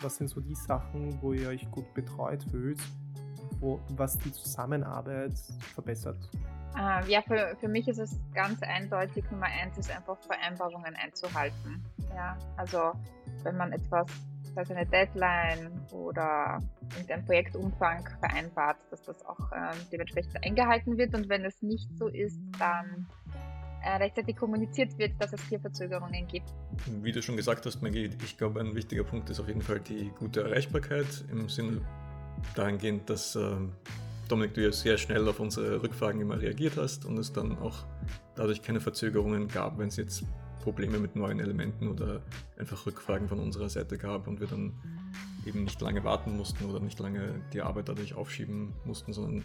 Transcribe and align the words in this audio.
Was 0.00 0.16
sind 0.16 0.28
so 0.28 0.40
die 0.40 0.54
Sachen, 0.54 1.20
wo 1.20 1.32
ihr 1.32 1.48
euch 1.48 1.68
gut 1.72 1.92
betreut 1.94 2.44
fühlt, 2.50 2.80
wo, 3.58 3.80
was 3.96 4.16
die 4.18 4.32
Zusammenarbeit 4.32 5.36
verbessert? 5.74 6.18
Uh, 6.74 7.04
ja, 7.08 7.22
für, 7.22 7.56
für 7.58 7.66
mich 7.66 7.88
ist 7.88 7.98
es 7.98 8.20
ganz 8.32 8.62
eindeutig, 8.62 9.24
Nummer 9.32 9.46
eins 9.46 9.76
ist 9.78 9.90
einfach 9.90 10.16
Vereinbarungen 10.20 10.94
einzuhalten. 10.94 11.82
Ja, 12.14 12.36
also 12.56 12.92
wenn 13.42 13.56
man 13.56 13.72
etwas, 13.72 14.06
also 14.54 14.74
eine 14.74 14.86
Deadline 14.86 15.72
oder 15.90 16.62
irgendein 16.92 17.24
Projektumfang 17.24 18.08
vereinbart, 18.20 18.76
dass 18.90 19.02
das 19.02 19.24
auch 19.26 19.50
ähm, 19.52 19.76
dementsprechend 19.90 20.44
eingehalten 20.44 20.96
wird 20.96 21.14
und 21.14 21.28
wenn 21.28 21.44
es 21.44 21.60
nicht 21.62 21.90
so 21.98 22.06
ist, 22.06 22.38
dann 22.60 23.08
äh, 23.26 23.27
rechtzeitig 23.84 24.36
kommuniziert 24.36 24.98
wird, 24.98 25.12
dass 25.20 25.32
es 25.32 25.42
hier 25.48 25.60
Verzögerungen 25.60 26.26
gibt. 26.26 26.52
Wie 27.02 27.12
du 27.12 27.22
schon 27.22 27.36
gesagt 27.36 27.66
hast, 27.66 27.82
Maggie, 27.82 28.10
ich 28.24 28.36
glaube, 28.36 28.60
ein 28.60 28.74
wichtiger 28.74 29.04
Punkt 29.04 29.30
ist 29.30 29.40
auf 29.40 29.48
jeden 29.48 29.62
Fall 29.62 29.80
die 29.80 30.10
gute 30.18 30.42
Erreichbarkeit 30.42 31.24
im 31.30 31.48
Sinne 31.48 31.80
dahingehend, 32.54 33.08
dass 33.08 33.36
ähm, 33.36 33.72
Dominik, 34.28 34.54
du 34.54 34.62
ja 34.62 34.72
sehr 34.72 34.98
schnell 34.98 35.26
auf 35.26 35.40
unsere 35.40 35.82
Rückfragen 35.82 36.20
immer 36.20 36.40
reagiert 36.40 36.76
hast 36.76 37.04
und 37.04 37.18
es 37.18 37.32
dann 37.32 37.58
auch 37.58 37.86
dadurch 38.34 38.62
keine 38.62 38.80
Verzögerungen 38.80 39.48
gab, 39.48 39.78
wenn 39.78 39.88
es 39.88 39.96
jetzt 39.96 40.24
Probleme 40.62 40.98
mit 40.98 41.16
neuen 41.16 41.40
Elementen 41.40 41.88
oder 41.88 42.20
einfach 42.58 42.84
Rückfragen 42.84 43.28
von 43.28 43.40
unserer 43.40 43.70
Seite 43.70 43.96
gab 43.96 44.26
und 44.26 44.40
wir 44.40 44.46
dann 44.46 44.74
eben 45.46 45.64
nicht 45.64 45.80
lange 45.80 46.04
warten 46.04 46.36
mussten 46.36 46.66
oder 46.66 46.80
nicht 46.80 46.98
lange 46.98 47.40
die 47.52 47.62
Arbeit 47.62 47.88
dadurch 47.88 48.14
aufschieben 48.14 48.74
mussten, 48.84 49.12
sondern 49.12 49.44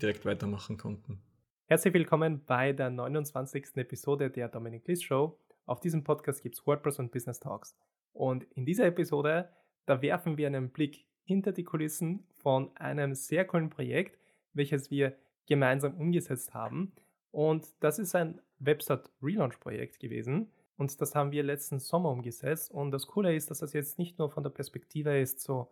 direkt 0.00 0.24
weitermachen 0.24 0.78
konnten. 0.78 1.20
Herzlich 1.66 1.94
willkommen 1.94 2.44
bei 2.44 2.74
der 2.74 2.90
29. 2.90 3.76
Episode 3.76 4.28
der 4.28 4.50
Dominic 4.50 4.86
List 4.86 5.04
Show. 5.04 5.38
Auf 5.64 5.80
diesem 5.80 6.04
Podcast 6.04 6.42
gibt 6.42 6.56
es 6.56 6.66
WordPress 6.66 6.98
und 6.98 7.10
Business 7.10 7.40
Talks. 7.40 7.74
Und 8.12 8.44
in 8.52 8.66
dieser 8.66 8.84
Episode, 8.84 9.48
da 9.86 10.02
werfen 10.02 10.36
wir 10.36 10.46
einen 10.46 10.68
Blick 10.68 11.06
hinter 11.22 11.52
die 11.52 11.64
Kulissen 11.64 12.28
von 12.34 12.76
einem 12.76 13.14
sehr 13.14 13.46
coolen 13.46 13.70
Projekt, 13.70 14.18
welches 14.52 14.90
wir 14.90 15.16
gemeinsam 15.46 15.94
umgesetzt 15.94 16.52
haben. 16.52 16.92
Und 17.30 17.66
das 17.80 17.98
ist 17.98 18.14
ein 18.14 18.42
Website 18.58 19.10
Relaunch 19.22 19.58
Projekt 19.58 20.00
gewesen. 20.00 20.52
Und 20.76 21.00
das 21.00 21.14
haben 21.14 21.32
wir 21.32 21.42
letzten 21.42 21.78
Sommer 21.78 22.10
umgesetzt. 22.10 22.72
Und 22.72 22.90
das 22.90 23.06
Coole 23.06 23.34
ist, 23.34 23.50
dass 23.50 23.60
das 23.60 23.72
jetzt 23.72 23.98
nicht 23.98 24.18
nur 24.18 24.30
von 24.30 24.42
der 24.42 24.50
Perspektive 24.50 25.18
ist, 25.18 25.40
so, 25.40 25.70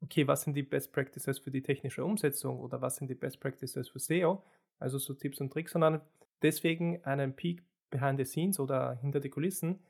okay, 0.00 0.26
was 0.26 0.42
sind 0.42 0.54
die 0.54 0.64
Best 0.64 0.92
Practices 0.92 1.38
für 1.38 1.52
die 1.52 1.62
technische 1.62 2.04
Umsetzung 2.04 2.58
oder 2.58 2.80
was 2.80 2.96
sind 2.96 3.08
die 3.08 3.14
Best 3.14 3.38
Practices 3.38 3.88
für 3.88 4.00
SEO, 4.00 4.42
also 4.80 4.98
so 4.98 5.14
Tipps 5.14 5.40
und 5.40 5.52
Tricks, 5.52 5.72
sondern 5.72 6.00
deswegen 6.42 7.04
einen 7.04 7.34
Peak 7.34 7.62
behind 7.90 8.18
the 8.18 8.24
scenes 8.24 8.58
oder 8.58 8.94
hinter 8.94 9.20
die 9.20 9.30
Kulissen, 9.30 9.80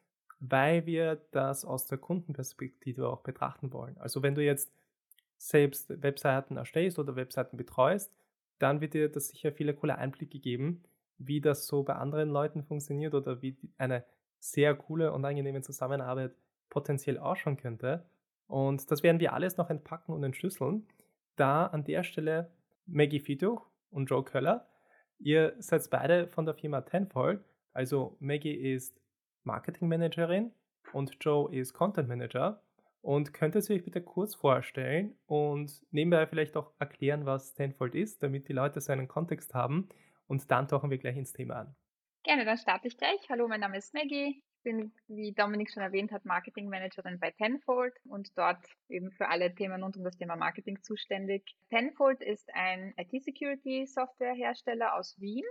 weil 0.41 0.87
wir 0.87 1.21
das 1.33 1.65
aus 1.65 1.87
der 1.87 1.99
Kundenperspektive 1.99 3.09
auch 3.09 3.21
betrachten 3.21 3.73
wollen. 3.73 3.97
Also 3.99 4.23
wenn 4.23 4.35
du 4.35 4.43
jetzt 4.43 4.73
selbst 5.37 6.03
Webseiten 6.03 6.57
erstellst 6.57 6.99
oder 6.99 7.17
Webseiten 7.17 7.57
betreust, 7.57 8.13
dann 8.59 8.81
wird 8.81 8.95
dir 8.95 9.09
das 9.09 9.29
sicher 9.29 9.53
viele 9.53 9.75
coole 9.75 9.97
Einblicke 9.97 10.39
geben, 10.39 10.83
wie 11.19 11.41
das 11.41 11.67
so 11.67 11.83
bei 11.83 11.95
anderen 11.95 12.31
Leuten 12.31 12.63
funktioniert 12.63 13.15
oder 13.15 13.43
wie 13.43 13.57
eine 13.79 14.05
sehr 14.39 14.75
coole 14.75 15.13
und 15.13 15.25
angenehme 15.25 15.61
Zusammenarbeit 15.63 16.33
potenziell 16.69 17.19
ausschauen 17.19 17.57
könnte. 17.57 18.05
Und 18.47 18.91
das 18.91 19.03
werden 19.03 19.21
wir 19.21 19.33
alles 19.35 19.57
noch 19.57 19.71
entpacken 19.71 20.13
und 20.13 20.25
entschlüsseln. 20.25 20.87
Da 21.37 21.67
an 21.67 21.85
der 21.85 22.03
Stelle 22.03 22.51
Maggie 22.87 23.21
Fituch 23.21 23.67
und 23.91 24.07
Joe 24.07 24.25
Köller 24.25 24.67
Ihr 25.21 25.55
seid 25.59 25.89
beide 25.91 26.27
von 26.27 26.47
der 26.47 26.55
Firma 26.55 26.81
Tenfold. 26.81 27.45
Also 27.73 28.17
Maggie 28.21 28.55
ist 28.55 28.99
Marketing 29.45 29.89
Managerin 29.89 30.51
und 30.93 31.17
Joe 31.21 31.55
ist 31.55 31.75
Content 31.75 32.09
Manager. 32.09 32.63
Und 33.03 33.33
könntet 33.33 33.69
ihr 33.69 33.77
euch 33.77 33.85
bitte 33.85 34.03
kurz 34.03 34.35
vorstellen 34.35 35.17
und 35.27 35.83
nebenbei 35.91 36.27
vielleicht 36.27 36.57
auch 36.57 36.73
erklären, 36.79 37.25
was 37.25 37.55
Tenfold 37.55 37.95
ist, 37.95 38.23
damit 38.23 38.49
die 38.49 38.53
Leute 38.53 38.81
so 38.81 38.93
einen 38.93 39.09
Kontext 39.09 39.55
haben. 39.55 39.89
Und 40.27 40.51
dann 40.51 40.69
tauchen 40.69 40.91
wir 40.91 40.99
gleich 40.99 41.17
ins 41.17 41.33
Thema 41.33 41.61
an. 41.61 41.77
Gerne, 42.23 42.45
dann 42.45 42.59
starte 42.59 42.89
ich 42.89 42.99
gleich. 42.99 43.21
Hallo, 43.31 43.49
mein 43.49 43.61
Name 43.61 43.79
ist 43.79 43.95
Maggie 43.95 44.43
bin, 44.63 44.93
wie 45.09 45.33
Dominik 45.33 45.71
schon 45.71 45.83
erwähnt 45.83 46.13
hat, 46.13 46.25
Marketing 46.25 46.69
Managerin 46.69 47.19
bei 47.19 47.31
Tenfold 47.31 47.95
und 48.05 48.37
dort 48.37 48.65
eben 48.89 49.11
für 49.13 49.29
alle 49.29 49.55
Themen 49.55 49.83
rund 49.83 49.97
um 49.97 50.05
das 50.05 50.17
Thema 50.17 50.37
Marketing 50.37 50.83
zuständig. 50.83 51.57
Tenfold 51.71 52.23
ist 52.23 52.49
ein 52.55 52.95
IT-Security-Softwarehersteller 52.97 54.95
aus 54.95 55.19
Wien. 55.21 55.45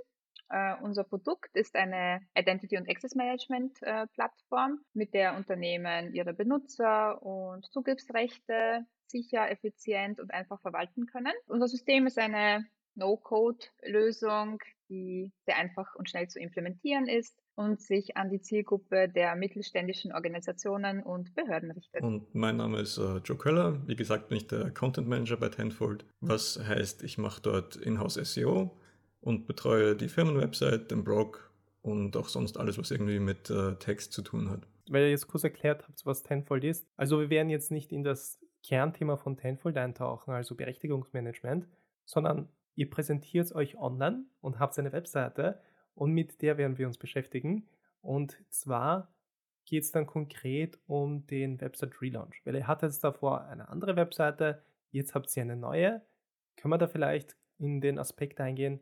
Uh, 0.51 0.83
unser 0.83 1.03
Produkt 1.03 1.55
ist 1.55 1.75
eine 1.75 2.21
Identity 2.35 2.75
und 2.75 2.89
Access 2.89 3.13
Management 3.13 3.79
uh, 3.83 4.07
Plattform, 4.15 4.79
mit 4.93 5.13
der 5.13 5.35
Unternehmen 5.35 6.11
ihre 6.15 6.33
Benutzer 6.33 7.21
und 7.21 7.71
Zugriffsrechte 7.71 8.83
sicher, 9.05 9.51
effizient 9.51 10.19
und 10.19 10.33
einfach 10.33 10.59
verwalten 10.61 11.05
können. 11.05 11.33
Unser 11.45 11.67
System 11.67 12.07
ist 12.07 12.17
eine 12.17 12.65
No-Code-Lösung, 12.95 14.59
die 14.89 15.31
sehr 15.45 15.57
einfach 15.57 15.93
und 15.95 16.09
schnell 16.09 16.27
zu 16.27 16.39
implementieren 16.39 17.07
ist 17.07 17.39
und 17.59 17.81
sich 17.81 18.15
an 18.15 18.29
die 18.29 18.39
Zielgruppe 18.39 19.09
der 19.09 19.35
mittelständischen 19.35 20.13
Organisationen 20.13 21.03
und 21.03 21.35
Behörden 21.35 21.71
richtet. 21.71 22.01
Und 22.01 22.33
mein 22.33 22.55
Name 22.55 22.79
ist 22.79 22.97
uh, 22.97 23.17
Joe 23.17 23.37
Köller. 23.37 23.85
Wie 23.85 23.97
gesagt, 23.97 24.29
bin 24.29 24.37
ich 24.37 24.47
der 24.47 24.71
Content 24.71 25.09
Manager 25.09 25.35
bei 25.35 25.49
Tenfold, 25.49 26.05
was 26.21 26.57
heißt, 26.57 27.03
ich 27.03 27.17
mache 27.17 27.41
dort 27.41 27.75
Inhouse 27.75 28.13
SEO 28.13 28.71
und 29.19 29.45
betreue 29.45 29.97
die 29.97 30.07
Firmenwebsite, 30.07 30.85
den 30.85 31.03
Blog 31.03 31.51
und 31.81 32.15
auch 32.15 32.29
sonst 32.29 32.57
alles, 32.57 32.77
was 32.77 32.91
irgendwie 32.91 33.19
mit 33.19 33.51
uh, 33.51 33.71
Text 33.73 34.13
zu 34.13 34.21
tun 34.21 34.49
hat. 34.49 34.65
Weil 34.89 35.03
ihr 35.03 35.09
jetzt 35.09 35.27
kurz 35.27 35.43
erklärt 35.43 35.85
habt, 35.85 36.05
was 36.05 36.23
Tenfold 36.23 36.63
ist. 36.63 36.87
Also 36.95 37.19
wir 37.19 37.29
werden 37.29 37.49
jetzt 37.49 37.71
nicht 37.71 37.91
in 37.91 38.05
das 38.05 38.39
Kernthema 38.63 39.17
von 39.17 39.35
Tenfold 39.35 39.75
eintauchen, 39.75 40.31
also 40.31 40.55
Berechtigungsmanagement, 40.55 41.67
sondern 42.05 42.47
ihr 42.75 42.89
präsentiert 42.89 43.53
euch 43.53 43.77
online 43.77 44.23
und 44.39 44.59
habt 44.59 44.79
eine 44.79 44.93
Webseite 44.93 45.59
und 45.99 46.13
mit 46.13 46.41
der 46.41 46.57
werden 46.57 46.77
wir 46.77 46.87
uns 46.87 46.97
beschäftigen. 46.97 47.67
Und 48.01 48.37
zwar 48.49 49.13
geht 49.65 49.83
es 49.83 49.91
dann 49.91 50.07
konkret 50.07 50.79
um 50.87 51.27
den 51.27 51.59
Website 51.59 52.01
Relaunch, 52.01 52.41
weil 52.45 52.55
ihr 52.55 52.67
hattet 52.67 53.03
davor 53.03 53.41
eine 53.47 53.67
andere 53.67 53.97
Webseite, 53.97 54.63
jetzt 54.91 55.13
habt 55.13 55.35
ihr 55.35 55.43
eine 55.43 55.57
neue. 55.57 56.01
Können 56.55 56.71
wir 56.71 56.77
da 56.77 56.87
vielleicht 56.87 57.35
in 57.57 57.81
den 57.81 57.99
Aspekt 57.99 58.39
eingehen, 58.39 58.79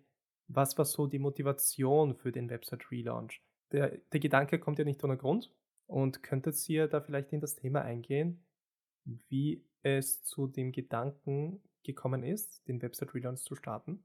was 0.47 0.77
war 0.77 0.85
so 0.85 1.07
die 1.07 1.17
Motivation 1.17 2.15
für 2.15 2.31
den 2.31 2.51
Website 2.51 2.91
Relaunch? 2.91 3.41
Der, 3.71 3.97
der 4.13 4.19
Gedanke 4.19 4.59
kommt 4.59 4.77
ja 4.77 4.85
nicht 4.85 5.03
ohne 5.03 5.17
Grund 5.17 5.51
und 5.87 6.21
könntet 6.21 6.69
ihr 6.69 6.87
da 6.87 7.01
vielleicht 7.01 7.33
in 7.33 7.41
das 7.41 7.55
Thema 7.55 7.81
eingehen, 7.81 8.45
wie 9.05 9.65
es 9.81 10.21
zu 10.21 10.45
dem 10.45 10.71
Gedanken 10.71 11.63
gekommen 11.81 12.21
ist, 12.21 12.67
den 12.67 12.79
Website 12.83 13.15
Relaunch 13.15 13.41
zu 13.41 13.55
starten? 13.55 14.03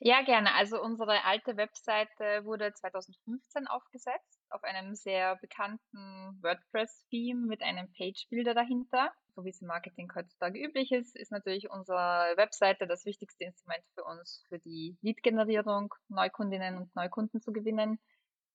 Ja, 0.00 0.22
gerne. 0.22 0.54
Also 0.54 0.82
unsere 0.82 1.24
alte 1.24 1.56
Webseite 1.56 2.44
wurde 2.44 2.72
2015 2.72 3.68
aufgesetzt 3.68 4.40
auf 4.50 4.62
einem 4.64 4.94
sehr 4.94 5.36
bekannten 5.36 6.38
WordPress-Theme 6.42 7.46
mit 7.46 7.62
einem 7.62 7.90
Page-Builder 7.92 8.54
dahinter. 8.54 9.12
So 9.34 9.44
wie 9.44 9.50
es 9.50 9.60
im 9.60 9.68
Marketing 9.68 10.10
heutzutage 10.14 10.60
üblich 10.60 10.92
ist, 10.92 11.16
ist 11.16 11.32
natürlich 11.32 11.70
unsere 11.70 12.36
Webseite 12.36 12.86
das 12.86 13.04
wichtigste 13.04 13.44
Instrument 13.44 13.84
für 13.94 14.04
uns, 14.04 14.44
für 14.48 14.58
die 14.58 14.96
Lead-Generierung, 15.02 15.94
Neukundinnen 16.08 16.76
und 16.76 16.94
Neukunden 16.94 17.40
zu 17.40 17.52
gewinnen. 17.52 17.98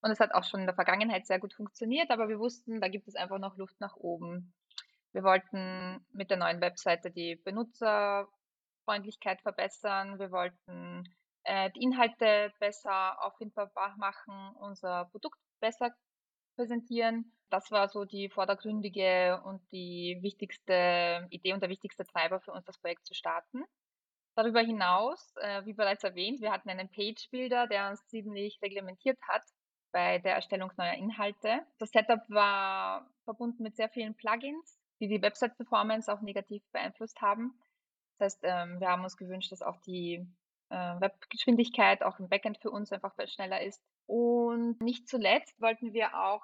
Und 0.01 0.11
es 0.11 0.19
hat 0.19 0.33
auch 0.33 0.45
schon 0.45 0.61
in 0.61 0.65
der 0.65 0.75
Vergangenheit 0.75 1.27
sehr 1.27 1.39
gut 1.39 1.53
funktioniert, 1.53 2.09
aber 2.11 2.29
wir 2.29 2.39
wussten, 2.39 2.79
da 2.79 2.87
gibt 2.87 3.07
es 3.07 3.15
einfach 3.15 3.39
noch 3.39 3.57
Luft 3.57 3.79
nach 3.81 3.97
oben. 3.97 4.53
Wir 5.11 5.23
wollten 5.23 6.05
mit 6.13 6.29
der 6.29 6.37
neuen 6.37 6.61
Webseite 6.61 7.11
die 7.11 7.35
Benutzerfreundlichkeit 7.35 9.41
verbessern. 9.41 10.19
Wir 10.19 10.31
wollten 10.31 11.03
äh, 11.49 11.71
die 11.71 11.81
Inhalte 11.81 12.53
besser 12.59 13.23
auffindbar 13.23 13.71
machen, 13.97 14.55
unser 14.59 15.05
Produkt 15.05 15.39
besser 15.59 15.95
präsentieren. 16.55 17.33
Das 17.49 17.71
war 17.71 17.89
so 17.89 18.05
die 18.05 18.29
vordergründige 18.29 19.41
und 19.43 19.59
die 19.71 20.19
wichtigste 20.21 21.27
Idee 21.31 21.53
und 21.53 21.61
der 21.61 21.69
wichtigste 21.69 22.05
Treiber 22.05 22.39
für 22.39 22.51
uns, 22.51 22.65
das 22.65 22.77
Projekt 22.77 23.07
zu 23.07 23.15
starten. 23.15 23.63
Darüber 24.35 24.61
hinaus, 24.61 25.33
äh, 25.37 25.65
wie 25.65 25.73
bereits 25.73 26.03
erwähnt, 26.03 26.39
wir 26.39 26.51
hatten 26.51 26.69
einen 26.69 26.91
Page-Builder, 26.91 27.65
der 27.65 27.89
uns 27.89 28.05
ziemlich 28.05 28.61
reglementiert 28.61 29.17
hat 29.27 29.41
bei 29.91 30.19
der 30.19 30.35
Erstellung 30.35 30.71
neuer 30.77 30.93
Inhalte. 30.93 31.65
Das 31.79 31.89
Setup 31.89 32.21
war 32.29 33.09
verbunden 33.23 33.63
mit 33.63 33.75
sehr 33.75 33.89
vielen 33.89 34.15
Plugins, 34.15 34.79
die 34.99 35.07
die 35.07 35.21
Website-Performance 35.21 36.13
auch 36.13 36.21
negativ 36.21 36.61
beeinflusst 36.71 37.19
haben. 37.21 37.59
Das 38.19 38.33
heißt, 38.35 38.43
ähm, 38.43 38.79
wir 38.79 38.89
haben 38.89 39.03
uns 39.03 39.17
gewünscht, 39.17 39.51
dass 39.51 39.63
auch 39.63 39.77
die 39.77 40.27
äh, 40.69 41.01
Webgeschwindigkeit 41.01 42.03
auch 42.03 42.19
im 42.19 42.29
Backend 42.29 42.57
für 42.59 42.71
uns 42.71 42.91
einfach 42.91 43.13
schneller 43.27 43.61
ist. 43.61 43.81
Und 44.05 44.81
nicht 44.81 45.07
zuletzt 45.07 45.59
wollten 45.61 45.93
wir 45.93 46.15
auch 46.15 46.43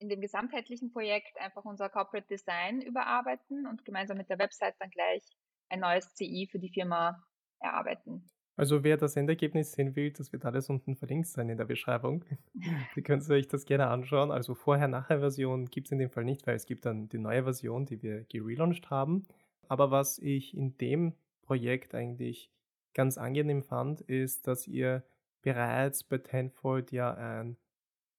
in 0.00 0.08
dem 0.08 0.20
gesamtheitlichen 0.20 0.92
Projekt 0.92 1.38
einfach 1.40 1.64
unser 1.64 1.88
Corporate 1.88 2.28
Design 2.28 2.80
überarbeiten 2.80 3.66
und 3.66 3.84
gemeinsam 3.84 4.16
mit 4.16 4.28
der 4.28 4.38
Website 4.38 4.74
dann 4.78 4.90
gleich 4.90 5.22
ein 5.68 5.80
neues 5.80 6.14
CI 6.14 6.48
für 6.50 6.58
die 6.58 6.70
Firma 6.70 7.22
erarbeiten. 7.60 8.28
Also 8.56 8.82
wer 8.82 8.96
das 8.96 9.16
Endergebnis 9.16 9.72
sehen 9.72 9.94
will, 9.94 10.10
das 10.10 10.32
wird 10.32 10.44
alles 10.44 10.68
unten 10.68 10.96
verlinkt 10.96 11.28
sein 11.28 11.48
in 11.48 11.58
der 11.58 11.64
Beschreibung. 11.64 12.24
Die 12.96 13.02
können 13.02 13.20
Sie 13.20 13.32
sich 13.32 13.46
das 13.46 13.66
gerne 13.66 13.86
anschauen. 13.86 14.32
Also 14.32 14.56
Vorher-Nachher-Version 14.56 15.66
gibt 15.66 15.86
es 15.86 15.92
in 15.92 15.98
dem 15.98 16.10
Fall 16.10 16.24
nicht, 16.24 16.44
weil 16.44 16.56
es 16.56 16.66
gibt 16.66 16.84
dann 16.84 17.08
die 17.08 17.18
neue 17.18 17.44
Version, 17.44 17.86
die 17.86 18.02
wir 18.02 18.24
gelauncht 18.24 18.90
haben. 18.90 19.28
Aber 19.68 19.92
was 19.92 20.18
ich 20.18 20.56
in 20.56 20.76
dem 20.78 21.14
Projekt 21.42 21.94
eigentlich 21.94 22.50
ganz 22.94 23.18
angenehm 23.18 23.62
fand, 23.62 24.00
ist, 24.00 24.46
dass 24.46 24.66
ihr 24.66 25.04
bereits 25.42 26.04
bei 26.04 26.18
Tenfold 26.18 26.92
ja 26.92 27.14
ein 27.14 27.56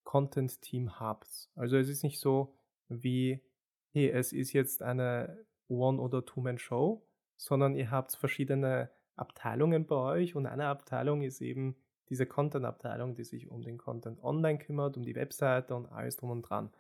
Content-Team 0.03 0.99
habt. 0.99 1.49
Also 1.55 1.77
es 1.77 1.89
ist 1.89 2.03
nicht 2.03 2.19
so 2.19 2.55
wie, 2.87 3.41
hey, 3.91 4.09
es 4.09 4.33
ist 4.33 4.53
jetzt 4.53 4.81
eine 4.81 5.45
One- 5.67 6.01
oder 6.01 6.25
Two-Man-Show, 6.25 7.05
sondern 7.37 7.75
ihr 7.75 7.91
habt 7.91 8.15
verschiedene 8.15 8.89
Abteilungen 9.15 9.85
bei 9.85 9.95
euch 9.95 10.35
und 10.35 10.45
eine 10.45 10.67
Abteilung 10.67 11.21
ist 11.21 11.41
eben 11.41 11.75
diese 12.09 12.25
Content-Abteilung, 12.25 13.15
die 13.15 13.23
sich 13.23 13.49
um 13.49 13.61
den 13.61 13.77
Content 13.77 14.23
online 14.23 14.57
kümmert, 14.57 14.97
um 14.97 15.03
die 15.03 15.15
Webseite 15.15 15.75
und 15.75 15.85
alles 15.87 16.15
drum 16.15 16.31
und 16.31 16.41
dran. 16.41 16.71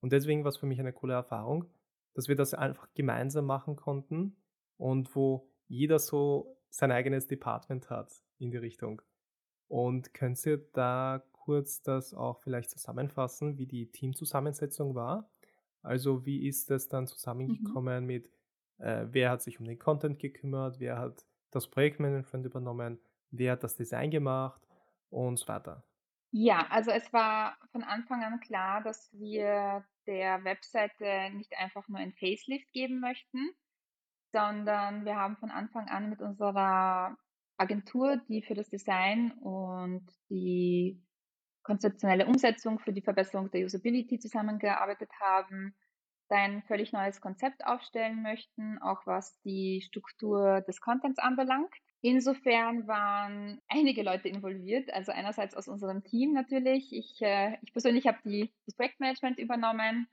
Und 0.00 0.12
deswegen 0.12 0.44
war 0.44 0.48
es 0.48 0.56
für 0.56 0.66
mich 0.66 0.80
eine 0.80 0.92
coole 0.92 1.14
Erfahrung, 1.14 1.66
dass 2.14 2.28
wir 2.28 2.36
das 2.36 2.54
einfach 2.54 2.88
gemeinsam 2.94 3.44
machen 3.44 3.76
konnten 3.76 4.36
und 4.76 5.14
wo 5.14 5.50
jeder 5.66 5.98
so 5.98 6.57
sein 6.70 6.92
eigenes 6.92 7.26
Department 7.26 7.90
hat 7.90 8.12
in 8.38 8.50
die 8.50 8.56
Richtung. 8.56 9.02
Und 9.68 10.14
könnt 10.14 10.44
ihr 10.46 10.58
da 10.72 11.22
kurz 11.32 11.82
das 11.82 12.14
auch 12.14 12.40
vielleicht 12.40 12.70
zusammenfassen, 12.70 13.58
wie 13.58 13.66
die 13.66 13.90
Teamzusammensetzung 13.90 14.94
war? 14.94 15.30
Also 15.82 16.26
wie 16.26 16.46
ist 16.46 16.70
das 16.70 16.88
dann 16.88 17.04
mhm. 17.04 17.08
zusammengekommen 17.08 18.00
mhm. 18.00 18.06
mit, 18.06 18.30
äh, 18.78 19.06
wer 19.10 19.30
hat 19.30 19.42
sich 19.42 19.60
um 19.60 19.66
den 19.66 19.78
Content 19.78 20.18
gekümmert, 20.18 20.80
wer 20.80 20.98
hat 20.98 21.24
das 21.50 21.68
Projektmanagement 21.68 22.46
übernommen, 22.46 22.98
wer 23.30 23.52
hat 23.52 23.64
das 23.64 23.76
Design 23.76 24.10
gemacht 24.10 24.60
und 25.10 25.38
so 25.38 25.48
weiter? 25.48 25.84
Ja, 26.30 26.66
also 26.68 26.90
es 26.90 27.10
war 27.12 27.56
von 27.72 27.82
Anfang 27.82 28.22
an 28.22 28.40
klar, 28.40 28.82
dass 28.82 29.10
wir 29.14 29.84
der 30.06 30.44
Webseite 30.44 31.30
nicht 31.34 31.56
einfach 31.56 31.88
nur 31.88 31.98
ein 31.98 32.12
Facelift 32.12 32.70
geben 32.72 33.00
möchten, 33.00 33.50
sondern 34.32 35.04
wir 35.04 35.16
haben 35.16 35.36
von 35.36 35.50
Anfang 35.50 35.88
an 35.88 36.10
mit 36.10 36.20
unserer 36.20 37.16
Agentur, 37.56 38.16
die 38.28 38.42
für 38.42 38.54
das 38.54 38.68
Design 38.68 39.32
und 39.32 40.06
die 40.30 41.02
konzeptionelle 41.62 42.26
Umsetzung 42.26 42.78
für 42.78 42.92
die 42.92 43.02
Verbesserung 43.02 43.50
der 43.50 43.64
Usability 43.64 44.18
zusammengearbeitet 44.18 45.10
haben, 45.20 45.74
ein 46.30 46.62
völlig 46.62 46.92
neues 46.92 47.20
Konzept 47.20 47.64
aufstellen 47.66 48.22
möchten, 48.22 48.78
auch 48.78 49.06
was 49.06 49.40
die 49.42 49.82
Struktur 49.82 50.60
des 50.62 50.80
Contents 50.80 51.18
anbelangt. 51.18 51.72
Insofern 52.00 52.86
waren 52.86 53.60
einige 53.68 54.02
Leute 54.02 54.28
involviert, 54.28 54.92
also 54.92 55.10
einerseits 55.10 55.54
aus 55.54 55.68
unserem 55.68 56.04
Team 56.04 56.32
natürlich. 56.32 56.92
Ich, 56.92 57.20
äh, 57.22 57.56
ich 57.62 57.72
persönlich 57.72 58.06
habe 58.06 58.18
das 58.66 58.74
Projektmanagement 58.76 59.38
übernommen 59.38 60.06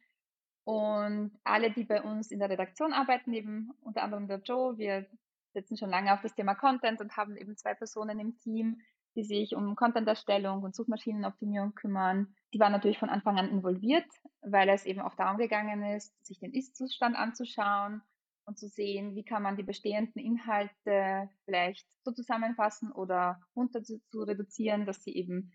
und 0.65 1.31
alle, 1.43 1.71
die 1.71 1.83
bei 1.83 2.01
uns 2.01 2.31
in 2.31 2.39
der 2.39 2.49
Redaktion 2.49 2.91
arbeiten, 2.91 3.33
eben 3.33 3.71
unter 3.81 4.01
anderem 4.03 4.27
der 4.27 4.39
Joe, 4.39 4.77
wir 4.77 5.05
setzen 5.53 5.77
schon 5.77 5.91
lange 5.91 6.11
auf 6.13 6.21
das 6.21 6.33
Thema 6.33 6.55
Content 6.55 6.99
und 6.99 7.15
haben 7.15 7.37
eben 7.37 7.55
zwei 7.55 7.75
Personen 7.75 8.19
im 8.19 8.35
Team, 8.37 8.81
die 9.15 9.23
sich 9.23 9.55
um 9.55 9.75
Content-Erstellung 9.75 10.63
und 10.63 10.75
Suchmaschinenoptimierung 10.75 11.75
kümmern. 11.75 12.35
Die 12.53 12.59
waren 12.59 12.71
natürlich 12.71 12.97
von 12.97 13.09
Anfang 13.09 13.37
an 13.37 13.49
involviert, 13.49 14.07
weil 14.41 14.67
es 14.69 14.85
eben 14.85 14.99
auch 14.99 15.15
darum 15.15 15.37
gegangen 15.37 15.83
ist, 15.83 16.13
sich 16.25 16.39
den 16.39 16.53
Ist-Zustand 16.53 17.15
anzuschauen 17.15 18.01
und 18.45 18.57
zu 18.57 18.67
sehen, 18.67 19.15
wie 19.15 19.23
kann 19.23 19.43
man 19.43 19.57
die 19.57 19.63
bestehenden 19.63 20.21
Inhalte 20.21 21.29
vielleicht 21.45 21.87
so 22.03 22.11
zusammenfassen 22.11 22.91
oder 22.91 23.39
runter 23.55 23.83
zu, 23.83 24.01
zu 24.09 24.23
reduzieren, 24.23 24.85
dass 24.85 25.03
sie 25.03 25.15
eben 25.15 25.53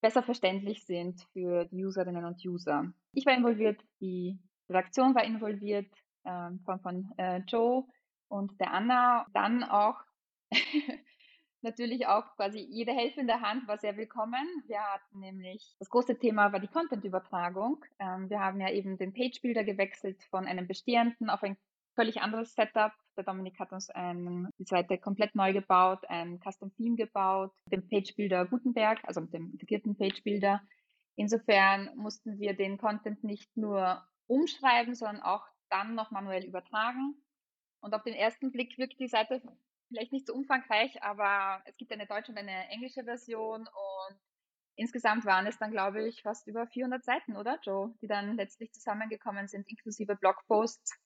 besser 0.00 0.22
verständlich 0.22 0.84
sind 0.84 1.20
für 1.32 1.66
die 1.66 1.84
Userinnen 1.84 2.24
und 2.24 2.44
User. 2.44 2.92
Ich 3.12 3.26
war 3.26 3.36
involviert, 3.36 3.80
die 4.00 4.38
Redaktion 4.72 5.14
war 5.14 5.24
involviert, 5.24 5.92
äh, 6.24 6.50
von, 6.64 6.80
von 6.80 7.12
äh, 7.18 7.38
Joe 7.46 7.84
und 8.28 8.58
der 8.58 8.72
Anna. 8.72 9.26
Dann 9.34 9.62
auch 9.62 10.00
natürlich 11.60 12.06
auch 12.06 12.34
quasi 12.36 12.58
jede 12.58 12.92
helfende 12.92 13.40
Hand 13.40 13.68
war 13.68 13.78
sehr 13.78 13.96
willkommen. 13.96 14.46
Wir 14.66 14.80
hatten 14.80 15.20
nämlich, 15.20 15.76
das 15.78 15.90
große 15.90 16.18
Thema 16.18 16.52
war 16.52 16.60
die 16.60 16.68
Content-Übertragung. 16.68 17.84
Ähm, 17.98 18.30
wir 18.30 18.40
haben 18.40 18.60
ja 18.60 18.70
eben 18.70 18.96
den 18.96 19.12
Page-Builder 19.12 19.64
gewechselt 19.64 20.22
von 20.30 20.46
einem 20.46 20.66
bestehenden 20.66 21.28
auf 21.28 21.42
ein 21.42 21.56
völlig 21.94 22.22
anderes 22.22 22.54
Setup. 22.54 22.92
Der 23.16 23.24
Dominik 23.24 23.60
hat 23.60 23.72
uns 23.72 23.90
ein, 23.90 24.48
die 24.58 24.64
Seite 24.64 24.96
komplett 24.96 25.34
neu 25.34 25.52
gebaut, 25.52 26.08
ein 26.08 26.40
Custom-Theme 26.40 26.96
gebaut, 26.96 27.52
den 27.66 27.86
Page-Builder 27.86 28.46
Gutenberg, 28.46 29.00
also 29.04 29.20
mit 29.20 29.34
dem 29.34 29.50
integrierten 29.52 29.96
Page-Builder. 29.96 30.62
Insofern 31.16 31.90
mussten 31.94 32.38
wir 32.38 32.54
den 32.54 32.78
Content 32.78 33.22
nicht 33.22 33.54
nur 33.54 34.02
umschreiben, 34.32 34.94
sondern 34.94 35.22
auch 35.22 35.46
dann 35.68 35.94
noch 35.94 36.10
manuell 36.10 36.44
übertragen. 36.44 37.14
Und 37.80 37.94
auf 37.94 38.02
den 38.02 38.14
ersten 38.14 38.52
Blick 38.52 38.78
wirkt 38.78 39.00
die 39.00 39.08
Seite 39.08 39.42
vielleicht 39.88 40.12
nicht 40.12 40.26
so 40.26 40.34
umfangreich, 40.34 41.02
aber 41.02 41.62
es 41.66 41.76
gibt 41.76 41.92
eine 41.92 42.06
deutsche 42.06 42.32
und 42.32 42.38
eine 42.38 42.68
englische 42.68 43.04
Version 43.04 43.60
und 43.60 44.20
insgesamt 44.76 45.24
waren 45.24 45.46
es 45.46 45.58
dann, 45.58 45.70
glaube 45.70 46.06
ich, 46.06 46.22
fast 46.22 46.46
über 46.46 46.66
400 46.66 47.04
Seiten, 47.04 47.36
oder 47.36 47.58
Joe, 47.62 47.94
die 48.00 48.06
dann 48.06 48.36
letztlich 48.36 48.72
zusammengekommen 48.72 49.48
sind, 49.48 49.68
inklusive 49.68 50.16
Blogposts, 50.16 50.98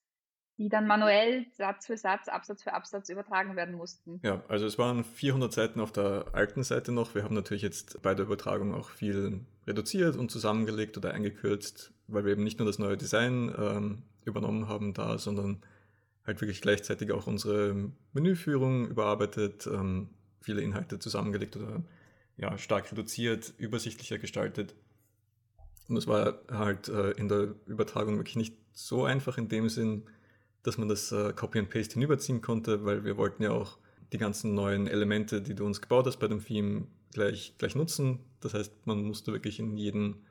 die 0.58 0.68
dann 0.68 0.86
manuell 0.86 1.46
Satz 1.52 1.86
für 1.86 1.96
Satz, 1.96 2.28
Absatz 2.28 2.62
für 2.62 2.72
Absatz 2.72 3.08
übertragen 3.10 3.56
werden 3.56 3.74
mussten. 3.74 4.20
Ja, 4.22 4.42
also 4.48 4.64
es 4.66 4.78
waren 4.78 5.04
400 5.04 5.52
Seiten 5.52 5.80
auf 5.80 5.92
der 5.92 6.26
alten 6.32 6.62
Seite 6.62 6.92
noch. 6.92 7.14
Wir 7.14 7.24
haben 7.24 7.34
natürlich 7.34 7.62
jetzt 7.62 8.00
bei 8.02 8.14
der 8.14 8.24
Übertragung 8.24 8.74
auch 8.74 8.88
viel 8.90 9.40
reduziert 9.66 10.16
und 10.16 10.30
zusammengelegt 10.30 10.96
oder 10.96 11.12
eingekürzt, 11.12 11.92
weil 12.06 12.24
wir 12.24 12.32
eben 12.32 12.44
nicht 12.44 12.58
nur 12.58 12.66
das 12.66 12.78
neue 12.78 12.96
Design 12.96 13.54
ähm, 13.58 14.02
übernommen 14.24 14.68
haben 14.68 14.94
da, 14.94 15.18
sondern 15.18 15.62
halt 16.26 16.40
wirklich 16.40 16.62
gleichzeitig 16.62 17.12
auch 17.12 17.26
unsere 17.26 17.90
Menüführung 18.12 18.88
überarbeitet, 18.88 19.66
ähm, 19.66 20.08
viele 20.40 20.62
Inhalte 20.62 20.98
zusammengelegt 20.98 21.56
oder 21.56 21.82
ja, 22.36 22.56
stark 22.58 22.90
reduziert, 22.90 23.52
übersichtlicher 23.58 24.18
gestaltet. 24.18 24.74
Und 25.88 25.96
es 25.96 26.06
war 26.06 26.40
halt 26.50 26.88
äh, 26.88 27.12
in 27.12 27.28
der 27.28 27.54
Übertragung 27.66 28.16
wirklich 28.16 28.36
nicht 28.36 28.56
so 28.72 29.04
einfach 29.04 29.38
in 29.38 29.48
dem 29.48 29.68
Sinn, 29.68 30.04
dass 30.66 30.78
man 30.78 30.88
das 30.88 31.12
äh, 31.12 31.32
Copy 31.32 31.58
and 31.58 31.70
Paste 31.70 31.94
hinüberziehen 31.94 32.42
konnte, 32.42 32.84
weil 32.84 33.04
wir 33.04 33.16
wollten 33.16 33.42
ja 33.42 33.50
auch 33.50 33.78
die 34.12 34.18
ganzen 34.18 34.54
neuen 34.54 34.86
Elemente, 34.86 35.42
die 35.42 35.54
du 35.54 35.64
uns 35.64 35.80
gebaut 35.80 36.06
hast 36.06 36.18
bei 36.18 36.28
dem 36.28 36.44
Theme, 36.44 36.86
gleich, 37.12 37.54
gleich 37.58 37.74
nutzen. 37.74 38.20
Das 38.40 38.54
heißt, 38.54 38.86
man 38.86 39.02
musste 39.02 39.32
wirklich 39.32 39.58
in 39.58 39.76
jeden, 39.76 40.26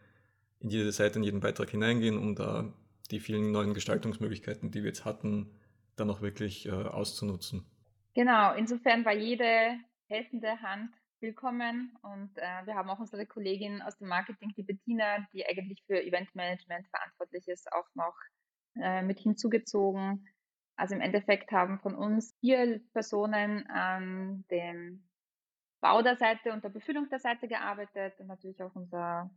in 0.60 0.70
jede 0.70 0.92
Seite, 0.92 1.20
in 1.20 1.24
jeden 1.24 1.40
Beitrag 1.40 1.70
hineingehen, 1.70 2.18
um 2.18 2.36
da 2.36 2.74
die 3.12 3.20
vielen 3.20 3.52
neuen 3.52 3.74
Gestaltungsmöglichkeiten, 3.74 4.72
die 4.72 4.80
wir 4.80 4.90
jetzt 4.90 5.06
hatten, 5.06 5.52
dann 5.96 6.10
auch 6.10 6.22
wirklich 6.22 6.66
äh, 6.66 6.72
auszunutzen. 6.72 7.66
Genau, 8.14 8.54
insofern 8.56 9.06
war 9.06 9.14
jede 9.14 9.78
helfende 10.08 10.62
Hand 10.62 10.92
willkommen 11.20 11.98
und 12.02 12.38
äh, 12.38 12.66
wir 12.66 12.76
haben 12.76 12.90
auch 12.90 13.00
unsere 13.00 13.26
Kollegin 13.26 13.82
aus 13.82 13.98
dem 13.98 14.08
Marketing, 14.08 14.54
die 14.56 14.64
Bettina, 14.64 15.26
die 15.34 15.46
eigentlich 15.46 15.82
für 15.86 16.02
Eventmanagement 16.04 16.88
verantwortlich 16.90 17.48
ist, 17.48 17.72
auch 17.72 17.88
noch 17.96 18.16
äh, 18.76 19.02
mit 19.02 19.20
hinzugezogen. 19.20 20.28
Also 20.78 20.96
im 20.96 21.02
Endeffekt 21.02 21.52
haben 21.52 21.80
von 21.80 21.96
uns 21.96 22.36
vier 22.40 22.82
Personen 22.94 23.66
an 23.68 24.44
dem 24.52 25.08
Bau 25.82 26.02
der 26.02 26.18
Seite 26.18 26.52
und 26.52 26.64
der 26.64 26.70
Befüllung 26.70 27.10
der 27.10 27.20
Seite 27.20 27.48
gearbeitet 27.48 28.20
und 28.20 28.28
natürlich 28.28 28.62
auch 28.62 28.76
unser 28.76 29.30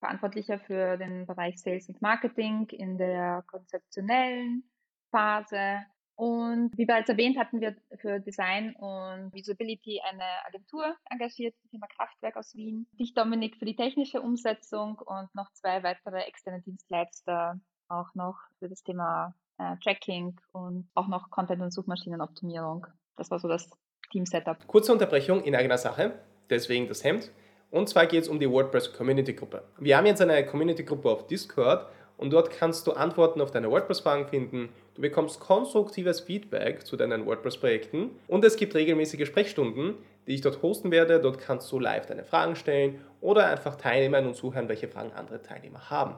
Verantwortlicher 0.00 0.58
für 0.58 0.96
den 0.96 1.26
Bereich 1.26 1.58
Sales 1.58 1.88
und 1.88 2.02
Marketing 2.02 2.68
in 2.70 2.98
der 2.98 3.44
konzeptionellen 3.46 4.68
Phase. 5.10 5.84
Und 6.14 6.76
wie 6.76 6.84
bereits 6.84 7.08
erwähnt, 7.08 7.38
hatten 7.38 7.60
wir 7.60 7.76
für 8.00 8.18
Design 8.18 8.74
und 8.74 9.32
Visibility 9.32 10.00
eine 10.04 10.24
Agentur 10.46 10.96
engagiert, 11.10 11.54
das 11.62 11.70
Thema 11.70 11.86
Kraftwerk 11.86 12.36
aus 12.36 12.54
Wien. 12.56 12.88
Dich, 12.98 13.14
Dominik, 13.14 13.56
für 13.56 13.64
die 13.64 13.76
technische 13.76 14.20
Umsetzung 14.20 14.98
und 14.98 15.32
noch 15.34 15.52
zwei 15.52 15.82
weitere 15.84 16.22
externe 16.22 16.60
Dienstleister 16.62 17.60
auch 17.88 18.12
noch 18.14 18.36
für 18.58 18.68
das 18.68 18.82
Thema 18.82 19.34
äh, 19.58 19.76
Tracking 19.82 20.36
und 20.52 20.88
auch 20.94 21.08
noch 21.08 21.30
Content- 21.30 21.62
und 21.62 21.72
Suchmaschinenoptimierung. 21.72 22.86
Das 23.16 23.30
war 23.30 23.38
so 23.38 23.48
das 23.48 23.68
Team-Setup. 24.10 24.66
Kurze 24.66 24.92
Unterbrechung 24.92 25.42
in 25.42 25.54
eigener 25.54 25.78
Sache, 25.78 26.12
deswegen 26.48 26.88
das 26.88 27.04
Hemd. 27.04 27.30
Und 27.70 27.88
zwar 27.88 28.06
geht 28.06 28.22
es 28.22 28.28
um 28.28 28.40
die 28.40 28.50
WordPress 28.50 28.94
Community 28.94 29.34
Gruppe. 29.34 29.62
Wir 29.78 29.96
haben 29.98 30.06
jetzt 30.06 30.22
eine 30.22 30.46
Community 30.46 30.84
Gruppe 30.84 31.10
auf 31.10 31.26
Discord 31.26 31.86
und 32.16 32.32
dort 32.32 32.50
kannst 32.50 32.86
du 32.86 32.92
Antworten 32.92 33.40
auf 33.40 33.50
deine 33.50 33.70
WordPress-Fragen 33.70 34.26
finden. 34.26 34.70
Du 34.94 35.02
bekommst 35.02 35.38
konstruktives 35.38 36.20
Feedback 36.20 36.86
zu 36.86 36.96
deinen 36.96 37.26
WordPress-Projekten 37.26 38.10
und 38.26 38.44
es 38.44 38.56
gibt 38.56 38.74
regelmäßige 38.74 39.26
Sprechstunden, 39.26 39.94
die 40.26 40.34
ich 40.34 40.40
dort 40.40 40.62
hosten 40.62 40.90
werde. 40.90 41.20
Dort 41.20 41.38
kannst 41.38 41.70
du 41.70 41.78
live 41.78 42.06
deine 42.06 42.24
Fragen 42.24 42.56
stellen 42.56 43.00
oder 43.20 43.46
einfach 43.46 43.76
teilnehmen 43.76 44.26
und 44.26 44.34
zuhören, 44.34 44.68
welche 44.68 44.88
Fragen 44.88 45.12
andere 45.12 45.42
Teilnehmer 45.42 45.90
haben. 45.90 46.16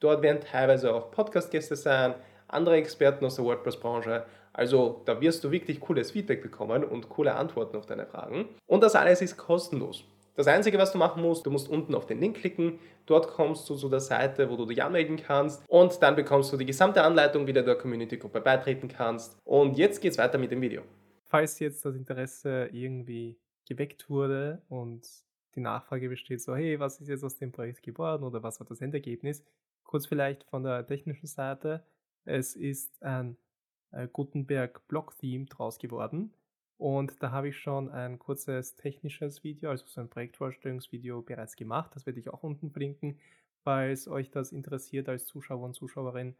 Dort 0.00 0.22
werden 0.22 0.40
teilweise 0.40 0.94
auch 0.94 1.10
Podcast-Gäste 1.10 1.76
sein, 1.76 2.14
andere 2.48 2.76
Experten 2.76 3.24
aus 3.24 3.36
der 3.36 3.44
WordPress-Branche. 3.44 4.24
Also 4.52 5.02
da 5.04 5.20
wirst 5.20 5.42
du 5.44 5.50
wirklich 5.50 5.80
cooles 5.80 6.12
Feedback 6.12 6.42
bekommen 6.42 6.84
und 6.84 7.08
coole 7.08 7.34
Antworten 7.34 7.76
auf 7.76 7.86
deine 7.86 8.06
Fragen. 8.06 8.48
Und 8.66 8.82
das 8.82 8.94
alles 8.94 9.20
ist 9.20 9.36
kostenlos. 9.36 10.04
Das 10.36 10.48
Einzige, 10.48 10.78
was 10.78 10.90
du 10.90 10.98
machen 10.98 11.22
musst, 11.22 11.46
du 11.46 11.50
musst 11.50 11.68
unten 11.68 11.94
auf 11.94 12.06
den 12.06 12.20
Link 12.20 12.36
klicken. 12.38 12.80
Dort 13.06 13.28
kommst 13.28 13.68
du 13.70 13.76
zu 13.76 13.88
der 13.88 14.00
Seite, 14.00 14.50
wo 14.50 14.56
du 14.56 14.66
dich 14.66 14.82
anmelden 14.82 15.16
kannst. 15.16 15.62
Und 15.68 16.02
dann 16.02 16.16
bekommst 16.16 16.52
du 16.52 16.56
die 16.56 16.66
gesamte 16.66 17.02
Anleitung, 17.02 17.46
wie 17.46 17.52
du 17.52 17.62
der 17.62 17.76
Community-Gruppe 17.76 18.40
beitreten 18.40 18.88
kannst. 18.88 19.38
Und 19.44 19.78
jetzt 19.78 20.00
geht's 20.00 20.18
weiter 20.18 20.38
mit 20.38 20.50
dem 20.50 20.60
Video. 20.60 20.82
Falls 21.24 21.58
jetzt 21.60 21.84
das 21.84 21.94
Interesse 21.94 22.68
irgendwie 22.72 23.38
geweckt 23.68 24.10
wurde 24.10 24.62
und 24.68 25.06
die 25.54 25.60
Nachfrage 25.60 26.08
besteht 26.08 26.42
so, 26.42 26.56
hey, 26.56 26.80
was 26.80 27.00
ist 27.00 27.08
jetzt 27.08 27.24
aus 27.24 27.36
dem 27.36 27.52
Projekt 27.52 27.82
geworden 27.82 28.24
oder 28.24 28.42
was 28.42 28.58
war 28.58 28.66
das 28.66 28.80
Endergebnis? 28.80 29.44
Kurz 29.84 30.06
vielleicht 30.06 30.42
von 30.44 30.64
der 30.64 30.84
technischen 30.86 31.26
Seite. 31.26 31.84
Es 32.24 32.56
ist 32.56 33.02
ein 33.02 33.36
äh, 33.92 34.08
Gutenberg 34.12 34.86
Block-Theme 34.88 35.46
draus 35.46 35.78
geworden. 35.78 36.32
Und 36.76 37.22
da 37.22 37.30
habe 37.30 37.48
ich 37.48 37.58
schon 37.58 37.88
ein 37.90 38.18
kurzes 38.18 38.76
technisches 38.76 39.44
Video, 39.44 39.70
also 39.70 39.86
so 39.86 40.00
ein 40.00 40.10
Projektvorstellungsvideo 40.10 41.22
bereits 41.22 41.56
gemacht. 41.56 41.92
Das 41.94 42.04
werde 42.04 42.18
ich 42.18 42.28
auch 42.28 42.42
unten 42.42 42.70
verlinken, 42.70 43.18
falls 43.62 44.08
euch 44.08 44.30
das 44.30 44.52
interessiert 44.52 45.08
als 45.08 45.26
Zuschauer 45.26 45.64
und 45.64 45.74
Zuschauerin, 45.74 46.34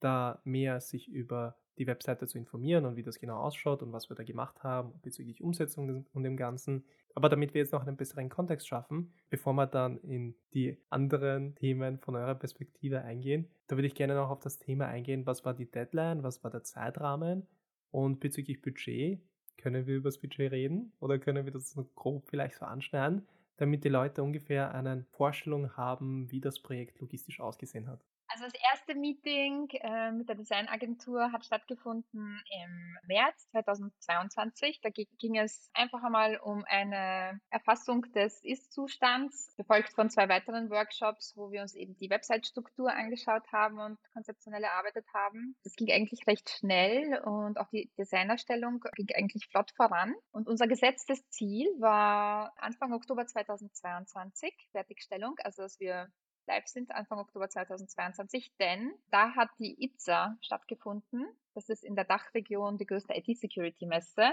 da 0.00 0.40
mehr 0.44 0.80
sich 0.80 1.08
über 1.08 1.56
die 1.78 1.86
Webseite 1.86 2.26
zu 2.26 2.38
informieren 2.38 2.84
und 2.84 2.96
wie 2.96 3.02
das 3.02 3.18
genau 3.18 3.38
ausschaut 3.38 3.82
und 3.82 3.92
was 3.92 4.10
wir 4.10 4.16
da 4.16 4.24
gemacht 4.24 4.62
haben 4.62 4.92
bezüglich 5.02 5.42
Umsetzung 5.42 6.06
und 6.12 6.22
dem 6.22 6.36
Ganzen. 6.36 6.84
Aber 7.14 7.28
damit 7.28 7.54
wir 7.54 7.60
jetzt 7.60 7.72
noch 7.72 7.86
einen 7.86 7.96
besseren 7.96 8.28
Kontext 8.28 8.68
schaffen, 8.68 9.12
bevor 9.30 9.52
wir 9.54 9.66
dann 9.66 9.96
in 9.98 10.34
die 10.54 10.76
anderen 10.90 11.54
Themen 11.54 11.98
von 11.98 12.16
eurer 12.16 12.34
Perspektive 12.34 13.02
eingehen, 13.02 13.48
da 13.68 13.76
würde 13.76 13.86
ich 13.86 13.94
gerne 13.94 14.14
noch 14.14 14.30
auf 14.30 14.40
das 14.40 14.58
Thema 14.58 14.86
eingehen, 14.86 15.26
was 15.26 15.44
war 15.44 15.54
die 15.54 15.70
Deadline, 15.70 16.22
was 16.22 16.42
war 16.44 16.50
der 16.50 16.64
Zeitrahmen 16.64 17.46
und 17.90 18.20
bezüglich 18.20 18.60
Budget, 18.60 19.20
können 19.56 19.86
wir 19.86 19.96
über 19.96 20.08
das 20.08 20.18
Budget 20.18 20.52
reden 20.52 20.92
oder 21.00 21.18
können 21.18 21.44
wir 21.44 21.52
das 21.52 21.74
noch 21.74 21.92
grob 21.94 22.28
vielleicht 22.28 22.56
so 22.56 22.64
anschneiden, 22.64 23.26
damit 23.56 23.82
die 23.84 23.88
Leute 23.88 24.22
ungefähr 24.22 24.72
eine 24.72 25.04
Vorstellung 25.10 25.76
haben, 25.76 26.30
wie 26.30 26.40
das 26.40 26.60
Projekt 26.60 27.00
logistisch 27.00 27.40
ausgesehen 27.40 27.88
hat? 27.88 28.04
Also 28.40 28.52
das 28.52 28.62
erste 28.72 28.94
Meeting 28.94 29.68
äh, 29.80 30.12
mit 30.12 30.28
der 30.28 30.36
Designagentur 30.36 31.32
hat 31.32 31.44
stattgefunden 31.44 32.40
im 32.62 32.98
März 33.08 33.48
2022. 33.50 34.80
Da 34.80 34.90
ging 34.90 35.36
es 35.36 35.68
einfach 35.74 36.04
einmal 36.04 36.36
um 36.36 36.64
eine 36.68 37.40
Erfassung 37.50 38.02
des 38.12 38.40
Ist-Zustands, 38.44 39.56
gefolgt 39.56 39.92
von 39.92 40.08
zwei 40.08 40.28
weiteren 40.28 40.70
Workshops, 40.70 41.32
wo 41.36 41.50
wir 41.50 41.62
uns 41.62 41.74
eben 41.74 41.96
die 41.96 42.10
Website-Struktur 42.10 42.92
angeschaut 42.92 43.50
haben 43.50 43.80
und 43.80 43.98
konzeptionell 44.12 44.62
erarbeitet 44.62 45.06
haben. 45.12 45.56
Das 45.64 45.74
ging 45.74 45.90
eigentlich 45.90 46.24
recht 46.28 46.48
schnell 46.48 47.18
und 47.24 47.58
auch 47.58 47.68
die 47.70 47.90
Designerstellung 47.98 48.84
ging 48.94 49.08
eigentlich 49.16 49.48
flott 49.48 49.72
voran. 49.72 50.14
Und 50.30 50.46
unser 50.46 50.68
gesetztes 50.68 51.28
Ziel 51.30 51.66
war 51.80 52.52
Anfang 52.58 52.92
Oktober 52.92 53.26
2022 53.26 54.54
Fertigstellung, 54.70 55.34
also 55.42 55.62
dass 55.62 55.80
wir 55.80 56.08
live 56.48 56.66
sind, 56.66 56.90
Anfang 56.90 57.18
Oktober 57.18 57.48
2022, 57.48 58.52
denn 58.58 58.92
da 59.10 59.34
hat 59.36 59.50
die 59.58 59.84
ITSA 59.84 60.36
stattgefunden. 60.40 61.28
Das 61.54 61.68
ist 61.68 61.84
in 61.84 61.94
der 61.94 62.04
Dachregion 62.04 62.78
die 62.78 62.86
größte 62.86 63.14
IT-Security-Messe, 63.14 64.32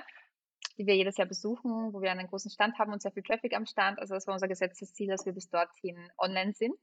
die 0.78 0.88
wir 0.88 0.96
jedes 0.96 1.18
Jahr 1.18 1.28
besuchen, 1.28 1.94
wo 1.94 2.02
wir 2.02 2.12
einen 2.12 2.28
großen 2.28 2.50
Stand 2.50 2.80
haben 2.80 2.94
und 2.94 3.02
sehr 3.02 3.12
viel 3.12 3.24
Traffic 3.24 3.54
am 3.54 3.66
Stand. 3.66 4.00
Also 4.00 4.14
das 4.14 4.26
war 4.28 4.34
unser 4.34 4.48
gesetztes 4.48 4.94
Ziel, 4.94 5.10
dass 5.10 5.26
wir 5.26 5.34
bis 5.34 5.50
dorthin 5.50 6.10
online 6.18 6.54
sind. 6.54 6.80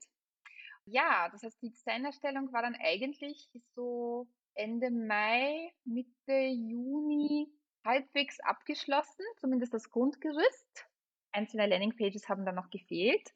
Ja, 0.85 1.29
das 1.31 1.43
heißt, 1.43 1.63
die 1.63 1.71
Designerstellung 1.71 2.53
war 2.53 2.63
dann 2.63 2.77
eigentlich 2.77 3.49
so 3.75 4.29
Ende 4.55 4.91
Mai, 4.91 5.73
Mitte 5.85 6.33
Juni 6.33 7.49
halbwegs 7.85 8.39
abgeschlossen, 8.41 9.25
zumindest 9.39 9.73
das 9.73 9.91
Grundgerüst. 9.91 10.87
Einzelne 11.33 11.67
Landingpages 11.67 12.29
haben 12.29 12.45
dann 12.45 12.57
noch 12.57 12.71
gefehlt. 12.71 13.33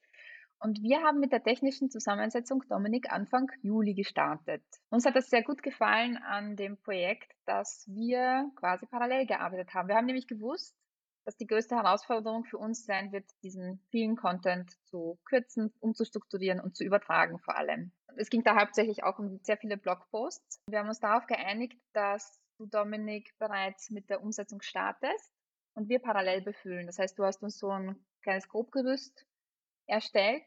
Und 0.59 0.83
wir 0.83 1.03
haben 1.03 1.21
mit 1.21 1.33
der 1.33 1.43
technischen 1.43 1.91
Zusammensetzung 1.91 2.65
Dominik 2.69 3.13
Anfang 3.13 3.51
Juli 3.63 3.95
gestartet. 3.95 4.63
Uns 4.89 5.05
hat 5.05 5.15
das 5.15 5.29
sehr 5.29 5.43
gut 5.43 5.63
gefallen 5.63 6.17
an 6.17 6.57
dem 6.57 6.79
Projekt, 6.79 7.33
dass 7.45 7.85
wir 7.89 8.51
quasi 8.57 8.87
parallel 8.87 9.27
gearbeitet 9.27 9.75
haben. 9.75 9.89
Wir 9.89 9.97
haben 9.97 10.07
nämlich 10.07 10.27
gewusst, 10.27 10.75
dass 11.27 11.37
die 11.37 11.47
größte 11.47 11.77
Herausforderung 11.77 12.45
für 12.45 12.57
uns 12.57 12.87
sein 12.87 13.13
wird, 13.13 13.25
diesen 13.43 13.81
vielen 13.91 14.17
Content 14.17 14.71
zu 14.85 15.19
kürzen, 15.25 15.75
umzustrukturieren 15.81 16.61
und 16.61 16.77
zu 16.77 16.85
übertragen 16.85 17.39
vor 17.41 17.57
allem. 17.57 17.93
Es 18.17 18.31
ging 18.31 18.43
da 18.43 18.59
hauptsächlich 18.59 19.03
auch 19.03 19.19
um 19.19 19.39
sehr 19.43 19.59
viele 19.59 19.77
Blogposts. 19.77 20.63
Wir 20.69 20.79
haben 20.79 20.89
uns 20.89 21.01
darauf 21.01 21.27
geeinigt, 21.27 21.79
dass 21.93 22.41
du, 22.59 22.67
Dominik, 22.67 23.37
bereits 23.39 23.91
mit 23.91 24.09
der 24.09 24.23
Umsetzung 24.23 24.63
startest 24.63 25.33
und 25.75 25.89
wir 25.89 25.99
parallel 25.99 26.43
befüllen. 26.43 26.87
Das 26.87 26.99
heißt, 26.99 27.19
du 27.19 27.25
hast 27.25 27.43
uns 27.43 27.59
so 27.59 27.71
ein 27.71 27.97
kleines 28.23 28.49
Grobgerüst 28.49 29.27
erstellt 29.87 30.45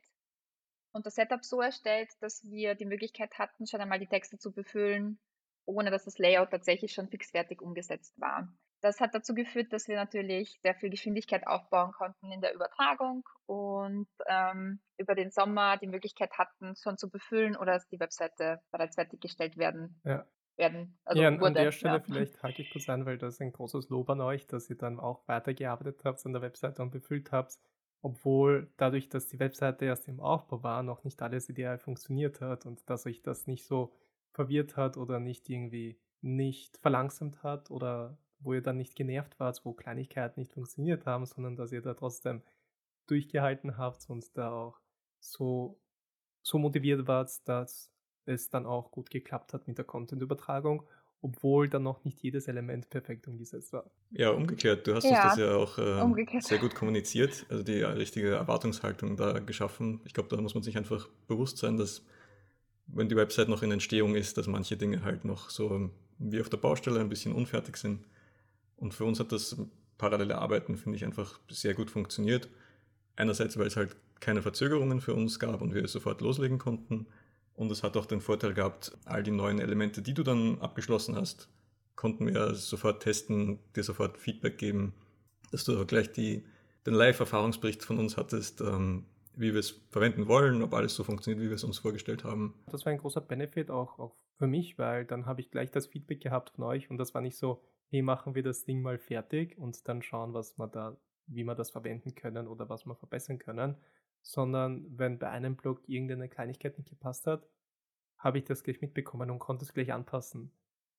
und 0.91 1.05
das 1.05 1.15
Setup 1.15 1.43
so 1.43 1.61
erstellt, 1.61 2.09
dass 2.21 2.43
wir 2.49 2.75
die 2.75 2.85
Möglichkeit 2.85 3.37
hatten, 3.37 3.67
schon 3.67 3.81
einmal 3.81 3.99
die 3.99 4.07
Texte 4.07 4.37
zu 4.37 4.51
befüllen, 4.51 5.19
ohne 5.65 5.91
dass 5.91 6.05
das 6.05 6.17
Layout 6.17 6.51
tatsächlich 6.51 6.93
schon 6.93 7.09
fixfertig 7.09 7.61
umgesetzt 7.61 8.19
war. 8.19 8.51
Das 8.81 9.01
hat 9.01 9.13
dazu 9.13 9.33
geführt, 9.35 9.73
dass 9.73 9.87
wir 9.87 9.97
natürlich 9.97 10.57
sehr 10.61 10.73
viel 10.73 10.89
Geschwindigkeit 10.89 11.45
aufbauen 11.45 11.91
konnten 11.91 12.31
in 12.31 12.39
der 12.39 12.55
Übertragung 12.55 13.27
und 13.45 14.07
ähm, 14.27 14.79
über 14.97 15.15
den 15.15 15.31
Sommer 15.31 15.77
die 15.77 15.87
Möglichkeit 15.87 16.31
hatten, 16.37 16.75
schon 16.77 16.97
zu 16.97 17.09
befüllen 17.09 17.57
oder 17.57 17.73
dass 17.73 17.87
die 17.89 17.99
Webseite 17.99 18.61
bereits 18.71 18.95
fertiggestellt 18.95 19.57
werden. 19.57 20.01
Ja. 20.05 20.25
werden 20.55 20.97
also 21.03 21.21
ja, 21.21 21.27
an, 21.27 21.41
wurde, 21.41 21.47
an 21.47 21.53
der 21.65 21.71
Stelle 21.71 21.97
ja. 21.97 22.03
vielleicht 22.03 22.41
hake 22.41 22.61
ich 22.61 22.71
kurz 22.71 22.87
an, 22.87 23.05
weil 23.05 23.17
das 23.17 23.35
ist 23.35 23.41
ein 23.41 23.51
großes 23.51 23.89
Lob 23.89 24.09
an 24.09 24.21
euch, 24.21 24.47
dass 24.47 24.69
ihr 24.69 24.77
dann 24.77 24.97
auch 24.97 25.27
weitergearbeitet 25.27 26.01
habt 26.05 26.25
an 26.25 26.31
der 26.31 26.41
Webseite 26.41 26.81
und 26.81 26.91
befüllt 26.91 27.33
habt 27.33 27.59
obwohl 28.01 28.71
dadurch, 28.77 29.09
dass 29.09 29.27
die 29.27 29.39
Webseite 29.39 29.85
erst 29.85 30.07
im 30.07 30.19
Aufbau 30.19 30.63
war, 30.63 30.83
noch 30.83 31.03
nicht 31.03 31.21
alles 31.21 31.49
ideal 31.49 31.77
funktioniert 31.77 32.41
hat 32.41 32.65
und 32.65 32.89
dass 32.89 33.05
euch 33.05 33.21
das 33.21 33.47
nicht 33.47 33.65
so 33.65 33.93
verwirrt 34.31 34.77
hat 34.77 34.97
oder 34.97 35.19
nicht 35.19 35.49
irgendwie 35.49 35.99
nicht 36.21 36.77
verlangsamt 36.77 37.43
hat 37.43 37.71
oder 37.71 38.17
wo 38.39 38.53
ihr 38.53 38.61
dann 38.61 38.77
nicht 38.77 38.95
genervt 38.95 39.39
wart, 39.39 39.61
wo 39.65 39.73
Kleinigkeiten 39.73 40.39
nicht 40.39 40.53
funktioniert 40.53 41.05
haben, 41.05 41.25
sondern 41.25 41.55
dass 41.55 41.71
ihr 41.71 41.81
da 41.81 41.93
trotzdem 41.93 42.41
durchgehalten 43.07 43.77
habt 43.77 44.09
und 44.09 44.37
da 44.37 44.51
auch 44.51 44.79
so, 45.19 45.79
so 46.41 46.57
motiviert 46.57 47.07
wart, 47.07 47.47
dass 47.47 47.91
es 48.25 48.49
dann 48.49 48.65
auch 48.65 48.91
gut 48.91 49.09
geklappt 49.09 49.53
hat 49.53 49.67
mit 49.67 49.77
der 49.77 49.85
Content-Übertragung 49.85 50.83
obwohl 51.21 51.67
dann 51.67 51.83
noch 51.83 52.03
nicht 52.05 52.21
jedes 52.21 52.47
Element 52.47 52.89
perfekt 52.89 53.27
umgesetzt 53.27 53.73
war. 53.73 53.89
Ja, 54.11 54.29
umgekehrt. 54.29 54.87
Du 54.87 54.95
hast 54.95 55.03
ja, 55.03 55.09
uns 55.09 55.19
das 55.19 55.37
ja 55.37 55.55
auch 55.55 55.77
äh, 55.77 56.39
sehr 56.39 56.59
gut 56.59 56.75
kommuniziert, 56.75 57.45
also 57.49 57.63
die 57.63 57.81
richtige 57.81 58.31
Erwartungshaltung 58.31 59.17
da 59.17 59.39
geschaffen. 59.39 60.01
Ich 60.05 60.13
glaube, 60.13 60.29
da 60.33 60.41
muss 60.41 60.53
man 60.53 60.63
sich 60.63 60.77
einfach 60.77 61.09
bewusst 61.27 61.57
sein, 61.57 61.77
dass 61.77 62.05
wenn 62.87 63.09
die 63.09 63.15
Website 63.15 63.49
noch 63.49 63.63
in 63.63 63.71
Entstehung 63.71 64.15
ist, 64.15 64.37
dass 64.37 64.47
manche 64.47 64.77
Dinge 64.77 65.03
halt 65.03 65.25
noch 65.25 65.49
so 65.49 65.91
wie 66.17 66.41
auf 66.41 66.49
der 66.49 66.57
Baustelle 66.57 66.99
ein 66.99 67.09
bisschen 67.09 67.33
unfertig 67.33 67.77
sind. 67.77 68.05
Und 68.77 68.93
für 68.93 69.05
uns 69.05 69.19
hat 69.19 69.31
das 69.31 69.57
parallele 69.97 70.37
Arbeiten, 70.37 70.77
finde 70.77 70.97
ich, 70.97 71.05
einfach 71.05 71.39
sehr 71.49 71.73
gut 71.73 71.91
funktioniert. 71.91 72.49
Einerseits, 73.15 73.57
weil 73.57 73.67
es 73.67 73.75
halt 73.75 73.95
keine 74.19 74.41
Verzögerungen 74.41 75.01
für 75.01 75.13
uns 75.13 75.39
gab 75.39 75.61
und 75.61 75.73
wir 75.73 75.87
sofort 75.87 76.21
loslegen 76.21 76.57
konnten. 76.57 77.07
Und 77.59 77.69
es 77.73 77.83
hat 77.83 77.97
auch 77.97 78.05
den 78.05 78.21
Vorteil 78.21 78.53
gehabt, 78.53 78.97
all 79.03 79.21
die 79.21 79.31
neuen 79.31 79.59
Elemente, 79.59 80.01
die 80.01 80.13
du 80.13 80.23
dann 80.23 80.61
abgeschlossen 80.61 81.17
hast, 81.17 81.49
konnten 81.97 82.25
wir 82.25 82.55
sofort 82.55 83.03
testen, 83.03 83.59
dir 83.75 83.83
sofort 83.83 84.17
Feedback 84.17 84.57
geben, 84.57 84.93
dass 85.51 85.65
du 85.65 85.85
gleich 85.85 86.09
die, 86.13 86.45
den 86.85 86.93
Live-Erfahrungsbericht 86.93 87.83
von 87.83 87.99
uns 87.99 88.15
hattest, 88.15 88.61
ähm, 88.61 89.03
wie 89.35 89.51
wir 89.51 89.59
es 89.59 89.71
verwenden 89.89 90.29
wollen, 90.29 90.63
ob 90.63 90.73
alles 90.73 90.95
so 90.95 91.03
funktioniert, 91.03 91.43
wie 91.43 91.49
wir 91.49 91.55
es 91.55 91.65
uns 91.65 91.79
vorgestellt 91.79 92.23
haben. 92.23 92.53
Das 92.71 92.85
war 92.85 92.93
ein 92.93 92.97
großer 92.97 93.19
Benefit 93.19 93.71
auch, 93.71 93.99
auch 93.99 94.15
für 94.37 94.47
mich, 94.47 94.79
weil 94.79 95.03
dann 95.03 95.25
habe 95.25 95.41
ich 95.41 95.51
gleich 95.51 95.69
das 95.69 95.85
Feedback 95.85 96.21
gehabt 96.21 96.51
von 96.51 96.63
euch 96.63 96.89
und 96.89 96.97
das 96.97 97.13
war 97.13 97.19
nicht 97.19 97.35
so, 97.35 97.61
hey, 97.89 98.01
machen 98.01 98.35
wir 98.35 98.43
das 98.43 98.63
Ding 98.63 98.81
mal 98.81 98.97
fertig 98.97 99.57
und 99.57 99.85
dann 99.85 100.01
schauen, 100.01 100.33
was 100.33 100.57
wir 100.57 100.67
da, 100.67 100.95
wie 101.27 101.43
wir 101.43 101.55
das 101.55 101.71
verwenden 101.71 102.15
können 102.15 102.47
oder 102.47 102.69
was 102.69 102.85
wir 102.85 102.95
verbessern 102.95 103.37
können, 103.37 103.75
sondern 104.21 104.85
wenn 104.97 105.19
bei 105.19 105.29
einem 105.29 105.55
Blog 105.55 105.81
irgendeine 105.87 106.29
Kleinigkeit 106.29 106.77
nicht 106.77 106.89
gepasst 106.89 107.27
hat, 107.27 107.47
habe 108.17 108.37
ich 108.37 108.45
das 108.45 108.63
gleich 108.63 108.81
mitbekommen 108.81 109.31
und 109.31 109.39
konnte 109.39 109.65
es 109.65 109.73
gleich 109.73 109.93
anpassen. 109.93 110.51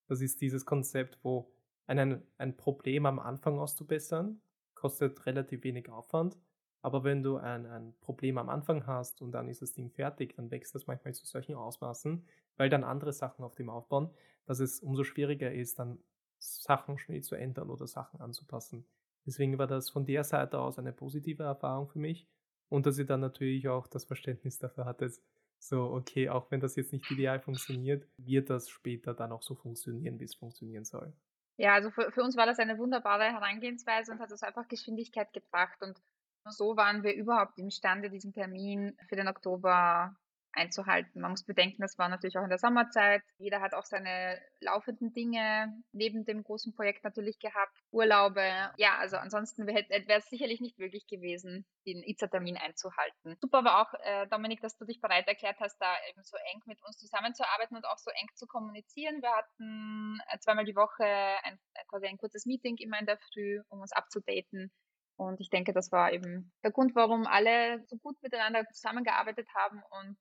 Das 0.08 0.20
ist 0.20 0.40
dieses 0.40 0.64
Konzept, 0.64 1.18
wo 1.22 1.52
einen, 1.86 2.22
ein 2.38 2.56
Problem 2.56 3.06
am 3.06 3.18
Anfang 3.18 3.58
auszubessern, 3.58 4.40
kostet 4.74 5.26
relativ 5.26 5.62
wenig 5.64 5.88
Aufwand, 5.90 6.36
aber 6.82 7.04
wenn 7.04 7.22
du 7.22 7.36
ein, 7.36 7.66
ein 7.66 7.94
Problem 8.00 8.38
am 8.38 8.48
Anfang 8.48 8.86
hast 8.86 9.20
und 9.20 9.32
dann 9.32 9.48
ist 9.48 9.60
das 9.60 9.74
Ding 9.74 9.90
fertig, 9.90 10.34
dann 10.36 10.50
wächst 10.50 10.74
das 10.74 10.86
manchmal 10.86 11.12
zu 11.14 11.26
solchen 11.26 11.54
Ausmaßen, 11.54 12.26
weil 12.56 12.70
dann 12.70 12.84
andere 12.84 13.12
Sachen 13.12 13.44
auf 13.44 13.54
dem 13.54 13.68
aufbauen, 13.68 14.10
dass 14.46 14.60
es 14.60 14.80
umso 14.80 15.04
schwieriger 15.04 15.52
ist, 15.52 15.78
dann 15.78 15.98
Sachen 16.38 16.98
schnell 16.98 17.22
zu 17.22 17.34
ändern 17.34 17.68
oder 17.68 17.86
Sachen 17.86 18.20
anzupassen. 18.20 18.86
Deswegen 19.26 19.58
war 19.58 19.66
das 19.66 19.90
von 19.90 20.06
der 20.06 20.24
Seite 20.24 20.58
aus 20.58 20.78
eine 20.78 20.92
positive 20.92 21.42
Erfahrung 21.42 21.88
für 21.88 21.98
mich 21.98 22.26
und 22.70 22.86
dass 22.86 22.98
ihr 22.98 23.06
dann 23.06 23.20
natürlich 23.20 23.68
auch 23.68 23.86
das 23.88 24.06
Verständnis 24.06 24.58
dafür 24.58 24.86
hattet, 24.86 25.20
So, 25.62 25.92
okay, 25.92 26.28
auch 26.30 26.50
wenn 26.50 26.60
das 26.60 26.76
jetzt 26.76 26.92
nicht 26.92 27.10
ideal 27.10 27.40
funktioniert, 27.40 28.08
wird 28.16 28.50
das 28.50 28.68
später 28.70 29.14
dann 29.14 29.32
auch 29.32 29.42
so 29.42 29.54
funktionieren, 29.54 30.18
wie 30.18 30.24
es 30.24 30.34
funktionieren 30.34 30.84
soll. 30.84 31.14
Ja, 31.58 31.74
also 31.74 31.90
für, 31.90 32.10
für 32.10 32.22
uns 32.22 32.36
war 32.36 32.46
das 32.46 32.58
eine 32.58 32.78
wunderbare 32.78 33.24
Herangehensweise 33.24 34.12
und 34.12 34.20
hat 34.20 34.30
uns 34.32 34.42
einfach 34.42 34.66
Geschwindigkeit 34.68 35.32
gebracht. 35.32 35.82
Und 35.82 36.00
so 36.48 36.76
waren 36.76 37.02
wir 37.02 37.14
überhaupt 37.14 37.58
imstande, 37.58 38.10
diesen 38.10 38.32
Termin 38.32 38.96
für 39.08 39.16
den 39.16 39.28
Oktober 39.28 40.16
einzuhalten. 40.52 41.20
Man 41.20 41.30
muss 41.32 41.44
bedenken, 41.44 41.82
das 41.82 41.98
war 41.98 42.08
natürlich 42.08 42.38
auch 42.38 42.42
in 42.42 42.48
der 42.48 42.58
Sommerzeit. 42.58 43.22
Jeder 43.38 43.60
hat 43.60 43.74
auch 43.74 43.84
seine 43.84 44.40
laufenden 44.60 45.12
Dinge 45.12 45.72
neben 45.92 46.24
dem 46.24 46.42
großen 46.42 46.74
Projekt 46.74 47.04
natürlich 47.04 47.38
gehabt, 47.38 47.76
Urlaube. 47.90 48.42
Ja, 48.76 48.98
also 48.98 49.16
ansonsten 49.16 49.66
wäre 49.66 49.84
es 49.88 50.28
sicherlich 50.28 50.60
nicht 50.60 50.78
möglich 50.78 51.06
gewesen, 51.06 51.66
den 51.86 52.02
ITSA-Termin 52.02 52.56
einzuhalten. 52.56 53.36
Super 53.40 53.64
war 53.64 53.82
auch, 53.82 53.94
äh, 54.00 54.26
Dominik, 54.28 54.60
dass 54.60 54.76
du 54.76 54.84
dich 54.84 55.00
bereit 55.00 55.28
erklärt 55.28 55.60
hast, 55.60 55.76
da 55.80 55.94
eben 56.10 56.22
so 56.22 56.36
eng 56.52 56.62
mit 56.66 56.82
uns 56.84 56.98
zusammenzuarbeiten 56.98 57.76
und 57.76 57.86
auch 57.86 57.98
so 57.98 58.10
eng 58.10 58.28
zu 58.34 58.46
kommunizieren. 58.46 59.22
Wir 59.22 59.30
hatten 59.30 60.20
äh, 60.28 60.38
zweimal 60.38 60.64
die 60.64 60.76
Woche 60.76 61.04
ein, 61.04 61.58
äh, 61.74 61.84
quasi 61.88 62.06
ein 62.06 62.18
kurzes 62.18 62.46
Meeting 62.46 62.76
immer 62.78 62.98
in 62.98 63.06
der 63.06 63.18
Früh, 63.18 63.60
um 63.68 63.80
uns 63.80 63.92
abzudaten. 63.92 64.72
Und 65.16 65.38
ich 65.38 65.50
denke, 65.50 65.74
das 65.74 65.92
war 65.92 66.14
eben 66.14 66.50
der 66.64 66.70
Grund, 66.70 66.94
warum 66.94 67.26
alle 67.26 67.84
so 67.88 67.98
gut 67.98 68.16
miteinander 68.22 68.64
zusammengearbeitet 68.72 69.46
haben 69.54 69.82
und 69.90 70.16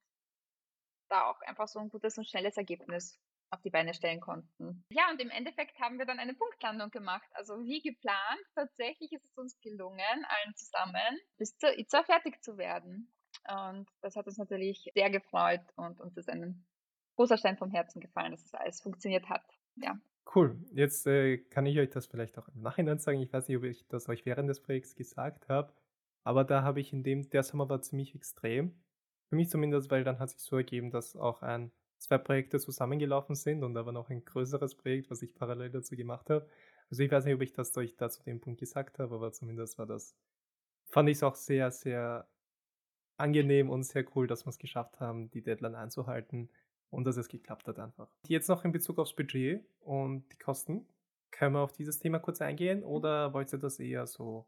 da 1.09 1.29
auch 1.29 1.41
einfach 1.41 1.67
so 1.67 1.79
ein 1.79 1.89
gutes 1.89 2.17
und 2.17 2.27
schnelles 2.27 2.57
Ergebnis 2.57 3.19
auf 3.51 3.61
die 3.61 3.69
Beine 3.69 3.93
stellen 3.93 4.19
konnten. 4.19 4.83
Ja, 4.91 5.09
und 5.11 5.19
im 5.21 5.29
Endeffekt 5.29 5.79
haben 5.79 5.97
wir 5.97 6.05
dann 6.05 6.19
eine 6.19 6.33
Punktlandung 6.33 6.91
gemacht. 6.91 7.27
Also 7.33 7.63
wie 7.65 7.81
geplant, 7.81 8.43
tatsächlich 8.55 9.11
ist 9.11 9.25
es 9.25 9.37
uns 9.37 9.59
gelungen, 9.61 9.99
allen 9.99 10.55
zusammen 10.55 11.19
bis 11.37 11.57
zur 11.57 11.77
ITSA 11.77 12.03
fertig 12.03 12.41
zu 12.43 12.57
werden. 12.57 13.11
Und 13.47 13.89
das 14.01 14.15
hat 14.15 14.27
uns 14.27 14.37
natürlich 14.37 14.89
sehr 14.93 15.09
gefreut 15.09 15.61
und 15.75 15.99
uns 15.99 16.15
ist 16.17 16.29
ein 16.29 16.65
großer 17.15 17.37
Stein 17.37 17.57
vom 17.57 17.71
Herzen 17.71 17.99
gefallen, 17.99 18.31
dass 18.31 18.45
es 18.45 18.53
alles 18.53 18.81
funktioniert 18.81 19.27
hat. 19.29 19.43
Ja. 19.75 19.99
Cool. 20.35 20.57
Jetzt 20.73 21.07
äh, 21.07 21.37
kann 21.37 21.65
ich 21.65 21.79
euch 21.79 21.89
das 21.89 22.05
vielleicht 22.05 22.37
auch 22.37 22.47
im 22.49 22.61
Nachhinein 22.61 22.99
sagen. 22.99 23.19
Ich 23.19 23.33
weiß 23.33 23.47
nicht, 23.47 23.57
ob 23.57 23.63
ich 23.63 23.87
das 23.87 24.07
euch 24.09 24.25
während 24.25 24.49
des 24.49 24.61
Projekts 24.61 24.95
gesagt 24.95 25.49
habe, 25.49 25.73
aber 26.23 26.43
da 26.43 26.61
habe 26.61 26.79
ich 26.79 26.93
in 26.93 27.03
dem, 27.03 27.29
der 27.29 27.41
Sommer 27.41 27.67
war 27.69 27.81
ziemlich 27.81 28.13
extrem. 28.13 28.79
Für 29.29 29.35
mich 29.35 29.49
zumindest, 29.49 29.91
weil 29.91 30.03
dann 30.03 30.19
hat 30.19 30.31
sich 30.31 30.41
so 30.41 30.57
ergeben, 30.57 30.89
dass 30.89 31.15
auch 31.15 31.41
ein, 31.41 31.71
zwei 31.99 32.17
Projekte 32.17 32.59
zusammengelaufen 32.59 33.35
sind 33.35 33.63
und 33.63 33.77
aber 33.77 33.91
noch 33.91 34.09
ein 34.09 34.25
größeres 34.25 34.75
Projekt, 34.75 35.11
was 35.11 35.21
ich 35.21 35.35
parallel 35.35 35.69
dazu 35.69 35.95
gemacht 35.95 36.29
habe. 36.29 36.47
Also 36.89 37.03
ich 37.03 37.11
weiß 37.11 37.25
nicht, 37.25 37.35
ob 37.35 37.41
ich 37.41 37.53
das 37.53 37.75
euch 37.77 37.95
da 37.95 38.09
zu 38.09 38.23
dem 38.23 38.41
Punkt 38.41 38.59
gesagt 38.59 38.97
habe, 38.97 39.13
aber 39.13 39.31
zumindest 39.31 39.77
war 39.77 39.85
das, 39.85 40.15
fand 40.87 41.09
ich 41.09 41.17
es 41.17 41.23
auch 41.23 41.35
sehr, 41.35 41.69
sehr 41.69 42.27
angenehm 43.17 43.69
und 43.69 43.83
sehr 43.83 44.05
cool, 44.15 44.25
dass 44.25 44.45
wir 44.45 44.49
es 44.49 44.57
geschafft 44.57 44.99
haben, 44.99 45.29
die 45.29 45.43
Deadline 45.43 45.75
einzuhalten 45.75 46.49
und 46.89 47.05
dass 47.05 47.17
es 47.17 47.27
geklappt 47.27 47.67
hat 47.67 47.77
einfach. 47.77 48.09
Jetzt 48.27 48.49
noch 48.49 48.65
in 48.65 48.71
Bezug 48.71 48.97
aufs 48.97 49.13
Budget 49.13 49.63
und 49.81 50.25
die 50.31 50.37
Kosten. 50.37 50.87
Können 51.31 51.53
wir 51.53 51.59
auf 51.59 51.73
dieses 51.73 51.99
Thema 51.99 52.17
kurz 52.17 52.41
eingehen 52.41 52.83
oder 52.83 53.33
wollt 53.33 53.53
ihr 53.53 53.59
das 53.59 53.79
eher 53.79 54.07
so 54.07 54.47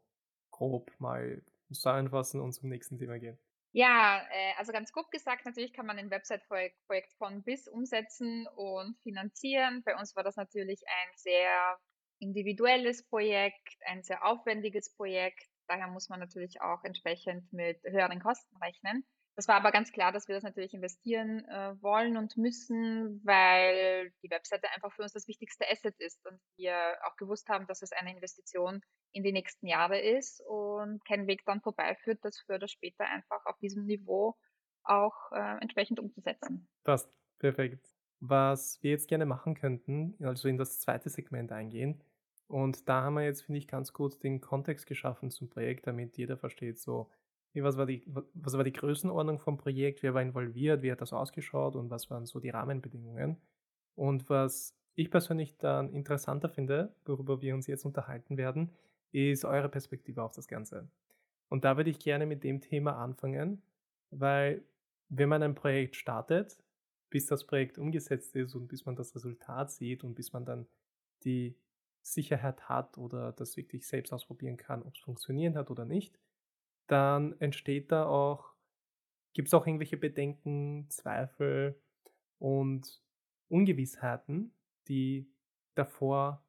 grob 0.50 0.90
mal 0.98 1.42
zusammenfassen 1.68 2.40
und 2.40 2.52
zum 2.52 2.68
nächsten 2.68 2.98
Thema 2.98 3.18
gehen? 3.18 3.38
Ja, 3.74 4.22
äh, 4.30 4.52
also 4.58 4.72
ganz 4.72 4.92
grob 4.92 5.10
gesagt, 5.10 5.46
natürlich 5.46 5.72
kann 5.72 5.86
man 5.86 5.98
ein 5.98 6.10
Website-Projekt 6.10 7.14
von 7.14 7.42
bis 7.42 7.68
umsetzen 7.68 8.46
und 8.48 8.98
finanzieren. 9.02 9.82
Bei 9.84 9.96
uns 9.96 10.14
war 10.14 10.22
das 10.22 10.36
natürlich 10.36 10.82
ein 10.86 11.08
sehr 11.16 11.78
individuelles 12.18 13.06
Projekt, 13.08 13.68
ein 13.86 14.02
sehr 14.02 14.24
aufwendiges 14.26 14.94
Projekt. 14.94 15.44
Daher 15.68 15.88
muss 15.88 16.08
man 16.10 16.20
natürlich 16.20 16.60
auch 16.60 16.84
entsprechend 16.84 17.50
mit 17.52 17.82
höheren 17.84 18.20
Kosten 18.20 18.56
rechnen. 18.58 19.06
Das 19.34 19.48
war 19.48 19.56
aber 19.56 19.72
ganz 19.72 19.92
klar, 19.92 20.12
dass 20.12 20.28
wir 20.28 20.34
das 20.34 20.44
natürlich 20.44 20.74
investieren 20.74 21.44
äh, 21.48 21.74
wollen 21.80 22.18
und 22.18 22.36
müssen, 22.36 23.20
weil 23.24 24.12
die 24.22 24.30
Webseite 24.30 24.70
einfach 24.74 24.92
für 24.92 25.02
uns 25.02 25.12
das 25.12 25.26
wichtigste 25.26 25.64
Asset 25.70 25.98
ist 25.98 26.26
und 26.26 26.38
wir 26.56 26.98
auch 27.04 27.16
gewusst 27.16 27.48
haben, 27.48 27.66
dass 27.66 27.80
es 27.80 27.92
eine 27.92 28.12
Investition 28.12 28.82
in 29.12 29.22
die 29.22 29.32
nächsten 29.32 29.66
Jahre 29.66 29.98
ist 29.98 30.42
und 30.46 31.02
kein 31.06 31.26
Weg 31.26 31.44
dann 31.46 31.62
vorbeiführt, 31.62 32.18
das 32.22 32.40
für 32.40 32.58
das 32.58 32.70
später 32.70 33.06
einfach 33.06 33.44
auf 33.46 33.56
diesem 33.58 33.86
Niveau 33.86 34.36
auch 34.84 35.32
äh, 35.32 35.60
entsprechend 35.60 35.98
umzusetzen. 35.98 36.68
Passt, 36.84 37.10
perfekt. 37.38 37.88
Was 38.20 38.82
wir 38.82 38.90
jetzt 38.90 39.08
gerne 39.08 39.26
machen 39.26 39.54
könnten, 39.54 40.14
also 40.22 40.46
in 40.48 40.58
das 40.58 40.78
zweite 40.78 41.08
Segment 41.08 41.52
eingehen. 41.52 42.02
Und 42.48 42.88
da 42.88 43.02
haben 43.02 43.14
wir 43.14 43.24
jetzt, 43.24 43.42
finde 43.42 43.58
ich, 43.58 43.66
ganz 43.66 43.94
gut 43.94 44.22
den 44.22 44.40
Kontext 44.40 44.86
geschaffen 44.86 45.30
zum 45.30 45.48
Projekt, 45.48 45.86
damit 45.86 46.18
jeder 46.18 46.36
versteht, 46.36 46.78
so, 46.78 47.10
was, 47.54 47.76
war 47.76 47.86
die, 47.86 48.02
was 48.06 48.56
war 48.56 48.64
die 48.64 48.72
Größenordnung 48.72 49.38
vom 49.38 49.58
Projekt, 49.58 50.02
wer 50.02 50.14
war 50.14 50.22
involviert, 50.22 50.82
wie 50.82 50.90
hat 50.90 51.00
das 51.00 51.12
ausgeschaut 51.12 51.76
und 51.76 51.90
was 51.90 52.10
waren 52.10 52.24
so 52.24 52.40
die 52.40 52.50
Rahmenbedingungen. 52.50 53.36
Und 53.94 54.30
was 54.30 54.74
ich 54.94 55.10
persönlich 55.10 55.58
dann 55.58 55.92
interessanter 55.92 56.48
finde, 56.48 56.94
worüber 57.04 57.42
wir 57.42 57.54
uns 57.54 57.66
jetzt 57.66 57.84
unterhalten 57.84 58.36
werden, 58.36 58.70
ist 59.12 59.44
eure 59.44 59.68
Perspektive 59.68 60.22
auf 60.22 60.32
das 60.32 60.48
Ganze. 60.48 60.88
Und 61.48 61.64
da 61.64 61.76
würde 61.76 61.90
ich 61.90 61.98
gerne 61.98 62.24
mit 62.24 62.44
dem 62.44 62.62
Thema 62.62 62.96
anfangen, 62.96 63.62
weil 64.10 64.62
wenn 65.10 65.28
man 65.28 65.42
ein 65.42 65.54
Projekt 65.54 65.96
startet, 65.96 66.56
bis 67.10 67.26
das 67.26 67.46
Projekt 67.46 67.76
umgesetzt 67.76 68.34
ist 68.36 68.54
und 68.54 68.68
bis 68.68 68.86
man 68.86 68.96
das 68.96 69.14
Resultat 69.14 69.70
sieht 69.70 70.02
und 70.02 70.14
bis 70.14 70.32
man 70.32 70.46
dann 70.46 70.66
die 71.24 71.54
Sicherheit 72.00 72.68
hat 72.70 72.96
oder 72.96 73.32
das 73.32 73.56
wirklich 73.58 73.86
selbst 73.86 74.12
ausprobieren 74.12 74.56
kann, 74.56 74.82
ob 74.82 74.94
es 74.94 75.00
funktionieren 75.00 75.56
hat 75.56 75.70
oder 75.70 75.84
nicht, 75.84 76.18
dann 76.92 77.40
entsteht 77.40 77.90
da 77.90 78.06
auch, 78.06 78.52
gibt 79.32 79.48
es 79.48 79.54
auch 79.54 79.66
irgendwelche 79.66 79.96
Bedenken, 79.96 80.86
Zweifel 80.90 81.80
und 82.38 83.02
Ungewissheiten, 83.48 84.54
die 84.88 85.32
davor 85.74 86.44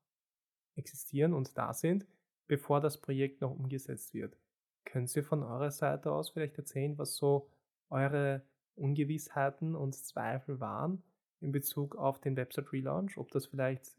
existieren 0.75 1.34
und 1.34 1.58
da 1.58 1.73
sind, 1.73 2.06
bevor 2.47 2.82
das 2.82 2.99
Projekt 2.99 3.39
noch 3.39 3.51
umgesetzt 3.51 4.13
wird. 4.13 4.38
Können 4.84 5.08
Sie 5.08 5.23
von 5.23 5.43
eurer 5.43 5.71
Seite 5.71 6.12
aus 6.12 6.32
vielleicht 6.32 6.58
erzählen, 6.58 6.97
was 6.97 7.15
so 7.15 7.49
eure 7.89 8.45
Ungewissheiten 8.75 9.75
und 9.75 9.95
Zweifel 9.95 10.60
waren 10.60 11.03
in 11.39 11.53
Bezug 11.53 11.95
auf 11.95 12.19
den 12.19 12.36
Website 12.36 12.73
Relaunch? 12.73 13.17
Ob 13.17 13.32
das 13.32 13.45
vielleicht 13.45 13.95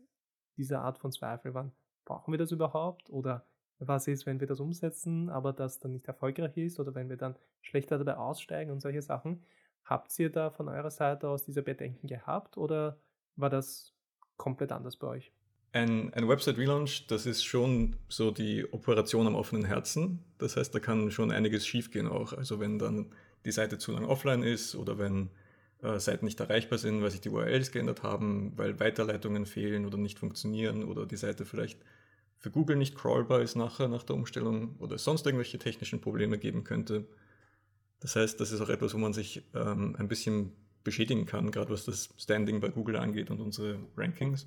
diese 0.59 0.81
Art 0.81 0.99
von 0.99 1.11
Zweifel 1.11 1.55
waren? 1.55 1.73
Brauchen 2.05 2.33
wir 2.33 2.39
das 2.39 2.53
überhaupt? 2.53 3.09
Oder 3.09 3.47
was 3.79 4.07
ist, 4.09 4.27
wenn 4.27 4.41
wir 4.41 4.47
das 4.47 4.61
umsetzen, 4.61 5.29
aber 5.31 5.53
das 5.53 5.79
dann 5.81 5.93
nicht 5.93 6.07
erfolgreich 6.07 6.57
ist? 6.57 6.81
Oder 6.81 6.95
wenn 6.95 7.09
wir 7.09 7.17
dann 7.17 7.37
schlechter 7.61 7.99
dabei 7.99 8.17
aussteigen 8.17 8.71
und 8.71 8.81
solche 8.81 9.03
Sachen? 9.03 9.43
Habt 9.85 10.19
ihr 10.19 10.31
da 10.31 10.51
von 10.51 10.69
eurer 10.69 10.91
Seite 10.91 11.29
aus 11.29 11.45
diese 11.45 11.63
Bedenken 11.63 12.07
gehabt 12.07 12.57
oder 12.57 12.99
war 13.37 13.51
das 13.51 13.93
komplett 14.37 14.73
anders 14.73 14.97
bei 14.97 15.09
euch? 15.09 15.33
Ein, 15.73 16.15
ein 16.15 16.29
Website-Relaunch, 16.29 17.09
das 17.09 17.27
ist 17.27 17.45
schon 17.45 17.97
so 18.09 18.31
die 18.31 18.65
Operation 18.73 19.27
am 19.27 19.35
offenen 19.35 19.65
Herzen. 19.65 20.25
Das 20.39 20.57
heißt, 20.57 20.73
da 20.75 20.79
kann 20.79 21.11
schon 21.11 21.33
einiges 21.33 21.67
schiefgehen 21.67 22.07
auch. 22.07 22.33
Also 22.33 22.61
wenn 22.61 22.79
dann 22.79 23.13
die 23.45 23.51
Seite 23.51 23.79
zu 23.79 23.93
lang 23.93 24.05
offline 24.05 24.45
ist 24.45 24.77
oder 24.77 24.99
wenn 24.99 25.31
äh, 25.83 25.99
Seiten 25.99 26.25
nicht 26.25 26.41
erreichbar 26.41 26.79
sind, 26.79 27.03
weil 27.03 27.11
sich 27.11 27.21
die 27.21 27.29
URLs 27.29 27.73
geändert 27.73 28.03
haben, 28.03 28.53
weil 28.57 28.79
Weiterleitungen 28.81 29.47
fehlen 29.47 29.85
oder 29.85 29.99
nicht 29.99 30.19
funktionieren 30.19 30.85
oder 30.85 31.07
die 31.07 31.17
Seite 31.17 31.45
vielleicht 31.45 31.81
für 32.45 32.51
Google 32.51 32.77
nicht 32.77 32.95
crawlbar 32.95 33.41
ist 33.41 33.57
nachher 33.57 33.89
nach 33.89 34.03
der 34.03 34.17
Umstellung 34.17 34.77
oder 34.79 34.97
es 34.97 35.05
sonst 35.05 35.25
irgendwelche 35.25 35.59
technischen 35.59 36.03
Probleme 36.03 36.37
geben 36.37 36.63
könnte. 36.63 37.07
Das 38.01 38.17
heißt, 38.17 38.39
das 38.39 38.53
ist 38.53 38.61
auch 38.61 38.69
etwas, 38.69 38.93
wo 38.93 38.99
man 38.99 39.15
sich 39.15 39.43
ähm, 39.55 39.97
ein 39.99 40.09
bisschen 40.09 40.53
beschädigen 40.83 41.25
kann, 41.25 41.51
gerade 41.51 41.73
was 41.73 41.87
das 41.87 42.11
Standing 42.19 42.61
bei 42.61 42.69
Google 42.69 42.97
angeht 42.97 43.31
und 43.31 43.41
unsere 43.41 43.79
Rankings. 43.97 44.47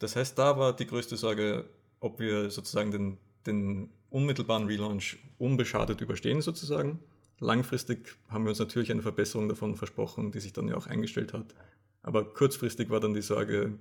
Das 0.00 0.16
heißt, 0.16 0.36
da 0.40 0.58
war 0.58 0.74
die 0.74 0.88
größte 0.88 1.16
Sorge, 1.16 1.70
ob 2.00 2.18
wir 2.18 2.50
sozusagen 2.50 2.90
den, 2.90 3.18
den 3.46 3.88
unmittelbaren 4.10 4.66
Relaunch 4.66 5.18
unbeschadet 5.38 6.00
überstehen 6.00 6.40
sozusagen. 6.40 6.98
Langfristig 7.38 8.16
haben 8.26 8.42
wir 8.42 8.50
uns 8.50 8.58
natürlich 8.58 8.90
eine 8.90 9.02
Verbesserung 9.02 9.48
davon 9.48 9.76
versprochen, 9.76 10.32
die 10.32 10.40
sich 10.40 10.52
dann 10.52 10.66
ja 10.66 10.76
auch 10.76 10.88
eingestellt 10.88 11.32
hat. 11.32 11.54
Aber 12.02 12.24
kurzfristig 12.24 12.90
war 12.90 12.98
dann 12.98 13.14
die 13.14 13.22
Sorge, 13.22 13.78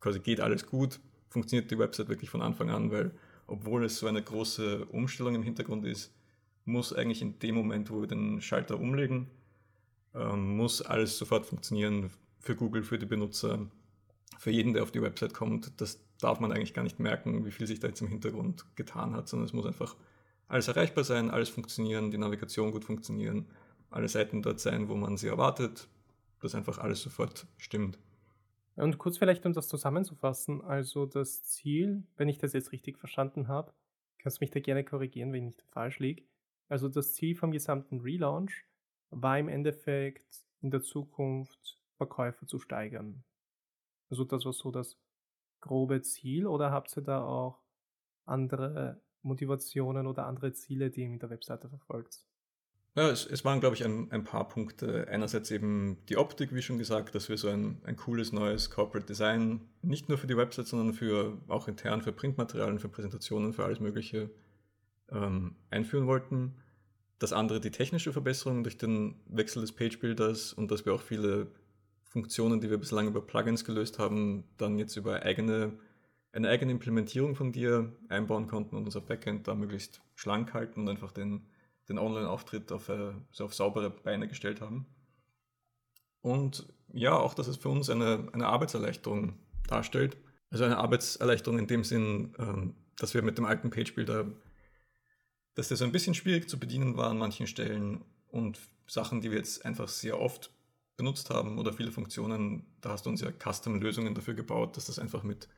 quasi 0.00 0.20
geht 0.20 0.40
alles 0.40 0.64
gut, 0.64 1.00
funktioniert 1.28 1.70
die 1.70 1.78
Website 1.78 2.08
wirklich 2.08 2.30
von 2.30 2.42
Anfang 2.42 2.70
an, 2.70 2.90
weil 2.90 3.12
obwohl 3.46 3.84
es 3.84 3.98
so 3.98 4.06
eine 4.06 4.22
große 4.22 4.86
Umstellung 4.86 5.34
im 5.34 5.42
Hintergrund 5.42 5.84
ist, 5.86 6.12
muss 6.64 6.92
eigentlich 6.92 7.22
in 7.22 7.38
dem 7.38 7.54
Moment, 7.54 7.90
wo 7.90 8.00
wir 8.00 8.08
den 8.08 8.40
Schalter 8.40 8.80
umlegen, 8.80 9.28
ähm, 10.14 10.56
muss 10.56 10.82
alles 10.82 11.16
sofort 11.16 11.46
funktionieren 11.46 12.10
für 12.40 12.56
Google, 12.56 12.82
für 12.82 12.98
die 12.98 13.06
Benutzer 13.06 13.66
für 14.38 14.50
jeden, 14.50 14.74
der 14.74 14.82
auf 14.82 14.90
die 14.90 15.02
Website 15.02 15.34
kommt, 15.34 15.80
das 15.80 16.00
darf 16.20 16.40
man 16.40 16.52
eigentlich 16.52 16.74
gar 16.74 16.82
nicht 16.82 16.98
merken, 16.98 17.44
wie 17.44 17.50
viel 17.50 17.66
sich 17.66 17.80
da 17.80 17.88
jetzt 17.88 18.00
im 18.00 18.08
Hintergrund 18.08 18.64
getan 18.76 19.14
hat, 19.14 19.28
sondern 19.28 19.46
es 19.46 19.52
muss 19.52 19.66
einfach 19.66 19.96
alles 20.48 20.68
erreichbar 20.68 21.04
sein, 21.04 21.30
alles 21.30 21.48
funktionieren, 21.48 22.10
die 22.10 22.18
Navigation 22.18 22.70
gut 22.70 22.84
funktionieren, 22.84 23.46
alle 23.90 24.08
Seiten 24.08 24.42
dort 24.42 24.60
sein, 24.60 24.88
wo 24.88 24.94
man 24.94 25.16
sie 25.16 25.28
erwartet, 25.28 25.88
dass 26.40 26.54
einfach 26.54 26.78
alles 26.78 27.02
sofort 27.02 27.46
stimmt. 27.56 27.98
Und 28.76 28.98
kurz 28.98 29.16
vielleicht, 29.16 29.46
um 29.46 29.54
das 29.54 29.68
zusammenzufassen, 29.68 30.62
also 30.62 31.06
das 31.06 31.44
Ziel, 31.44 32.04
wenn 32.16 32.28
ich 32.28 32.38
das 32.38 32.52
jetzt 32.52 32.72
richtig 32.72 32.98
verstanden 32.98 33.48
habe, 33.48 33.72
kannst 34.18 34.38
du 34.38 34.44
mich 34.44 34.50
da 34.50 34.60
gerne 34.60 34.84
korrigieren, 34.84 35.32
wenn 35.32 35.48
ich 35.48 35.62
falsch 35.70 35.98
liege. 35.98 36.24
Also 36.68 36.88
das 36.88 37.14
Ziel 37.14 37.34
vom 37.34 37.52
gesamten 37.52 38.00
Relaunch 38.00 38.66
war 39.10 39.38
im 39.38 39.48
Endeffekt 39.48 40.44
in 40.60 40.70
der 40.70 40.82
Zukunft 40.82 41.80
Verkäufe 41.96 42.46
zu 42.46 42.58
steigern. 42.58 43.24
Also 44.10 44.24
das 44.24 44.44
war 44.44 44.52
so 44.52 44.70
das 44.70 44.98
grobe 45.60 46.02
Ziel 46.02 46.46
oder 46.46 46.70
habt 46.70 46.94
ihr 46.96 47.02
da 47.02 47.24
auch 47.24 47.62
andere 48.24 49.00
Motivationen 49.22 50.06
oder 50.06 50.26
andere 50.26 50.52
Ziele, 50.52 50.90
die 50.90 51.02
ihr 51.02 51.08
mit 51.08 51.22
der 51.22 51.30
Webseite 51.30 51.68
verfolgt? 51.68 52.26
Ja, 52.96 53.10
es, 53.10 53.26
es 53.26 53.44
waren, 53.44 53.60
glaube 53.60 53.76
ich, 53.76 53.84
ein, 53.84 54.10
ein, 54.10 54.24
paar 54.24 54.48
Punkte. 54.48 55.06
Einerseits 55.08 55.50
eben 55.50 55.98
die 56.08 56.16
Optik, 56.16 56.54
wie 56.54 56.62
schon 56.62 56.78
gesagt, 56.78 57.14
dass 57.14 57.28
wir 57.28 57.36
so 57.36 57.48
ein, 57.48 57.78
ein 57.84 57.96
cooles 57.96 58.32
neues 58.32 58.70
Corporate 58.70 59.06
Design 59.06 59.60
nicht 59.82 60.08
nur 60.08 60.16
für 60.16 60.26
die 60.26 60.36
Website, 60.36 60.66
sondern 60.66 60.94
für 60.94 61.36
auch 61.46 61.68
intern 61.68 62.00
für 62.00 62.12
Printmaterialien, 62.12 62.78
für 62.78 62.88
Präsentationen, 62.88 63.52
für 63.52 63.64
alles 63.64 63.80
Mögliche 63.80 64.30
ähm, 65.12 65.56
einführen 65.68 66.06
wollten. 66.06 66.54
Das 67.18 67.34
andere 67.34 67.60
die 67.60 67.70
technische 67.70 68.14
Verbesserung 68.14 68.62
durch 68.62 68.78
den 68.78 69.16
Wechsel 69.26 69.60
des 69.60 69.72
Page-Builders 69.72 70.54
und 70.54 70.70
dass 70.70 70.86
wir 70.86 70.94
auch 70.94 71.02
viele 71.02 71.48
Funktionen, 72.02 72.62
die 72.62 72.70
wir 72.70 72.78
bislang 72.78 73.08
über 73.08 73.20
Plugins 73.20 73.66
gelöst 73.66 73.98
haben, 73.98 74.44
dann 74.56 74.78
jetzt 74.78 74.96
über 74.96 75.22
eigene, 75.22 75.78
eine 76.32 76.48
eigene 76.48 76.72
Implementierung 76.72 77.34
von 77.34 77.52
dir 77.52 77.92
einbauen 78.08 78.46
konnten 78.46 78.74
und 78.74 78.84
unser 78.84 79.02
Backend 79.02 79.48
da 79.48 79.54
möglichst 79.54 80.00
schlank 80.14 80.54
halten 80.54 80.80
und 80.80 80.88
einfach 80.88 81.12
den, 81.12 81.46
den 81.88 81.98
Online-Auftritt 81.98 82.72
auf, 82.72 82.88
äh, 82.88 83.12
so 83.30 83.44
auf 83.44 83.54
saubere 83.54 83.90
Beine 83.90 84.28
gestellt 84.28 84.60
haben. 84.60 84.86
Und 86.20 86.66
ja, 86.92 87.16
auch, 87.16 87.34
dass 87.34 87.46
es 87.46 87.56
für 87.56 87.68
uns 87.68 87.90
eine, 87.90 88.28
eine 88.32 88.46
Arbeitserleichterung 88.46 89.34
darstellt. 89.68 90.16
Also 90.50 90.64
eine 90.64 90.78
Arbeitserleichterung 90.78 91.58
in 91.58 91.66
dem 91.66 91.84
Sinn, 91.84 92.34
ähm, 92.38 92.74
dass 92.98 93.14
wir 93.14 93.22
mit 93.22 93.38
dem 93.38 93.44
alten 93.44 93.70
Page-Builder 93.70 94.26
dass 95.56 95.68
der 95.68 95.76
so 95.76 95.84
ein 95.84 95.92
bisschen 95.92 96.14
schwierig 96.14 96.48
zu 96.48 96.60
bedienen 96.60 96.96
war 96.96 97.10
an 97.10 97.18
manchen 97.18 97.46
Stellen 97.48 98.04
und 98.28 98.60
Sachen, 98.86 99.22
die 99.22 99.30
wir 99.30 99.38
jetzt 99.38 99.64
einfach 99.64 99.88
sehr 99.88 100.20
oft 100.20 100.50
benutzt 100.96 101.30
haben 101.30 101.58
oder 101.58 101.72
viele 101.72 101.90
Funktionen, 101.90 102.66
da 102.80 102.90
hast 102.90 103.06
du 103.06 103.10
uns 103.10 103.22
ja 103.22 103.32
Custom-Lösungen 103.32 104.14
dafür 104.14 104.34
gebaut, 104.34 104.76
dass 104.76 104.86
das 104.86 104.98
einfach 104.98 105.22
mit, 105.22 105.48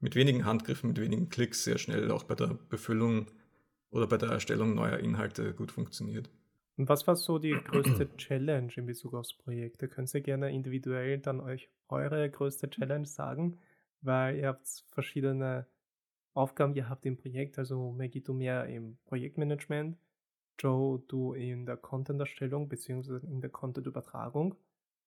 mit 0.00 0.14
wenigen 0.14 0.44
Handgriffen, 0.44 0.88
mit 0.88 1.00
wenigen 1.00 1.28
Klicks 1.28 1.64
sehr 1.64 1.78
schnell 1.78 2.10
auch 2.10 2.24
bei 2.24 2.34
der 2.34 2.58
Befüllung 2.68 3.30
oder 3.96 4.06
bei 4.06 4.18
der 4.18 4.30
Erstellung 4.30 4.74
neuer 4.74 4.98
Inhalte 4.98 5.54
gut 5.54 5.72
funktioniert. 5.72 6.30
Und 6.76 6.88
was 6.88 7.06
war 7.06 7.16
so 7.16 7.38
die 7.38 7.52
größte 7.52 8.14
Challenge 8.16 8.72
in 8.76 8.86
Bezug 8.86 9.14
aufs 9.14 9.34
Projekt? 9.34 9.82
Da 9.82 9.86
könnt 9.86 10.12
ihr 10.14 10.20
gerne 10.20 10.50
individuell 10.50 11.18
dann 11.18 11.40
euch 11.40 11.70
eure 11.88 12.28
größte 12.30 12.68
Challenge 12.68 13.06
sagen, 13.06 13.58
weil 14.02 14.36
ihr 14.36 14.48
habt 14.48 14.84
verschiedene 14.90 15.66
Aufgaben 16.34 16.74
ihr 16.74 16.90
habt 16.90 17.06
im 17.06 17.16
Projekt. 17.16 17.58
Also 17.58 17.92
Maggie, 17.92 18.20
du 18.20 18.34
mehr 18.34 18.66
im 18.66 18.98
Projektmanagement, 19.06 19.96
Joe, 20.58 21.02
du 21.08 21.32
in 21.32 21.64
der 21.64 21.78
Content-Erstellung 21.78 22.68
bzw. 22.68 23.26
in 23.26 23.40
der 23.40 23.50
Content-Übertragung. 23.50 24.54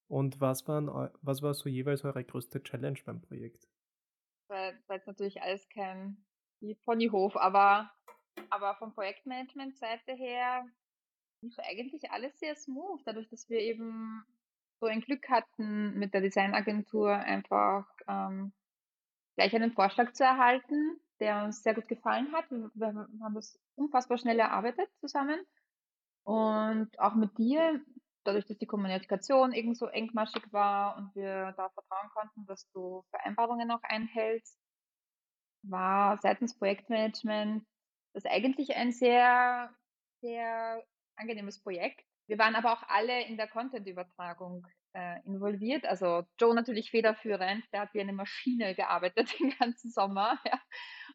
Und 0.08 0.41
was, 0.41 0.67
waren, 0.67 0.88
was 1.21 1.43
war 1.43 1.54
so 1.54 1.69
jeweils 1.69 2.04
eure 2.04 2.23
größte 2.23 2.63
Challenge 2.63 2.97
beim 3.06 3.21
Projekt? 3.21 3.67
Weil 4.47 4.73
jetzt 4.89 5.06
natürlich 5.06 5.39
alles 5.43 5.69
kein 5.69 6.17
Ponyhof, 6.84 7.38
aber, 7.38 7.91
aber 8.49 8.75
vom 8.75 8.93
Projektmanagement-Seite 8.93 10.13
her 10.13 10.65
lief 11.41 11.58
eigentlich 11.60 12.12
alles 12.12 12.38
sehr 12.39 12.56
smooth, 12.56 13.02
dadurch, 13.06 13.30
dass 13.30 13.49
wir 13.49 13.60
eben 13.60 14.23
so 14.80 14.88
ein 14.88 15.02
Glück 15.02 15.30
hatten, 15.30 15.97
mit 15.97 16.13
der 16.13 16.21
Designagentur 16.21 17.13
einfach 17.13 17.86
ähm, 18.08 18.54
gleich 19.36 19.54
einen 19.56 19.73
Vorschlag 19.73 20.13
zu 20.13 20.23
erhalten 20.23 20.99
der 21.19 21.43
uns 21.43 21.62
sehr 21.63 21.73
gut 21.73 21.88
gefallen 21.88 22.32
hat. 22.34 22.49
Wir, 22.49 23.08
haben 23.21 23.36
das 23.36 23.60
unfassbar 23.75 24.17
schnell 24.17 24.39
erarbeitet 24.39 24.89
zusammen. 24.99 25.39
Und 26.23 26.97
auch 26.99 27.15
mit 27.15 27.38
dir, 27.38 27.82
dadurch, 28.23 28.45
dass 28.45 28.58
die 28.58 28.67
Kommunikation 28.67 29.54
irgend 29.54 29.78
so 29.78 29.88
engmaschig 29.88 30.52
war 30.52 30.97
und 30.97 31.15
wir 31.15 31.54
da 31.58 31.69
vertrauen 31.69 32.10
konnten, 32.13 32.45
dass 32.45 32.69
du 32.71 33.04
Vereinbarungen 33.10 33.71
auch 33.71 33.84
einhältst, 33.84 34.58
war 35.63 36.17
seitens 36.21 36.58
Projektmanagement 36.58 37.65
das 38.13 38.26
eigentlich 38.26 38.76
ein 38.76 38.91
sehr, 38.91 39.74
sehr 40.22 40.84
angenehmes 41.15 41.62
Projekt. 41.62 42.02
Wir 42.28 42.38
waren 42.38 42.56
aber 42.56 42.74
auch 42.74 42.84
alle 42.88 43.24
in 43.26 43.38
der 43.38 43.48
Content-Übertragung 43.48 44.65
äh, 44.93 45.19
involviert. 45.26 45.86
Also 45.86 46.24
Joe 46.39 46.54
natürlich 46.56 46.91
federführend, 46.91 47.63
der 47.74 47.82
hat 47.82 47.93
wie 47.93 48.02
eine 48.02 48.13
Maschine 48.13 48.76
gearbeitet 48.76 49.34
den 49.39 49.52
ganzen 49.58 49.91
Sommer 49.91 50.39
ja, 50.45 50.60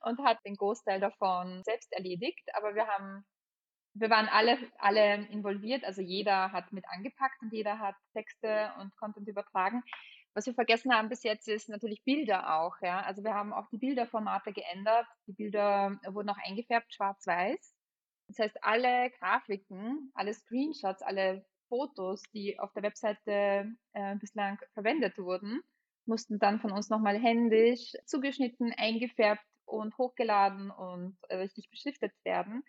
und 0.02 0.20
hat 0.24 0.38
den 0.44 0.56
Großteil 0.56 1.00
davon 1.00 1.62
selbst 1.64 1.92
erledigt. 1.92 2.48
Aber 2.54 2.74
wir 2.74 2.86
haben, 2.86 3.24
wir 3.94 4.10
waren 4.10 4.28
alle, 4.28 4.58
alle 4.78 5.26
involviert, 5.28 5.84
also 5.84 6.02
jeder 6.02 6.52
hat 6.52 6.72
mit 6.72 6.84
angepackt 6.88 7.40
und 7.42 7.52
jeder 7.52 7.78
hat 7.78 7.96
Texte 8.12 8.72
und 8.80 8.96
Content 8.96 9.28
übertragen. 9.28 9.82
Was 10.34 10.46
wir 10.46 10.54
vergessen 10.54 10.92
haben 10.92 11.08
bis 11.08 11.22
jetzt 11.22 11.48
ist 11.48 11.68
natürlich 11.68 12.02
Bilder 12.04 12.60
auch. 12.60 12.76
Ja? 12.82 13.00
Also 13.02 13.22
wir 13.22 13.34
haben 13.34 13.52
auch 13.52 13.68
die 13.68 13.78
Bilderformate 13.78 14.52
geändert. 14.52 15.06
Die 15.26 15.32
Bilder 15.32 15.98
wurden 16.08 16.28
auch 16.28 16.38
eingefärbt, 16.44 16.92
schwarz-weiß. 16.92 17.74
Das 18.28 18.38
heißt, 18.38 18.64
alle 18.64 19.10
Grafiken, 19.10 20.10
alle 20.14 20.34
Screenshots, 20.34 21.02
alle 21.02 21.44
Fotos, 21.68 22.22
die 22.32 22.58
auf 22.58 22.72
der 22.72 22.82
Webseite 22.82 23.72
äh, 23.92 24.16
bislang 24.16 24.58
verwendet 24.72 25.18
wurden, 25.18 25.60
mussten 26.06 26.38
dann 26.38 26.60
von 26.60 26.72
uns 26.72 26.90
nochmal 26.90 27.18
händisch 27.18 27.92
zugeschnitten, 28.04 28.72
eingefärbt 28.76 29.44
und 29.66 29.96
hochgeladen 29.98 30.70
und 30.70 31.16
äh, 31.28 31.36
richtig 31.36 31.70
beschriftet 31.70 32.12
werden. 32.24 32.62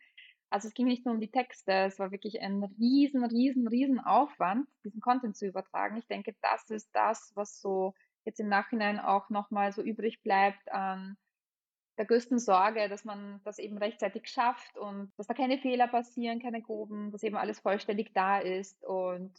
Also 0.55 0.69
es 0.69 0.73
ging 0.73 0.87
nicht 0.87 1.03
nur 1.03 1.13
um 1.13 1.19
die 1.19 1.31
Texte, 1.31 1.73
es 1.73 1.99
war 1.99 2.11
wirklich 2.11 2.39
ein 2.39 2.63
riesen, 2.79 3.25
riesen, 3.25 3.67
riesen 3.67 3.99
Aufwand, 3.99 4.69
diesen 4.85 5.01
Content 5.01 5.35
zu 5.35 5.45
übertragen. 5.45 5.97
Ich 5.97 6.07
denke, 6.07 6.33
das 6.41 6.69
ist 6.69 6.89
das, 6.95 7.33
was 7.35 7.59
so 7.59 7.93
jetzt 8.23 8.39
im 8.39 8.47
Nachhinein 8.47 8.97
auch 8.97 9.29
nochmal 9.29 9.73
so 9.73 9.81
übrig 9.81 10.23
bleibt 10.23 10.71
an 10.71 11.17
der 11.97 12.05
größten 12.05 12.39
Sorge, 12.39 12.87
dass 12.87 13.03
man 13.03 13.41
das 13.43 13.59
eben 13.59 13.77
rechtzeitig 13.77 14.29
schafft 14.29 14.77
und 14.77 15.11
dass 15.17 15.27
da 15.27 15.33
keine 15.33 15.57
Fehler 15.57 15.89
passieren, 15.89 16.39
keine 16.39 16.61
groben, 16.61 17.11
dass 17.11 17.23
eben 17.23 17.35
alles 17.35 17.59
vollständig 17.59 18.13
da 18.13 18.39
ist. 18.39 18.81
Und 18.85 19.33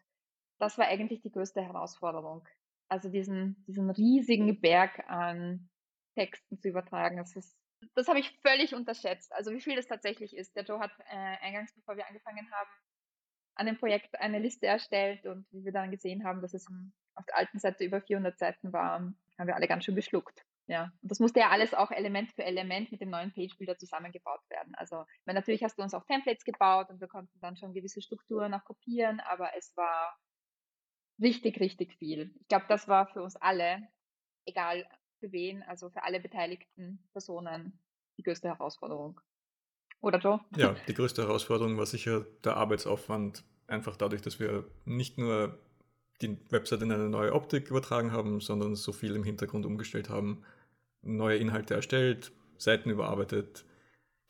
das 0.58 0.76
war 0.76 0.86
eigentlich 0.86 1.22
die 1.22 1.32
größte 1.32 1.62
Herausforderung. 1.62 2.46
Also 2.90 3.08
diesen, 3.08 3.64
diesen 3.66 3.88
riesigen 3.88 4.60
Berg 4.60 5.08
an 5.08 5.70
Texten 6.14 6.58
zu 6.58 6.68
übertragen. 6.68 7.16
Das 7.16 7.34
ist, 7.36 7.56
das 7.94 8.08
habe 8.08 8.18
ich 8.18 8.38
völlig 8.40 8.74
unterschätzt. 8.74 9.32
Also 9.32 9.52
wie 9.52 9.60
viel 9.60 9.76
das 9.76 9.86
tatsächlich 9.86 10.36
ist. 10.36 10.54
Der 10.56 10.64
Joe 10.64 10.80
hat 10.80 10.92
äh, 11.10 11.44
eingangs, 11.44 11.72
bevor 11.74 11.96
wir 11.96 12.06
angefangen 12.06 12.50
haben, 12.50 12.70
an 13.54 13.66
dem 13.66 13.78
Projekt 13.78 14.18
eine 14.20 14.38
Liste 14.38 14.66
erstellt 14.66 15.26
und 15.26 15.46
wie 15.50 15.64
wir 15.64 15.72
dann 15.72 15.90
gesehen 15.90 16.24
haben, 16.24 16.42
dass 16.42 16.54
es 16.54 16.66
auf 17.14 17.24
der 17.26 17.36
alten 17.36 17.58
Seite 17.58 17.84
über 17.84 18.00
400 18.00 18.38
Seiten 18.38 18.72
war, 18.72 19.00
haben 19.38 19.46
wir 19.46 19.54
alle 19.56 19.68
ganz 19.68 19.84
schön 19.84 19.96
geschluckt. 19.96 20.44
Ja, 20.68 20.90
und 21.00 21.10
das 21.10 21.20
musste 21.20 21.40
ja 21.40 21.50
alles 21.50 21.74
auch 21.74 21.92
Element 21.92 22.32
für 22.32 22.44
Element 22.44 22.90
mit 22.90 23.00
dem 23.00 23.10
neuen 23.10 23.32
Page-Builder 23.32 23.78
zusammengebaut 23.78 24.40
werden. 24.50 24.74
Also, 24.74 25.04
weil 25.24 25.34
natürlich 25.34 25.62
hast 25.62 25.78
du 25.78 25.82
uns 25.82 25.94
auch 25.94 26.04
Templates 26.04 26.44
gebaut 26.44 26.90
und 26.90 27.00
wir 27.00 27.06
konnten 27.06 27.38
dann 27.40 27.56
schon 27.56 27.72
gewisse 27.72 28.02
Strukturen 28.02 28.52
auch 28.52 28.64
kopieren, 28.64 29.20
aber 29.20 29.56
es 29.56 29.76
war 29.76 30.18
richtig, 31.20 31.60
richtig 31.60 31.94
viel. 31.94 32.34
Ich 32.40 32.48
glaube, 32.48 32.66
das 32.68 32.88
war 32.88 33.06
für 33.06 33.22
uns 33.22 33.36
alle, 33.36 33.88
egal 34.44 34.86
für 35.20 35.32
wen, 35.32 35.62
also 35.62 35.90
für 35.90 36.02
alle 36.02 36.20
beteiligten 36.20 36.98
Personen, 37.12 37.78
die 38.18 38.22
größte 38.22 38.48
Herausforderung. 38.48 39.20
Oder 40.00 40.18
Joe? 40.18 40.40
Ja, 40.56 40.76
die 40.86 40.94
größte 40.94 41.22
Herausforderung 41.22 41.78
war 41.78 41.86
sicher 41.86 42.26
der 42.44 42.56
Arbeitsaufwand, 42.56 43.44
einfach 43.66 43.96
dadurch, 43.96 44.22
dass 44.22 44.38
wir 44.38 44.64
nicht 44.84 45.18
nur 45.18 45.58
die 46.22 46.38
Website 46.50 46.82
in 46.82 46.92
eine 46.92 47.08
neue 47.08 47.32
Optik 47.32 47.70
übertragen 47.70 48.12
haben, 48.12 48.40
sondern 48.40 48.74
so 48.74 48.92
viel 48.92 49.14
im 49.14 49.24
Hintergrund 49.24 49.66
umgestellt 49.66 50.08
haben, 50.08 50.44
neue 51.02 51.36
Inhalte 51.36 51.74
erstellt, 51.74 52.32
Seiten 52.58 52.90
überarbeitet, 52.90 53.64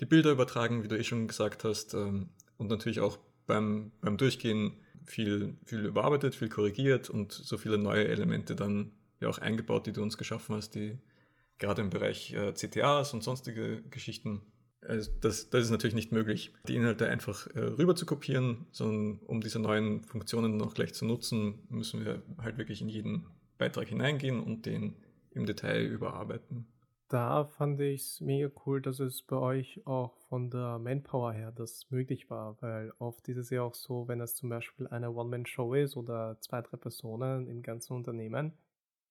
die 0.01 0.07
Bilder 0.07 0.33
übertragen, 0.33 0.83
wie 0.83 0.89
du 0.89 0.99
eh 0.99 1.05
schon 1.05 1.29
gesagt 1.29 1.65
hast, 1.65 1.95
ähm, 1.95 2.31
und 2.59 2.69
natürlich 2.69 3.01
auch 3.01 3.19
beim, 3.47 3.93
beim 4.01 4.17
Durchgehen 4.17 4.79
viel, 5.05 5.57
viel 5.65 5.85
überarbeitet, 5.85 6.35
viel 6.35 6.49
korrigiert 6.49 7.11
und 7.11 7.33
so 7.33 7.59
viele 7.59 7.79
neue 7.79 8.09
Elemente 8.09 8.57
dann 8.57 8.93
ja 9.21 9.29
auch 9.29 9.39
eingebaut, 9.39 9.87
die 9.87 9.93
du 9.93 10.03
uns 10.03 10.19
geschaffen 10.19 10.55
hast, 10.55 10.75
die 10.75 10.99
gerade 11.59 11.83
im 11.83 11.91
Bereich 11.91 12.33
äh, 12.33 12.53
CTAs 12.53 13.15
und 13.15 13.23
sonstige 13.23 13.83
Geschichten. 13.91 14.43
Also 14.83 15.11
das, 15.21 15.51
das 15.51 15.65
ist 15.65 15.71
natürlich 15.71 15.95
nicht 15.95 16.13
möglich, 16.13 16.53
die 16.69 16.77
Inhalte 16.77 17.09
einfach 17.09 17.47
äh, 17.55 17.61
rüber 17.61 17.97
zu 17.97 18.07
kopieren, 18.07 18.67
sondern 18.73 19.19
um 19.27 19.41
diese 19.41 19.59
neuen 19.59 20.03
Funktionen 20.05 20.57
noch 20.57 20.75
gleich 20.75 20.95
zu 20.95 21.05
nutzen, 21.05 21.67
müssen 21.69 22.05
wir 22.05 22.23
halt 22.39 22.59
wirklich 22.59 22.83
in 22.83 22.89
jeden 22.89 23.27
Beitrag 23.59 23.89
hineingehen 23.89 24.41
und 24.41 24.67
den 24.67 24.97
im 25.31 25.47
Detail 25.47 25.85
überarbeiten. 25.85 26.67
Da 27.09 27.45
fand 27.45 27.81
ich 27.81 28.01
es 28.03 28.21
mega 28.21 28.51
cool, 28.65 28.83
dass 28.83 28.99
es 28.99 29.23
bei 29.23 29.37
euch 29.37 29.87
auch 29.87 30.17
von 30.29 30.51
der 30.51 30.81
Manpower 30.81 31.33
her 31.33 31.53
das 31.53 31.89
möglich 31.91 32.29
war, 32.31 32.61
weil 32.61 32.93
oft 32.99 33.29
ist 33.29 33.37
es 33.37 33.51
ja 33.51 33.63
auch 33.63 33.75
so, 33.75 34.09
wenn 34.09 34.21
es 34.21 34.35
zum 34.35 34.49
Beispiel 34.49 34.89
eine 34.89 35.13
One-Man-Show 35.13 35.75
ist 35.75 35.97
oder 35.97 36.37
zwei, 36.41 36.63
drei 36.63 36.77
Personen 36.77 37.47
im 37.47 37.63
ganzen 37.63 37.93
Unternehmen, 37.93 38.55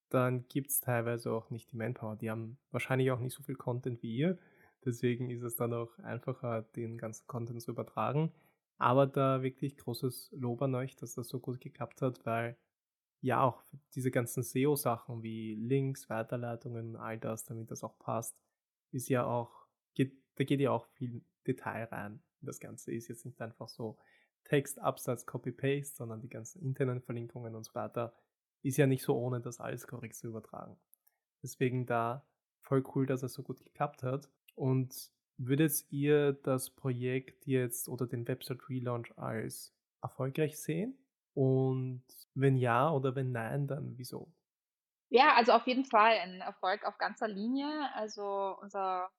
dann 0.09 0.47
gibt 0.47 0.69
es 0.69 0.81
teilweise 0.81 1.31
auch 1.31 1.49
nicht 1.49 1.71
die 1.71 1.77
Manpower. 1.77 2.15
Die 2.15 2.29
haben 2.29 2.57
wahrscheinlich 2.71 3.11
auch 3.11 3.19
nicht 3.19 3.33
so 3.33 3.43
viel 3.43 3.55
Content 3.55 4.01
wie 4.03 4.15
ihr. 4.15 4.37
Deswegen 4.83 5.29
ist 5.29 5.41
es 5.41 5.55
dann 5.55 5.73
auch 5.73 5.97
einfacher, 5.99 6.61
den 6.75 6.97
ganzen 6.97 7.25
Content 7.27 7.61
zu 7.61 7.71
übertragen. 7.71 8.31
Aber 8.77 9.07
da 9.07 9.41
wirklich 9.41 9.77
großes 9.77 10.31
Lob 10.33 10.61
an 10.61 10.75
euch, 10.75 10.95
dass 10.95 11.15
das 11.15 11.27
so 11.27 11.39
gut 11.39 11.59
geklappt 11.59 12.01
hat, 12.01 12.25
weil 12.25 12.57
ja 13.21 13.41
auch 13.41 13.63
diese 13.95 14.11
ganzen 14.11 14.43
SEO-Sachen 14.43 15.23
wie 15.23 15.55
Links, 15.55 16.09
Weiterleitungen, 16.09 16.95
all 16.95 17.17
das, 17.17 17.45
damit 17.45 17.71
das 17.71 17.83
auch 17.83 17.97
passt, 17.97 18.37
ist 18.91 19.09
ja 19.09 19.25
auch, 19.25 19.65
geht, 19.95 20.13
da 20.35 20.43
geht 20.43 20.59
ja 20.59 20.71
auch 20.71 20.85
viel 20.87 21.23
Detail 21.47 21.85
rein. 21.85 22.21
Das 22.41 22.59
Ganze 22.59 22.93
ist 22.93 23.07
jetzt 23.07 23.25
nicht 23.25 23.41
einfach 23.41 23.69
so 23.69 23.97
Text, 24.43 24.77
Absatz, 24.77 25.25
Copy-Paste, 25.25 25.95
sondern 25.95 26.21
die 26.21 26.29
ganzen 26.29 26.61
internen 26.61 27.01
Verlinkungen 27.01 27.55
und 27.55 27.63
so 27.63 27.73
weiter 27.73 28.13
ist 28.65 28.77
ja 28.77 28.87
nicht 28.87 29.03
so 29.03 29.15
ohne 29.15 29.39
das 29.39 29.59
alles 29.59 29.85
korrekt 29.85 30.15
zu 30.15 30.27
übertragen. 30.27 30.75
Deswegen 31.43 31.85
da 31.85 32.25
voll 32.63 32.83
cool, 32.95 33.05
dass 33.05 33.21
es 33.21 33.33
so 33.33 33.43
gut 33.43 33.63
geklappt 33.63 34.01
hat. 34.01 34.29
Und 34.55 35.11
würdet 35.37 35.85
ihr 35.91 36.33
das 36.33 36.71
Projekt 36.71 37.45
jetzt 37.45 37.87
oder 37.87 38.07
den 38.07 38.27
Website 38.27 38.67
Relaunch 38.67 39.15
als 39.17 39.71
erfolgreich 40.01 40.57
sehen? 40.57 40.97
Und 41.35 42.03
wenn 42.33 42.55
ja 42.55 42.89
oder 42.91 43.15
wenn 43.15 43.31
nein, 43.31 43.67
dann 43.67 43.97
wieso? 43.97 44.31
Ja, 45.09 45.35
also 45.35 45.51
auf 45.51 45.67
jeden 45.67 45.85
Fall 45.85 46.17
ein 46.17 46.41
Erfolg 46.41 46.85
auf 46.85 46.97
ganzer 46.97 47.27
Linie. 47.27 47.69
Also 47.93 48.57
unser 48.61 49.11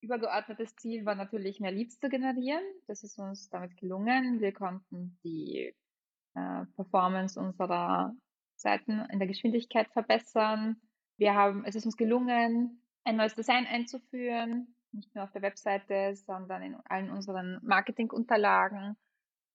übergeordnetes 0.00 0.74
Ziel 0.76 1.06
war 1.06 1.14
natürlich 1.14 1.60
mehr 1.60 1.70
Leads 1.70 2.00
zu 2.00 2.08
generieren. 2.08 2.64
Das 2.88 3.04
ist 3.04 3.18
uns 3.18 3.48
damit 3.50 3.76
gelungen. 3.76 4.40
Wir 4.40 4.52
konnten 4.52 5.16
die 5.22 5.72
äh, 6.34 6.66
Performance 6.74 7.38
unserer 7.38 8.12
Seiten 8.64 9.06
in 9.12 9.20
der 9.20 9.28
Geschwindigkeit 9.28 9.88
verbessern. 9.92 10.76
Wir 11.16 11.34
haben, 11.34 11.64
es 11.64 11.76
ist 11.76 11.84
uns 11.84 11.96
gelungen, 11.96 12.82
ein 13.04 13.16
neues 13.16 13.36
Design 13.36 13.66
einzuführen, 13.66 14.74
nicht 14.90 15.14
nur 15.14 15.24
auf 15.24 15.32
der 15.32 15.42
Webseite, 15.42 16.16
sondern 16.16 16.62
in 16.62 16.74
allen 16.86 17.10
unseren 17.10 17.60
Marketingunterlagen 17.62 18.96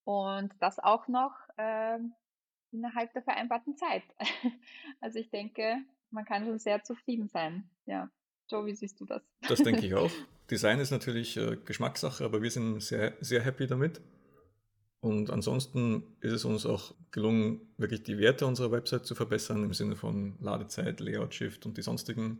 und 0.05 0.53
das 0.59 0.79
auch 0.79 1.07
noch 1.07 1.33
äh, 1.57 1.97
innerhalb 2.71 3.11
der 3.13 3.23
vereinbarten 3.23 3.75
Zeit. 3.75 4.03
also 5.01 5.19
ich 5.19 5.29
denke, 5.29 5.77
man 6.11 6.25
kann 6.25 6.45
schon 6.45 6.59
sehr 6.59 6.83
zufrieden 6.83 7.27
sein. 7.27 7.69
Ja. 7.85 8.09
Joe, 8.49 8.65
wie 8.65 8.75
siehst 8.75 8.99
du 9.01 9.05
das? 9.05 9.21
Das 9.47 9.59
denke 9.61 9.85
ich 9.85 9.93
auch. 9.95 10.11
Design 10.49 10.79
ist 10.79 10.91
natürlich 10.91 11.37
äh, 11.37 11.57
Geschmackssache, 11.57 12.23
aber 12.23 12.41
wir 12.41 12.49
sind 12.49 12.81
sehr, 12.81 13.13
sehr 13.19 13.41
happy 13.41 13.67
damit. 13.67 14.01
Und 15.01 15.29
ansonsten 15.29 16.03
ist 16.19 16.33
es 16.33 16.45
uns 16.45 16.65
auch 16.65 16.93
gelungen, 17.11 17.61
wirklich 17.77 18.03
die 18.03 18.17
Werte 18.17 18.45
unserer 18.45 18.71
Website 18.71 19.05
zu 19.05 19.15
verbessern, 19.15 19.63
im 19.63 19.73
Sinne 19.73 19.95
von 19.95 20.37
Ladezeit, 20.41 20.99
Layout 20.99 21.33
Shift 21.33 21.65
und 21.65 21.77
die 21.77 21.81
sonstigen 21.81 22.39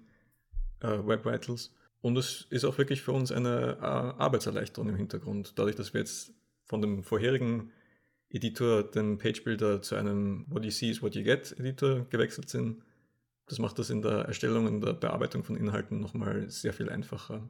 äh, 0.82 0.88
Web 0.88 1.26
Vitals. 1.26 1.74
Und 2.02 2.17
es 2.17 2.48
ist 2.50 2.65
auch 2.65 2.78
wirklich 2.78 3.02
für 3.02 3.13
uns 3.13 3.32
eine 3.32 3.78
äh, 3.80 3.84
Arbeitserleichterung 3.84 4.89
im 4.89 4.95
Hintergrund. 4.95 5.54
Dadurch, 5.58 5.76
dass 5.76 5.93
wir 5.93 6.02
jetzt 6.02 6.34
von 6.65 6.82
dem 6.82 7.04
vorherigen 7.04 7.72
Editor, 8.30 8.84
dem 8.84 9.17
Page 9.17 9.43
Builder, 9.43 9.82
zu 9.82 9.95
einem 9.95 10.45
What 10.50 10.63
You 10.65 10.72
See 10.72 10.89
is 10.89 11.02
What 11.02 11.15
You 11.15 11.24
Get 11.24 11.58
Editor 11.58 12.06
gewechselt 12.10 12.50
sind, 12.50 12.84
das 13.48 13.58
macht 13.58 13.80
das 13.80 13.89
in 13.89 14.02
der 14.02 14.26
Erstellung 14.26 14.67
und 14.67 14.82
der 14.82 14.93
Bearbeitung 14.93 15.43
von 15.43 15.56
Inhalten 15.56 16.00
nochmal 16.00 16.50
sehr 16.50 16.72
viel 16.72 16.89
einfacher. 16.89 17.50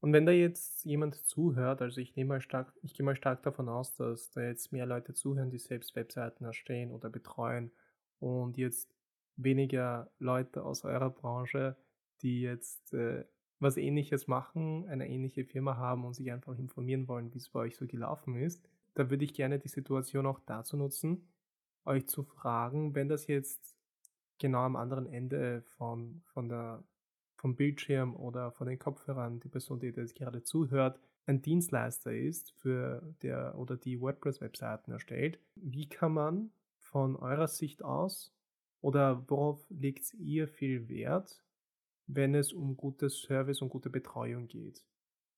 Und 0.00 0.12
wenn 0.12 0.26
da 0.26 0.32
jetzt 0.32 0.84
jemand 0.84 1.14
zuhört, 1.26 1.82
also 1.82 2.00
ich 2.00 2.14
nehme 2.14 2.28
mal 2.28 2.40
stark, 2.40 2.72
ich 2.82 2.94
gehe 2.94 3.04
mal 3.04 3.16
stark 3.16 3.42
davon 3.42 3.68
aus, 3.68 3.94
dass 3.96 4.30
da 4.30 4.42
jetzt 4.42 4.72
mehr 4.72 4.86
Leute 4.86 5.12
zuhören, 5.12 5.50
die 5.50 5.58
selbst 5.58 5.96
Webseiten 5.96 6.44
erstellen 6.44 6.92
oder 6.92 7.10
betreuen 7.10 7.72
und 8.20 8.56
jetzt 8.56 8.94
weniger 9.36 10.10
Leute 10.18 10.64
aus 10.64 10.84
eurer 10.84 11.10
Branche, 11.10 11.76
die 12.22 12.42
jetzt 12.42 12.92
äh, 12.92 13.24
was 13.60 13.76
ähnliches 13.76 14.28
machen, 14.28 14.88
eine 14.88 15.08
ähnliche 15.08 15.44
Firma 15.44 15.76
haben 15.76 16.04
und 16.04 16.14
sich 16.14 16.30
einfach 16.30 16.56
informieren 16.58 17.08
wollen, 17.08 17.32
wie 17.34 17.38
es 17.38 17.48
bei 17.48 17.60
euch 17.60 17.76
so 17.76 17.86
gelaufen 17.86 18.36
ist, 18.36 18.62
da 18.94 19.10
würde 19.10 19.24
ich 19.24 19.34
gerne 19.34 19.58
die 19.58 19.68
Situation 19.68 20.26
auch 20.26 20.40
dazu 20.46 20.76
nutzen, 20.76 21.28
euch 21.84 22.06
zu 22.06 22.22
fragen, 22.22 22.94
wenn 22.94 23.08
das 23.08 23.26
jetzt 23.26 23.76
genau 24.38 24.60
am 24.60 24.76
anderen 24.76 25.06
Ende 25.06 25.62
von, 25.76 26.22
von 26.32 26.48
der 26.48 26.84
vom 27.38 27.56
Bildschirm 27.56 28.14
oder 28.16 28.50
von 28.52 28.66
den 28.66 28.78
Kopfhörern 28.78 29.40
die 29.40 29.48
Person, 29.48 29.80
die 29.80 29.86
jetzt 29.86 30.16
gerade 30.16 30.42
zuhört, 30.42 31.00
ein 31.26 31.40
Dienstleister 31.40 32.12
ist 32.12 32.52
für 32.52 33.14
der 33.22 33.56
oder 33.56 33.76
die 33.76 34.00
WordPress-Webseiten 34.00 34.92
erstellt. 34.92 35.38
Wie 35.54 35.88
kann 35.88 36.12
man 36.12 36.50
von 36.78 37.16
eurer 37.16 37.48
Sicht 37.48 37.84
aus 37.84 38.34
oder 38.80 39.28
worauf 39.28 39.64
legt 39.70 40.14
ihr 40.14 40.48
viel 40.48 40.88
Wert, 40.88 41.44
wenn 42.06 42.34
es 42.34 42.52
um 42.52 42.76
gutes 42.76 43.20
Service 43.20 43.62
und 43.62 43.68
gute 43.68 43.90
Betreuung 43.90 44.48
geht? 44.48 44.84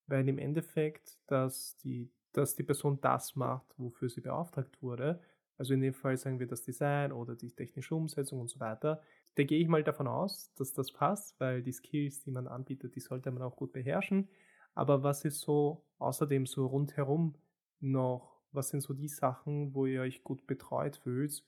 Weil 0.07 0.27
im 0.27 0.39
Endeffekt, 0.39 1.19
dass 1.27 1.75
die, 1.77 2.09
dass 2.31 2.55
die 2.55 2.63
Person 2.63 2.99
das 3.01 3.35
macht, 3.35 3.67
wofür 3.77 4.09
sie 4.09 4.21
beauftragt 4.21 4.81
wurde, 4.81 5.21
also 5.57 5.75
in 5.75 5.81
dem 5.81 5.93
Fall 5.93 6.17
sagen 6.17 6.39
wir 6.39 6.47
das 6.47 6.63
Design 6.63 7.11
oder 7.11 7.35
die 7.35 7.51
technische 7.51 7.93
Umsetzung 7.93 8.39
und 8.39 8.49
so 8.49 8.59
weiter, 8.59 9.01
da 9.35 9.43
gehe 9.43 9.59
ich 9.59 9.67
mal 9.67 9.83
davon 9.83 10.07
aus, 10.07 10.53
dass 10.55 10.73
das 10.73 10.91
passt, 10.91 11.39
weil 11.39 11.63
die 11.63 11.71
Skills, 11.71 12.21
die 12.23 12.31
man 12.31 12.47
anbietet, 12.47 12.95
die 12.95 12.99
sollte 12.99 13.31
man 13.31 13.43
auch 13.43 13.55
gut 13.55 13.71
beherrschen. 13.71 14.29
Aber 14.73 15.03
was 15.03 15.25
ist 15.25 15.41
so 15.41 15.85
außerdem 15.99 16.45
so 16.45 16.65
rundherum 16.65 17.35
noch, 17.79 18.41
was 18.51 18.69
sind 18.69 18.81
so 18.81 18.93
die 18.93 19.07
Sachen, 19.07 19.73
wo 19.73 19.85
ihr 19.85 20.01
euch 20.01 20.23
gut 20.23 20.45
betreut 20.47 20.97
fühlt, 20.97 21.43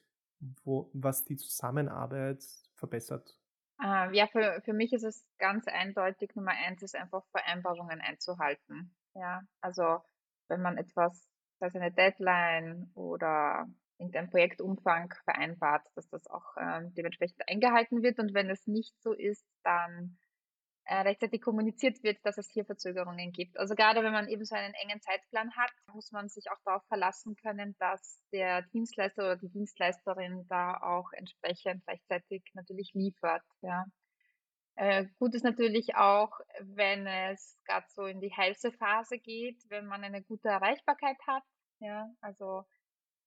wo, 0.63 0.89
was 0.93 1.25
die 1.25 1.37
Zusammenarbeit 1.37 2.43
verbessert? 2.75 3.37
Ähm, 3.83 4.13
ja, 4.13 4.27
für, 4.27 4.61
für 4.63 4.73
mich 4.73 4.93
ist 4.93 5.03
es 5.03 5.25
ganz 5.37 5.67
eindeutig, 5.67 6.35
Nummer 6.35 6.51
eins 6.51 6.81
ist 6.83 6.95
einfach 6.95 7.25
Vereinbarungen 7.31 7.99
einzuhalten. 8.01 8.95
Ja, 9.15 9.41
also 9.61 9.99
wenn 10.47 10.61
man 10.61 10.77
etwas, 10.77 11.29
sei 11.59 11.67
es 11.67 11.75
eine 11.75 11.91
Deadline 11.91 12.91
oder 12.93 13.67
irgendein 14.03 14.29
Projektumfang 14.29 15.13
vereinbart, 15.23 15.85
dass 15.95 16.09
das 16.09 16.27
auch 16.27 16.55
ähm, 16.59 16.93
dementsprechend 16.95 17.41
eingehalten 17.47 18.03
wird. 18.03 18.19
Und 18.19 18.33
wenn 18.33 18.49
es 18.49 18.67
nicht 18.67 18.93
so 19.01 19.13
ist, 19.13 19.45
dann 19.63 20.17
äh, 20.85 20.95
rechtzeitig 20.95 21.41
kommuniziert 21.41 22.03
wird, 22.03 22.17
dass 22.23 22.37
es 22.37 22.49
hier 22.49 22.65
Verzögerungen 22.65 23.31
gibt. 23.31 23.57
Also 23.57 23.73
gerade 23.75 24.03
wenn 24.03 24.11
man 24.11 24.27
eben 24.27 24.43
so 24.43 24.55
einen 24.55 24.73
engen 24.73 25.01
Zeitplan 25.01 25.55
hat, 25.55 25.71
muss 25.93 26.11
man 26.11 26.27
sich 26.27 26.51
auch 26.51 26.59
darauf 26.65 26.83
verlassen 26.87 27.35
können, 27.37 27.75
dass 27.79 28.19
der 28.33 28.63
Dienstleister 28.73 29.23
oder 29.23 29.37
die 29.37 29.49
Dienstleisterin 29.49 30.45
da 30.49 30.77
auch 30.81 31.11
entsprechend 31.13 31.87
rechtzeitig 31.87 32.43
natürlich 32.53 32.91
liefert. 32.93 33.43
Ja. 33.61 33.85
Äh, 34.75 35.05
gut 35.19 35.35
ist 35.35 35.43
natürlich 35.43 35.95
auch, 35.95 36.31
wenn 36.59 37.07
es 37.07 37.57
gerade 37.65 37.85
so 37.89 38.05
in 38.05 38.19
die 38.19 38.33
heiße 38.35 38.71
Phase 38.73 39.19
geht, 39.19 39.63
wenn 39.69 39.85
man 39.85 40.03
eine 40.03 40.21
gute 40.23 40.49
Erreichbarkeit 40.49 41.17
hat. 41.27 41.43
Ja, 41.79 42.09
also 42.21 42.63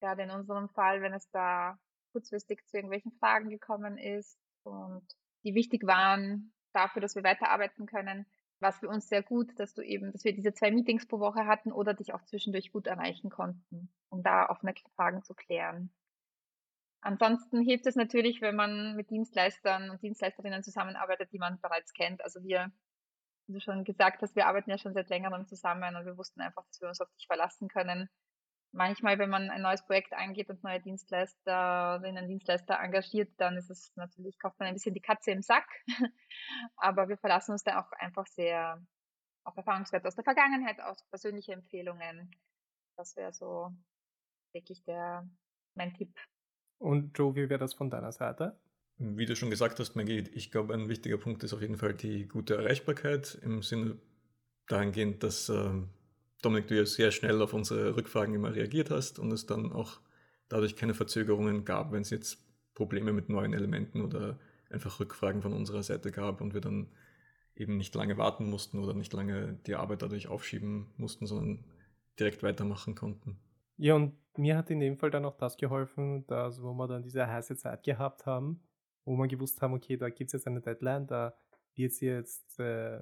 gerade 0.01 0.23
in 0.23 0.31
unserem 0.31 0.69
Fall, 0.69 1.03
wenn 1.03 1.15
es 1.15 1.31
da 1.31 1.79
kurzfristig 2.13 2.67
zu 2.67 2.77
irgendwelchen 2.77 3.13
Fragen 3.13 3.51
gekommen 3.51 3.99
ist 3.99 4.39
und 4.63 5.07
die 5.45 5.55
wichtig 5.55 5.87
waren 5.87 6.53
dafür, 6.73 7.03
dass 7.03 7.15
wir 7.15 7.25
weiterarbeiten 7.25 7.87
können, 7.87 8.27
war 8.61 8.71
es 8.71 8.79
für 8.79 8.89
uns 8.89 9.09
sehr 9.09 9.23
gut, 9.23 9.59
dass 9.61 9.75
du 9.75 9.83
eben, 9.83 10.13
dass 10.13 10.25
wir 10.25 10.35
diese 10.35 10.55
zwei 10.55 10.71
Meetings 10.71 11.07
pro 11.07 11.21
Woche 11.21 11.47
hatten 11.47 11.73
oder 11.73 11.95
dich 11.95 12.15
auch 12.15 12.23
zwischendurch 12.25 12.73
gut 12.73 12.87
erreichen 12.87 13.31
konnten, 13.31 13.93
um 14.09 14.23
da 14.23 14.49
offene 14.49 14.75
Fragen 14.95 15.23
zu 15.23 15.35
klären. 15.35 15.91
Ansonsten 17.03 17.61
hilft 17.61 17.87
es 17.87 17.95
natürlich, 17.95 18.41
wenn 18.41 18.57
man 18.57 18.97
mit 18.97 19.11
Dienstleistern 19.11 19.91
und 19.91 20.03
Dienstleisterinnen 20.03 20.63
zusammenarbeitet, 20.63 21.31
die 21.33 21.39
man 21.39 21.61
bereits 21.61 21.93
kennt. 21.93 22.25
Also 22.25 22.43
wir, 22.43 22.73
wie 23.47 23.53
du 23.53 23.61
schon 23.61 23.85
gesagt 23.85 24.23
hast, 24.23 24.35
wir 24.35 24.47
arbeiten 24.47 24.71
ja 24.71 24.79
schon 24.79 24.95
seit 24.95 25.11
längerem 25.11 25.47
zusammen 25.47 25.95
und 25.97 26.07
wir 26.07 26.17
wussten 26.17 26.41
einfach, 26.41 26.65
dass 26.67 26.81
wir 26.81 26.89
uns 26.89 27.01
auf 27.01 27.11
dich 27.13 27.27
verlassen 27.27 27.69
können 27.69 28.09
manchmal, 28.77 29.19
wenn 29.19 29.31
man 29.31 29.51
ein 29.51 29.63
neues 29.63 29.85
Projekt 29.85 30.13
angeht 30.13 30.49
und 30.51 30.63
neue 30.63 30.81
Dienstleisterinnen, 30.81 32.29
Dienstleister 32.29 32.79
engagiert, 32.79 33.33
dann 33.39 33.57
ist 33.57 33.71
es 33.71 33.93
natürlich, 33.97 34.39
kauft 34.39 34.59
man 34.61 34.69
ein 34.69 34.75
bisschen 34.75 34.95
die 34.95 35.01
Katze 35.01 35.33
im 35.33 35.43
Sack. 35.43 35.67
Aber 36.77 37.09
wir 37.09 37.17
verlassen 37.17 37.53
uns 37.53 37.65
da 37.65 37.81
auch 37.81 37.91
einfach 37.93 38.27
sehr 38.27 38.81
auf 39.45 39.57
Erfahrungswerte 39.57 40.07
aus 40.07 40.15
der 40.15 40.25
Vergangenheit, 40.25 40.81
aus 40.81 41.03
persönliche 41.09 41.53
Empfehlungen. 41.53 42.31
Das 42.97 43.17
wäre 43.17 43.33
so, 43.33 43.73
denke 44.55 44.73
ich, 44.73 44.85
der, 44.85 45.29
mein 45.75 45.95
Tipp. 45.95 46.15
Und 46.79 47.17
Joe, 47.17 47.35
wie 47.35 47.49
wäre 47.49 47.59
das 47.59 47.75
von 47.75 47.91
deiner 47.91 48.13
Seite? 48.13 48.59
Wie 48.99 49.27
du 49.27 49.37
schon 49.37 49.51
gesagt 49.51 49.79
hast, 49.79 49.95
Maggie, 49.95 50.29
ich 50.33 50.51
glaube, 50.51 50.75
ein 50.75 50.89
wichtiger 50.89 51.19
Punkt 51.19 51.45
ist 51.45 51.53
auf 51.53 51.61
jeden 51.61 51.77
Fall 51.77 51.95
die 51.95 52.27
gute 52.27 52.57
Erreichbarkeit 52.57 53.39
im 53.43 53.63
Sinne 53.63 53.99
dahingehend, 54.69 55.23
dass 55.23 55.49
ähm, 55.49 55.91
Dominik, 56.47 56.69
du 56.69 56.77
ja 56.77 56.87
sehr 56.87 57.11
schnell 57.11 57.43
auf 57.43 57.55
unsere 57.55 57.97
Rückfragen 57.97 58.33
immer 58.33 58.55
reagiert 58.55 58.91
hast 58.91 59.19
und 59.19 59.33
es 59.33 59.47
dann 59.47 59.73
auch 59.73 59.99
dadurch 60.49 60.77
keine 60.77 60.95
Verzögerungen 60.95 61.65
gab, 61.65 61.91
wenn 61.91 62.03
es 62.03 62.11
jetzt 62.11 62.39
Probleme 62.75 63.13
mit 63.13 63.29
neuen 63.29 63.53
Elementen 63.53 64.01
oder 64.01 64.39
einfach 64.71 65.01
Rückfragen 65.01 65.43
von 65.43 65.53
unserer 65.53 65.83
Seite 65.83 66.13
gab 66.13 66.41
und 66.41 66.55
wir 66.55 66.61
dann 66.61 66.87
eben 67.57 67.77
nicht 67.77 67.93
lange 67.97 68.17
warten 68.17 68.49
mussten 68.49 68.79
oder 68.79 68.95
nicht 68.95 69.13
lange 69.13 69.59
die 69.67 69.75
Arbeit 69.75 70.03
dadurch 70.03 70.29
aufschieben 70.29 70.87
mussten, 70.97 71.27
sondern 71.27 71.65
direkt 72.21 72.45
weitermachen 72.45 72.95
konnten. 72.95 73.41
Ja, 73.77 73.97
und 73.97 74.15
mir 74.37 74.57
hat 74.57 74.71
in 74.71 74.79
dem 74.79 74.97
Fall 74.97 75.11
dann 75.11 75.25
auch 75.25 75.37
das 75.37 75.57
geholfen, 75.57 76.29
dass, 76.29 76.63
wo 76.63 76.75
wir 76.75 76.87
dann 76.87 77.03
diese 77.03 77.27
heiße 77.27 77.57
Zeit 77.57 77.83
gehabt 77.83 78.25
haben, 78.25 78.61
wo 79.05 79.17
wir 79.17 79.27
gewusst 79.27 79.61
haben, 79.63 79.75
okay, 79.75 79.97
da 79.97 80.11
gibt 80.11 80.29
es 80.29 80.35
jetzt 80.35 80.47
eine 80.47 80.61
Deadline, 80.61 81.09
da 81.09 81.35
wird 81.75 82.01
jetzt 82.01 82.61
äh, 82.61 83.01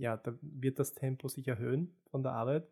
ja, 0.00 0.16
da 0.16 0.36
wird 0.40 0.78
das 0.78 0.94
Tempo 0.94 1.28
sich 1.28 1.46
erhöhen 1.46 1.94
von 2.10 2.22
der 2.22 2.32
Arbeit. 2.32 2.68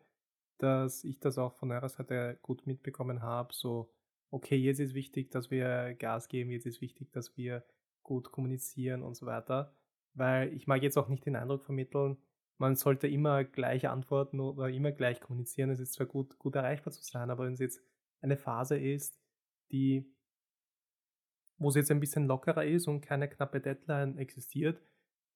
dass 0.59 1.05
ich 1.05 1.19
das 1.21 1.37
auch 1.37 1.55
von 1.55 1.71
eurer 1.71 1.87
Seite 1.89 2.37
gut 2.41 2.67
mitbekommen 2.67 3.21
habe. 3.21 3.53
So, 3.53 3.93
okay, 4.29 4.57
jetzt 4.57 4.79
ist 4.79 4.93
wichtig, 4.93 5.31
dass 5.31 5.51
wir 5.51 5.95
Gas 5.95 6.27
geben, 6.27 6.51
jetzt 6.51 6.65
ist 6.65 6.81
wichtig, 6.81 7.13
dass 7.13 7.37
wir 7.37 7.63
gut 8.03 8.31
kommunizieren 8.33 9.03
und 9.03 9.15
so 9.15 9.25
weiter. 9.25 9.73
Weil 10.15 10.53
ich 10.53 10.67
mag 10.67 10.83
jetzt 10.83 10.97
auch 10.97 11.07
nicht 11.07 11.25
den 11.25 11.37
Eindruck 11.37 11.63
vermitteln, 11.65 12.17
man 12.57 12.75
sollte 12.75 13.07
immer 13.07 13.45
gleich 13.45 13.87
antworten 13.87 14.41
oder 14.41 14.69
immer 14.69 14.91
gleich 14.91 15.21
kommunizieren. 15.21 15.69
Es 15.69 15.79
ist 15.79 15.93
zwar 15.93 16.07
gut, 16.07 16.37
gut 16.39 16.55
erreichbar 16.55 16.91
zu 16.91 17.03
sein, 17.03 17.29
aber 17.29 17.45
wenn 17.45 17.53
es 17.53 17.59
jetzt 17.59 17.81
eine 18.21 18.35
Phase 18.37 18.77
ist, 18.77 19.17
die, 19.71 20.13
wo 21.57 21.69
es 21.69 21.75
jetzt 21.75 21.91
ein 21.91 22.01
bisschen 22.01 22.27
lockerer 22.27 22.65
ist 22.65 22.87
und 22.89 23.01
keine 23.01 23.29
knappe 23.29 23.61
Deadline 23.61 24.17
existiert 24.17 24.81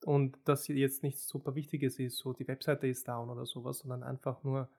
und 0.04 0.38
das 0.46 0.68
jetzt 0.68 1.04
nichts 1.04 1.28
super 1.28 1.56
Wichtiges 1.56 2.00
ist, 2.00 2.18
so 2.18 2.34
die 2.34 2.48
Webseite 2.48 2.88
ist 2.88 3.08
down 3.08 3.30
oder 3.30 3.46
sowas, 3.46 3.80
sondern 3.80 4.04
einfach 4.04 4.44
nur, 4.44 4.70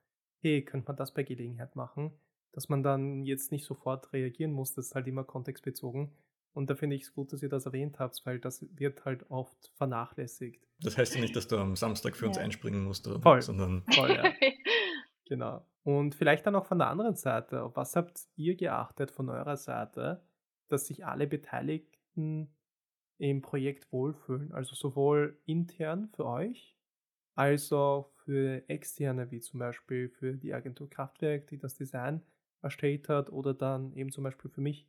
hey, 0.41 0.63
könnte 0.63 0.89
man 0.89 0.97
das 0.97 1.15
bei 1.15 1.23
Gelegenheit 1.23 1.77
machen, 1.77 2.13
dass 2.53 2.69
man 2.69 2.83
dann 2.83 3.25
jetzt 3.25 3.53
nicht 3.53 3.65
sofort 3.65 4.13
reagieren 4.13 4.53
muss, 4.53 4.75
das 4.75 4.87
ist 4.87 4.95
halt 4.95 5.07
immer 5.07 5.25
kontextbezogen. 5.25 6.13
Und 6.53 6.71
da 6.71 6.77
finde 6.77 6.95
ich 6.95 7.03
es 7.03 7.13
gut, 7.13 7.33
dass 7.33 7.43
ihr 7.43 7.49
das 7.49 7.67
erwähnt 7.67 7.99
habt, 7.99 8.25
weil 8.25 8.39
das 8.39 8.65
wird 8.77 9.05
halt 9.05 9.29
oft 9.29 9.73
vernachlässigt. 9.75 10.65
Das 10.81 10.97
heißt 10.97 11.17
ja 11.17 11.21
nicht, 11.21 11.35
dass 11.35 11.49
du 11.49 11.59
am 11.59 11.75
Samstag 11.75 12.15
für 12.15 12.29
uns 12.29 12.37
ja. 12.37 12.45
einspringen 12.45 12.85
musst, 12.85 13.09
oder? 13.09 13.21
Voll. 13.21 13.43
sondern. 13.43 13.83
Voll, 13.93 14.11
ja. 14.11 14.33
genau. 15.27 15.67
Und 15.83 16.15
vielleicht 16.15 16.47
dann 16.47 16.55
auch 16.55 16.67
von 16.67 16.79
der 16.79 16.89
anderen 16.89 17.17
Seite. 17.17 17.65
Auf 17.65 17.75
was 17.75 17.97
habt 17.97 18.21
ihr 18.37 18.55
geachtet 18.55 19.11
von 19.11 19.29
eurer 19.29 19.57
Seite, 19.57 20.23
dass 20.69 20.87
sich 20.87 21.05
alle 21.05 21.27
Beteiligten 21.27 22.54
im 23.19 23.43
Projekt 23.43 23.93
wohlfühlen? 23.93 24.53
Also 24.53 24.75
sowohl 24.75 25.41
intern 25.47 26.09
für 26.15 26.27
euch, 26.27 26.77
als 27.35 27.73
auch 27.73 28.11
für 28.25 28.69
externe, 28.69 29.31
wie 29.31 29.41
zum 29.41 29.61
Beispiel 29.61 30.09
für 30.11 30.35
die 30.35 30.55
Agentur 30.55 30.91
Kraftwerk, 30.91 31.49
die 31.49 31.59
das 31.59 31.75
Design 31.77 32.23
erstellt 32.63 33.09
hat, 33.09 33.31
oder 33.31 33.55
dann 33.55 33.93
eben 33.95 34.11
zum 34.13 34.25
Beispiel 34.25 34.51
für 34.51 34.61
mich, 34.61 34.89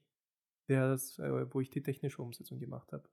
das, 0.68 1.20
äh, 1.20 1.54
wo 1.54 1.62
ich 1.62 1.70
die 1.70 1.84
technische 1.84 2.22
Umsetzung 2.22 2.60
gemacht 2.60 2.92
habe. 2.94 3.10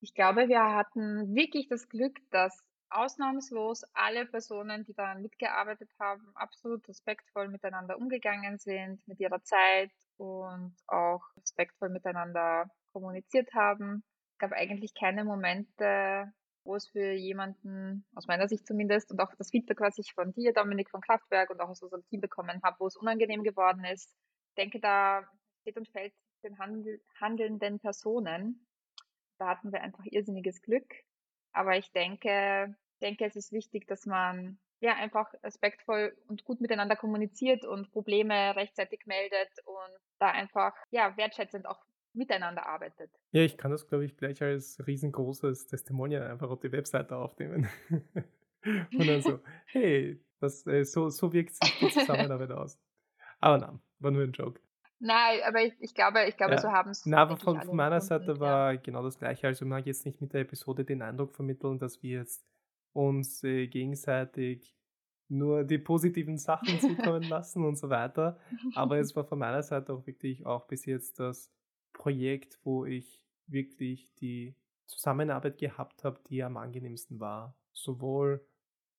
Ich 0.00 0.14
glaube, 0.14 0.48
wir 0.48 0.60
hatten 0.74 1.34
wirklich 1.34 1.68
das 1.68 1.88
Glück, 1.88 2.18
dass 2.30 2.58
ausnahmslos 2.90 3.84
alle 3.94 4.26
Personen, 4.26 4.84
die 4.84 4.94
daran 4.94 5.22
mitgearbeitet 5.22 5.90
haben, 5.98 6.32
absolut 6.34 6.86
respektvoll 6.88 7.48
miteinander 7.48 7.96
umgegangen 7.96 8.58
sind, 8.58 9.06
mit 9.08 9.18
ihrer 9.20 9.42
Zeit 9.42 9.92
und 10.18 10.74
auch 10.86 11.22
respektvoll 11.40 11.88
miteinander 11.88 12.70
kommuniziert 12.92 13.54
haben. 13.54 14.04
Gab 14.42 14.50
eigentlich 14.54 14.92
keine 14.92 15.24
Momente, 15.24 16.32
wo 16.64 16.74
es 16.74 16.88
für 16.88 17.12
jemanden, 17.12 18.04
aus 18.16 18.26
meiner 18.26 18.48
Sicht 18.48 18.66
zumindest, 18.66 19.12
und 19.12 19.20
auch 19.20 19.32
das 19.38 19.50
Feedback, 19.50 19.80
was 19.80 19.98
ich 19.98 20.14
von 20.14 20.32
dir, 20.32 20.52
Dominik 20.52 20.90
von 20.90 21.00
Kraftwerk 21.00 21.50
und 21.50 21.60
auch 21.60 21.68
aus 21.68 21.80
unserem 21.80 22.04
Team 22.06 22.20
bekommen 22.20 22.60
habe, 22.64 22.76
wo 22.80 22.88
es 22.88 22.96
unangenehm 22.96 23.44
geworden 23.44 23.84
ist. 23.84 24.12
Ich 24.48 24.54
denke, 24.56 24.80
da 24.80 25.24
steht 25.60 25.76
und 25.76 25.88
fällt 25.90 26.12
den 26.42 26.58
handel 26.58 27.00
handelnden 27.20 27.78
Personen. 27.78 28.66
Da 29.38 29.46
hatten 29.46 29.70
wir 29.70 29.80
einfach 29.80 30.04
irrsinniges 30.06 30.60
Glück. 30.60 30.92
Aber 31.52 31.76
ich 31.76 31.92
denke, 31.92 32.74
denke, 33.00 33.24
es 33.26 33.36
ist 33.36 33.52
wichtig, 33.52 33.86
dass 33.86 34.06
man 34.06 34.58
ja 34.80 34.96
einfach 34.96 35.32
respektvoll 35.44 36.16
und 36.26 36.42
gut 36.42 36.60
miteinander 36.60 36.96
kommuniziert 36.96 37.64
und 37.64 37.92
Probleme 37.92 38.56
rechtzeitig 38.56 39.06
meldet 39.06 39.50
und 39.64 40.00
da 40.18 40.32
einfach 40.32 40.74
ja 40.90 41.16
wertschätzend 41.16 41.66
auch 41.66 41.84
miteinander 42.14 42.66
arbeitet. 42.66 43.10
Ja, 43.30 43.42
ich 43.42 43.56
kann 43.56 43.70
das, 43.70 43.86
glaube 43.86 44.04
ich, 44.04 44.16
gleich 44.16 44.42
als 44.42 44.84
riesengroßes 44.86 45.66
Testimonial 45.66 46.30
einfach 46.30 46.50
auf 46.50 46.60
die 46.60 46.72
Webseite 46.72 47.16
aufnehmen. 47.16 47.68
und 48.64 49.06
dann 49.06 49.22
so, 49.22 49.40
hey, 49.66 50.20
das, 50.40 50.66
äh, 50.66 50.84
so, 50.84 51.08
so 51.08 51.32
wirkt 51.32 51.54
sich 51.54 51.78
die 51.78 51.88
Zusammenarbeit 51.88 52.50
aus. 52.52 52.78
Aber 53.40 53.58
nein, 53.58 53.80
war 53.98 54.10
nur 54.10 54.22
ein 54.22 54.32
Joke. 54.32 54.60
Nein, 55.04 55.40
aber 55.44 55.62
ich, 55.62 55.74
ich 55.80 55.94
glaube, 55.94 56.24
ich 56.28 56.36
glaube, 56.36 56.54
ja. 56.54 56.60
so 56.60 56.70
haben 56.70 56.90
es. 56.90 57.04
Na, 57.06 57.18
aber 57.18 57.36
von, 57.36 57.60
von 57.60 57.76
meiner 57.76 58.00
Seite 58.00 58.38
war 58.38 58.72
ja. 58.72 58.80
genau 58.80 59.02
das 59.02 59.18
Gleiche. 59.18 59.48
Also, 59.48 59.66
man 59.66 59.82
jetzt 59.84 60.06
nicht 60.06 60.20
mit 60.20 60.32
der 60.32 60.42
Episode 60.42 60.84
den 60.84 61.02
Eindruck 61.02 61.34
vermitteln, 61.34 61.78
dass 61.78 62.02
wir 62.04 62.18
jetzt 62.18 62.46
uns 62.92 63.42
äh, 63.42 63.66
gegenseitig 63.66 64.76
nur 65.28 65.64
die 65.64 65.78
positiven 65.78 66.38
Sachen 66.38 66.78
zukommen 66.80 67.24
lassen 67.24 67.64
und 67.64 67.76
so 67.76 67.90
weiter. 67.90 68.38
Aber 68.74 68.98
es 68.98 69.16
war 69.16 69.24
von 69.24 69.40
meiner 69.40 69.62
Seite 69.62 69.92
auch 69.92 70.06
wirklich 70.06 70.46
auch 70.46 70.66
bis 70.68 70.86
jetzt 70.86 71.18
das 71.18 71.50
Projekt, 72.02 72.58
wo 72.64 72.84
ich 72.84 73.24
wirklich 73.46 74.12
die 74.16 74.56
Zusammenarbeit 74.86 75.56
gehabt 75.58 76.02
habe, 76.02 76.18
die 76.28 76.42
am 76.42 76.56
angenehmsten 76.56 77.20
war. 77.20 77.56
Sowohl 77.72 78.44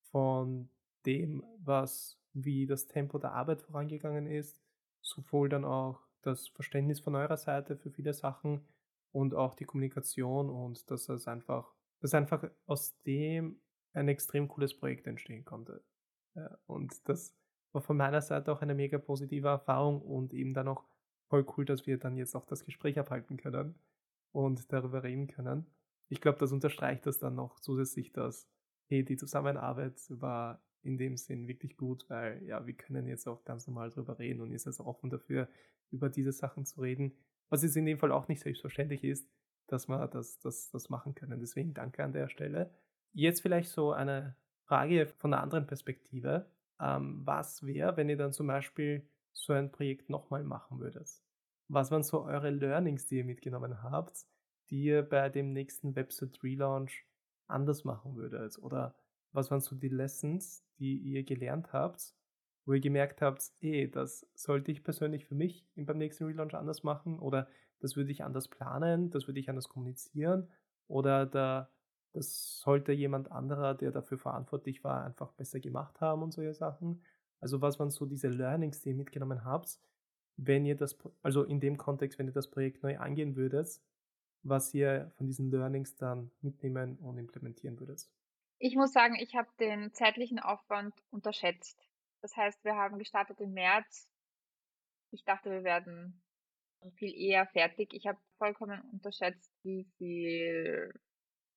von 0.09 0.69
dem, 1.05 1.43
was 1.57 2.17
wie 2.31 2.65
das 2.65 2.87
Tempo 2.87 3.19
der 3.19 3.33
Arbeit 3.33 3.61
vorangegangen 3.61 4.25
ist, 4.25 4.57
sowohl 5.01 5.49
dann 5.49 5.65
auch 5.65 5.99
das 6.21 6.47
Verständnis 6.47 7.01
von 7.01 7.15
eurer 7.15 7.35
Seite 7.35 7.75
für 7.75 7.91
viele 7.91 8.13
Sachen 8.13 8.65
und 9.11 9.35
auch 9.35 9.53
die 9.53 9.65
Kommunikation 9.65 10.49
und 10.49 10.89
dass 10.89 11.09
es 11.09 11.27
einfach, 11.27 11.73
dass 11.99 12.13
einfach 12.13 12.49
aus 12.67 12.97
dem 13.01 13.59
ein 13.91 14.07
extrem 14.07 14.47
cooles 14.47 14.77
Projekt 14.77 15.07
entstehen 15.07 15.43
konnte. 15.43 15.83
Und 16.67 17.07
das 17.09 17.35
war 17.73 17.81
von 17.81 17.97
meiner 17.97 18.21
Seite 18.21 18.53
auch 18.53 18.61
eine 18.61 18.75
mega 18.75 18.97
positive 18.97 19.49
Erfahrung 19.49 20.01
und 20.01 20.33
eben 20.33 20.53
dann 20.53 20.69
auch 20.69 20.85
voll 21.33 21.47
cool, 21.57 21.65
dass 21.65 21.87
wir 21.87 21.97
dann 21.97 22.15
jetzt 22.15 22.35
auch 22.35 22.45
das 22.45 22.63
Gespräch 22.63 22.99
abhalten 22.99 23.37
können 23.37 23.73
und 24.33 24.71
darüber 24.71 25.01
reden 25.01 25.25
können. 25.25 25.65
Ich 26.07 26.21
glaube, 26.21 26.37
das 26.37 26.51
unterstreicht 26.51 27.07
das 27.07 27.17
dann 27.17 27.33
noch 27.33 27.59
zusätzlich, 27.59 28.13
dass 28.13 28.47
hey, 28.85 29.03
die 29.03 29.17
Zusammenarbeit 29.17 29.99
war 30.09 30.63
in 30.83 30.95
dem 30.95 31.17
Sinn 31.17 31.47
wirklich 31.47 31.75
gut, 31.75 32.07
weil 32.07 32.43
ja, 32.43 32.67
wir 32.67 32.75
können 32.75 33.07
jetzt 33.07 33.27
auch 33.27 33.45
ganz 33.45 33.65
normal 33.65 33.89
drüber 33.89 34.19
reden 34.19 34.41
und 34.41 34.51
ist 34.51 34.67
also 34.67 34.85
offen 34.85 35.09
dafür, 35.09 35.49
über 35.89 36.07
diese 36.07 36.33
Sachen 36.33 36.67
zu 36.67 36.81
reden, 36.81 37.17
was 37.49 37.63
jetzt 37.63 37.77
in 37.77 37.87
dem 37.87 37.97
Fall 37.97 38.11
auch 38.11 38.27
nicht 38.27 38.41
selbstverständlich 38.41 39.03
ist, 39.03 39.27
dass 39.65 39.87
wir 39.87 40.07
das, 40.07 40.37
das, 40.37 40.69
das 40.69 40.91
machen 40.91 41.15
können. 41.15 41.39
Deswegen 41.39 41.73
danke 41.73 42.03
an 42.03 42.13
der 42.13 42.29
Stelle. 42.29 42.69
Jetzt 43.11 43.41
vielleicht 43.41 43.71
so 43.71 43.91
eine 43.91 44.35
Frage 44.65 45.07
von 45.07 45.33
einer 45.33 45.41
anderen 45.41 45.65
Perspektive. 45.65 46.45
Ähm, 46.79 47.25
was 47.25 47.65
wäre, 47.65 47.97
wenn 47.97 48.09
ihr 48.09 48.17
dann 48.17 48.33
zum 48.33 48.45
Beispiel 48.45 49.09
so 49.33 49.53
ein 49.53 49.71
Projekt 49.71 50.09
nochmal 50.09 50.43
machen 50.43 50.79
würdet? 50.79 51.09
Was 51.67 51.91
waren 51.91 52.03
so 52.03 52.23
eure 52.23 52.49
Learnings, 52.49 53.07
die 53.07 53.17
ihr 53.17 53.25
mitgenommen 53.25 53.83
habt, 53.83 54.25
die 54.69 54.83
ihr 54.83 55.03
bei 55.03 55.29
dem 55.29 55.53
nächsten 55.53 55.95
Website 55.95 56.41
Relaunch 56.43 57.05
anders 57.47 57.83
machen 57.83 58.15
würdet? 58.15 58.57
Oder 58.59 58.95
was 59.31 59.51
waren 59.51 59.61
so 59.61 59.75
die 59.75 59.89
Lessons, 59.89 60.63
die 60.77 60.97
ihr 60.97 61.23
gelernt 61.23 61.73
habt, 61.73 62.13
wo 62.65 62.73
ihr 62.73 62.79
gemerkt 62.81 63.21
habt, 63.21 63.51
eh, 63.61 63.87
das 63.87 64.27
sollte 64.35 64.71
ich 64.71 64.83
persönlich 64.83 65.25
für 65.25 65.35
mich 65.35 65.67
beim 65.75 65.97
nächsten 65.97 66.25
Relaunch 66.25 66.53
anders 66.53 66.83
machen 66.83 67.19
oder 67.19 67.47
das 67.79 67.95
würde 67.95 68.11
ich 68.11 68.23
anders 68.23 68.47
planen, 68.47 69.09
das 69.09 69.27
würde 69.27 69.39
ich 69.39 69.49
anders 69.49 69.67
kommunizieren 69.67 70.49
oder 70.87 71.25
da 71.25 71.69
das 72.13 72.59
sollte 72.59 72.91
jemand 72.91 73.31
anderer, 73.31 73.73
der 73.73 73.91
dafür 73.91 74.19
verantwortlich 74.19 74.83
war, 74.83 75.03
einfach 75.03 75.31
besser 75.33 75.59
gemacht 75.59 75.99
haben 75.99 76.21
und 76.21 76.31
solche 76.31 76.53
Sachen. 76.53 77.01
Also 77.43 77.62
was 77.62 77.77
waren 77.77 77.91
so 77.91 78.06
diese 78.06 78.29
Learnings, 78.29 78.79
die 78.79 78.91
ihr 78.91 78.95
mitgenommen 78.95 79.43
habt, 79.43 79.77
wenn 80.38 80.65
ihr 80.65 80.77
das, 80.77 80.97
also 81.21 81.43
in 81.43 81.60
dem 81.60 81.75
Kontext, 81.77 82.17
wenn 82.17 82.27
ihr 82.27 82.34
das 82.34 82.49
Projekt 82.49 82.84
neu 82.84 82.97
angehen 82.97 83.36
würdet, 83.36 83.82
was 84.43 84.73
ihr 84.73 85.12
von 85.17 85.27
diesen 85.27 85.51
Learnings 85.51 85.97
dann 85.97 86.32
mitnehmen 86.39 86.97
und 86.99 87.17
implementieren 87.17 87.77
würdet? 87.82 88.10
Ich 88.60 88.77
muss 88.77 88.93
sagen, 88.93 89.15
ich 89.19 89.36
habe 89.36 89.49
den 89.60 89.93
zeitlichen 89.93 90.39
Aufwand 90.39 90.93
unterschätzt. 91.10 91.77
Das 92.21 92.34
heißt, 92.38 92.63
wir 92.63 92.75
haben 92.75 92.97
gestartet 92.97 93.41
im 93.41 93.51
März. 93.51 94.10
Ich 95.12 95.25
dachte, 95.25 95.51
wir 95.51 95.65
werden 95.65 96.23
viel 96.95 97.13
eher 97.13 97.45
fertig. 97.47 97.93
Ich 97.93 98.08
habe 98.08 98.19
vollkommen 98.38 98.79
unterschätzt, 98.93 99.51
wie 99.63 99.84
viel 99.97 100.93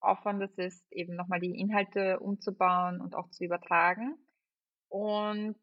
Aufwand 0.01 0.43
es 0.43 0.59
ist, 0.59 0.93
eben 0.93 1.15
nochmal 1.15 1.39
die 1.39 1.57
Inhalte 1.61 2.19
umzubauen 2.19 3.01
und 3.01 3.15
auch 3.15 3.31
zu 3.31 3.45
übertragen. 3.45 4.17
Und 4.89 5.57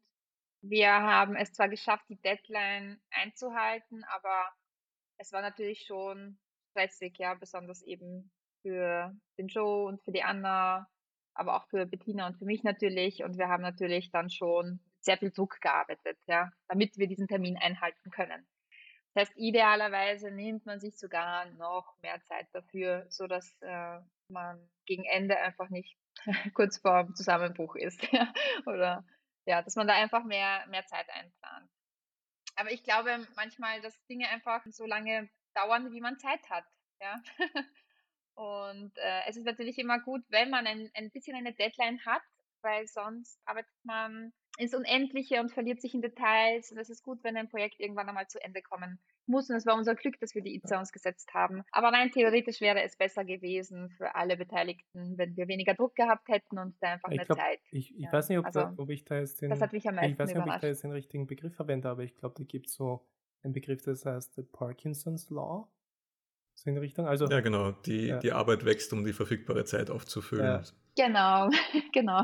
wir 0.68 0.90
haben 0.92 1.36
es 1.36 1.52
zwar 1.52 1.68
geschafft, 1.68 2.04
die 2.08 2.20
Deadline 2.20 3.00
einzuhalten, 3.10 4.04
aber 4.04 4.48
es 5.18 5.32
war 5.32 5.42
natürlich 5.42 5.84
schon 5.86 6.38
stressig, 6.70 7.18
ja, 7.18 7.34
besonders 7.34 7.82
eben 7.82 8.30
für 8.62 9.14
den 9.38 9.48
Joe 9.48 9.84
und 9.86 10.02
für 10.02 10.12
die 10.12 10.22
Anna, 10.22 10.88
aber 11.34 11.56
auch 11.56 11.68
für 11.68 11.86
Bettina 11.86 12.26
und 12.26 12.38
für 12.38 12.46
mich 12.46 12.62
natürlich. 12.62 13.22
Und 13.22 13.36
wir 13.36 13.48
haben 13.48 13.62
natürlich 13.62 14.10
dann 14.10 14.30
schon 14.30 14.80
sehr 15.00 15.18
viel 15.18 15.30
Druck 15.30 15.60
gearbeitet, 15.60 16.18
ja, 16.26 16.50
damit 16.68 16.96
wir 16.96 17.08
diesen 17.08 17.28
Termin 17.28 17.58
einhalten 17.58 18.10
können. 18.10 18.46
Das 19.12 19.28
heißt, 19.28 19.36
idealerweise 19.36 20.30
nimmt 20.30 20.66
man 20.66 20.80
sich 20.80 20.98
sogar 20.98 21.46
noch 21.52 21.94
mehr 22.02 22.20
Zeit 22.22 22.48
dafür, 22.52 23.06
so 23.10 23.26
dass 23.26 23.54
äh, 23.60 24.00
man 24.28 24.68
gegen 24.86 25.04
Ende 25.04 25.38
einfach 25.38 25.68
nicht 25.68 25.96
kurz 26.54 26.78
vor 26.78 27.12
Zusammenbruch 27.14 27.76
ist. 27.76 28.00
Oder 28.66 29.04
ja, 29.46 29.62
dass 29.62 29.76
man 29.76 29.86
da 29.86 29.94
einfach 29.94 30.24
mehr, 30.24 30.66
mehr 30.68 30.86
Zeit 30.86 31.08
einplant. 31.10 31.70
Aber 32.56 32.70
ich 32.70 32.82
glaube 32.82 33.26
manchmal, 33.36 33.80
dass 33.80 34.04
Dinge 34.06 34.28
einfach 34.28 34.64
so 34.66 34.86
lange 34.86 35.28
dauern, 35.54 35.92
wie 35.92 36.00
man 36.00 36.18
Zeit 36.18 36.48
hat. 36.50 36.64
Ja. 37.00 37.22
Und 38.34 38.96
äh, 38.98 39.20
es 39.28 39.36
ist 39.36 39.44
natürlich 39.44 39.78
immer 39.78 40.00
gut, 40.00 40.22
wenn 40.28 40.50
man 40.50 40.66
ein, 40.66 40.90
ein 40.94 41.10
bisschen 41.10 41.36
eine 41.36 41.52
Deadline 41.52 42.04
hat, 42.04 42.22
weil 42.62 42.86
sonst 42.88 43.40
arbeitet 43.44 43.72
man 43.84 44.32
ins 44.58 44.74
Unendliche 44.74 45.40
und 45.40 45.52
verliert 45.52 45.80
sich 45.80 45.94
in 45.94 46.02
Details. 46.02 46.70
Und 46.72 46.78
es 46.78 46.90
ist 46.90 47.02
gut, 47.02 47.22
wenn 47.22 47.36
ein 47.36 47.48
Projekt 47.48 47.78
irgendwann 47.78 48.08
einmal 48.08 48.26
zu 48.28 48.42
Ende 48.42 48.62
kommen 48.62 49.00
muss. 49.28 49.50
Und 49.50 49.56
es 49.56 49.66
war 49.66 49.76
unser 49.76 49.94
Glück, 49.94 50.18
dass 50.20 50.34
wir 50.34 50.42
die 50.42 50.54
ITSA 50.56 50.78
uns 50.78 50.92
gesetzt 50.92 51.32
haben. 51.34 51.62
Aber 51.72 51.88
rein 51.88 52.10
theoretisch 52.10 52.60
wäre 52.60 52.82
es 52.82 52.96
besser 52.96 53.24
gewesen 53.24 53.90
für 53.90 54.14
alle 54.14 54.36
Beteiligten, 54.36 55.16
wenn 55.18 55.36
wir 55.36 55.48
weniger 55.48 55.74
Druck 55.74 55.94
gehabt 55.94 56.28
hätten 56.28 56.58
und 56.58 56.76
da 56.80 56.92
einfach 56.92 57.10
Ich 57.10 57.16
mehr 57.16 57.26
glaub, 57.26 57.38
Zeit. 57.38 57.60
Ich, 57.70 57.94
ich 57.94 58.02
Ja, 58.04 58.12
weiß 58.12 58.28
nicht, 58.28 58.38
ob, 58.38 58.50
da, 58.52 58.64
also, 58.64 58.82
ob 58.82 58.90
ich 58.90 59.04
da 59.04 59.18
jetzt 59.18 59.40
den, 59.42 59.50
Das 59.50 59.60
hat 59.60 59.72
mich 59.72 59.88
am 59.88 59.98
ich 59.98 60.18
weiß 60.18 60.28
nicht, 60.34 60.38
ob 60.38 60.46
ich 60.46 60.60
da 60.60 60.66
jetzt 60.66 60.84
den 60.84 60.92
richtigen 60.92 61.26
Begriff 61.26 61.54
verwende, 61.54 61.88
aber 61.88 62.02
ich 62.02 62.14
glaube, 62.14 62.34
da 62.38 62.44
gibt 62.44 62.66
es 62.68 62.74
so 62.74 63.06
einen 63.42 63.52
Begriff, 63.52 63.82
das 63.82 64.04
heißt 64.06 64.34
the 64.34 64.42
Parkinson's 64.42 65.30
Law. 65.30 65.68
So 66.54 66.70
in 66.70 66.78
Richtung. 66.78 67.06
Also 67.06 67.26
Ja, 67.26 67.40
genau. 67.40 67.72
Die, 67.72 68.06
Ja. 68.06 68.18
die 68.18 68.32
Arbeit 68.32 68.64
wächst, 68.64 68.92
um 68.92 69.04
die 69.04 69.12
verfügbare 69.12 69.64
Zeit 69.64 69.90
aufzufüllen. 69.90 70.44
Ja. 70.46 70.62
Genau, 70.96 71.50
genau. 71.92 72.22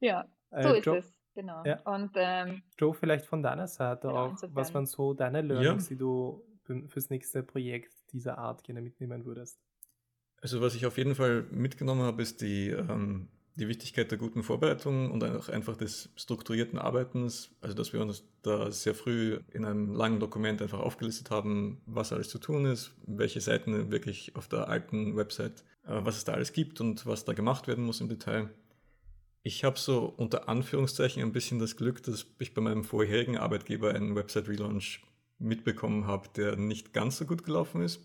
Ja, 0.00 0.28
äh, 0.50 0.62
so 0.62 0.74
ist 0.74 0.84
Joe, 0.84 0.98
es. 0.98 1.14
Genau. 1.34 1.64
Ja. 1.64 1.80
Und 1.82 2.10
ähm, 2.16 2.62
Joe, 2.78 2.92
vielleicht 2.94 3.26
von 3.26 3.42
deiner 3.42 3.66
Seite 3.66 4.08
Genau, 4.08 4.26
auch, 4.26 4.32
was 4.32 4.42
insofern. 4.42 4.74
waren 4.74 4.86
so 4.86 5.14
deine 5.14 5.40
Learnings, 5.42 5.88
die 5.88 5.96
du 5.96 6.42
für- 6.64 6.86
fürs 6.88 7.10
nächste 7.10 7.42
Projekt 7.42 7.92
dieser 8.12 8.38
Art 8.38 8.62
gerne 8.64 8.82
mitnehmen 8.82 9.24
würdest? 9.24 9.58
Also 10.40 10.60
was 10.60 10.74
ich 10.74 10.86
auf 10.86 10.98
jeden 10.98 11.14
Fall 11.14 11.44
mitgenommen 11.50 12.02
habe, 12.02 12.20
ist 12.22 12.40
die, 12.40 12.68
ähm, 12.68 13.28
die 13.54 13.68
Wichtigkeit 13.68 14.10
der 14.10 14.18
guten 14.18 14.42
Vorbereitung 14.42 15.10
und 15.10 15.22
auch 15.24 15.48
einfach 15.48 15.76
des 15.76 16.10
strukturierten 16.16 16.78
Arbeitens. 16.78 17.54
Also 17.60 17.74
dass 17.76 17.92
wir 17.92 18.00
uns 18.00 18.24
da 18.42 18.70
sehr 18.70 18.94
früh 18.94 19.38
in 19.52 19.64
einem 19.64 19.92
langen 19.94 20.20
Dokument 20.20 20.60
einfach 20.62 20.80
aufgelistet 20.80 21.30
haben, 21.30 21.80
was 21.86 22.12
alles 22.12 22.28
zu 22.28 22.38
tun 22.38 22.64
ist, 22.66 22.94
welche 23.06 23.40
Seiten 23.40 23.90
wirklich 23.90 24.34
auf 24.36 24.48
der 24.48 24.68
alten 24.68 25.16
Website, 25.16 25.64
äh, 25.84 26.00
was 26.04 26.16
es 26.16 26.24
da 26.24 26.32
alles 26.32 26.52
gibt 26.52 26.80
und 26.80 27.06
was 27.06 27.24
da 27.24 27.32
gemacht 27.34 27.68
werden 27.68 27.84
muss 27.84 28.00
im 28.00 28.08
Detail. 28.08 28.50
Ich 29.42 29.64
habe 29.64 29.78
so 29.78 30.12
unter 30.16 30.48
Anführungszeichen 30.48 31.22
ein 31.22 31.32
bisschen 31.32 31.58
das 31.58 31.76
Glück, 31.76 32.02
dass 32.04 32.26
ich 32.38 32.54
bei 32.54 32.60
meinem 32.60 32.84
vorherigen 32.84 33.38
Arbeitgeber 33.38 33.92
einen 33.92 34.14
Website-Relaunch 34.14 35.02
mitbekommen 35.38 36.06
habe, 36.06 36.28
der 36.36 36.56
nicht 36.56 36.92
ganz 36.92 37.18
so 37.18 37.24
gut 37.24 37.44
gelaufen 37.44 37.82
ist 37.82 38.00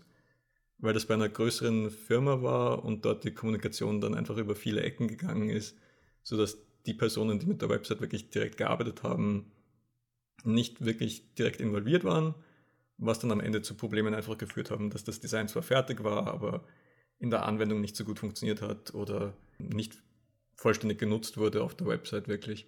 weil 0.78 0.94
das 0.94 1.06
bei 1.06 1.14
einer 1.14 1.28
größeren 1.28 1.90
Firma 1.90 2.42
war 2.42 2.84
und 2.84 3.04
dort 3.04 3.24
die 3.24 3.32
Kommunikation 3.32 4.00
dann 4.00 4.14
einfach 4.14 4.36
über 4.36 4.54
viele 4.54 4.82
Ecken 4.82 5.08
gegangen 5.08 5.50
ist, 5.50 5.76
sodass 6.22 6.58
die 6.86 6.94
Personen, 6.94 7.38
die 7.38 7.46
mit 7.46 7.60
der 7.60 7.68
Website 7.68 8.00
wirklich 8.00 8.30
direkt 8.30 8.56
gearbeitet 8.56 9.02
haben, 9.02 9.50
nicht 10.44 10.84
wirklich 10.84 11.34
direkt 11.34 11.60
involviert 11.60 12.04
waren, 12.04 12.34
was 12.96 13.18
dann 13.18 13.32
am 13.32 13.40
Ende 13.40 13.62
zu 13.62 13.74
Problemen 13.74 14.14
einfach 14.14 14.38
geführt 14.38 14.70
haben, 14.70 14.90
dass 14.90 15.04
das 15.04 15.20
Design 15.20 15.48
zwar 15.48 15.62
fertig 15.62 16.04
war, 16.04 16.28
aber 16.28 16.64
in 17.18 17.30
der 17.30 17.44
Anwendung 17.44 17.80
nicht 17.80 17.96
so 17.96 18.04
gut 18.04 18.20
funktioniert 18.20 18.62
hat 18.62 18.94
oder 18.94 19.36
nicht 19.58 20.00
vollständig 20.58 20.98
genutzt 20.98 21.38
wurde 21.38 21.62
auf 21.62 21.74
der 21.74 21.86
Website 21.86 22.28
wirklich. 22.28 22.66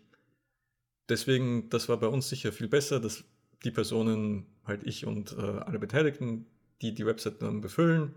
Deswegen, 1.09 1.69
das 1.71 1.89
war 1.89 1.99
bei 1.99 2.07
uns 2.07 2.29
sicher 2.29 2.53
viel 2.53 2.69
besser, 2.69 3.01
dass 3.01 3.25
die 3.65 3.73
Personen, 3.73 4.47
halt 4.65 4.83
ich 4.85 5.05
und 5.07 5.33
äh, 5.33 5.41
alle 5.41 5.81
Beteiligten, 5.81 6.47
die 6.81 6.95
die 6.95 7.05
Website 7.05 7.43
dann 7.43 7.61
befüllen, 7.61 8.15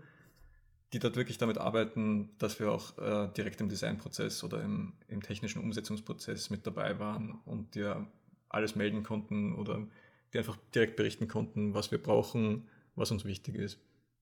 die 0.92 1.00
dort 1.00 1.16
wirklich 1.16 1.38
damit 1.38 1.58
arbeiten, 1.58 2.30
dass 2.38 2.60
wir 2.60 2.70
auch 2.70 2.96
äh, 2.98 3.28
direkt 3.36 3.60
im 3.60 3.68
Designprozess 3.68 4.44
oder 4.44 4.62
im, 4.62 4.94
im 5.08 5.22
technischen 5.22 5.60
Umsetzungsprozess 5.60 6.50
mit 6.50 6.66
dabei 6.66 7.00
waren 7.00 7.40
und 7.44 7.74
dir 7.74 8.06
alles 8.48 8.76
melden 8.76 9.02
konnten 9.02 9.56
oder 9.56 9.86
die 10.32 10.38
einfach 10.38 10.56
direkt 10.72 10.94
berichten 10.94 11.26
konnten, 11.26 11.74
was 11.74 11.90
wir 11.90 12.00
brauchen, 12.00 12.68
was 12.94 13.10
uns 13.10 13.24
wichtig 13.24 13.56
ist. 13.56 13.80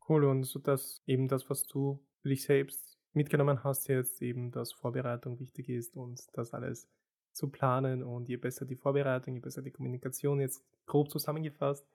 Cool, 0.09 0.25
und 0.25 0.45
so 0.45 0.59
dass 0.59 1.03
eben 1.07 1.29
das, 1.29 1.51
was 1.51 1.65
du 1.65 2.03
für 2.23 2.31
dich 2.31 2.45
selbst 2.45 2.92
mitgenommen 3.15 3.63
hast, 3.65 3.89
jetzt 3.89 4.23
eben, 4.23 4.51
dass 4.51 4.73
Vorbereitung 4.73 5.39
wichtig 5.39 5.69
ist 5.69 5.97
und 5.97 6.21
das 6.35 6.53
alles 6.55 6.89
zu 7.33 7.51
planen 7.51 8.03
und 8.03 8.29
je 8.29 8.37
besser 8.37 8.67
die 8.67 8.77
Vorbereitung, 8.77 9.35
je 9.35 9.41
besser 9.41 9.63
die 9.63 9.71
Kommunikation 9.71 10.41
jetzt 10.41 10.63
grob 10.87 11.11
zusammengefasst, 11.11 11.87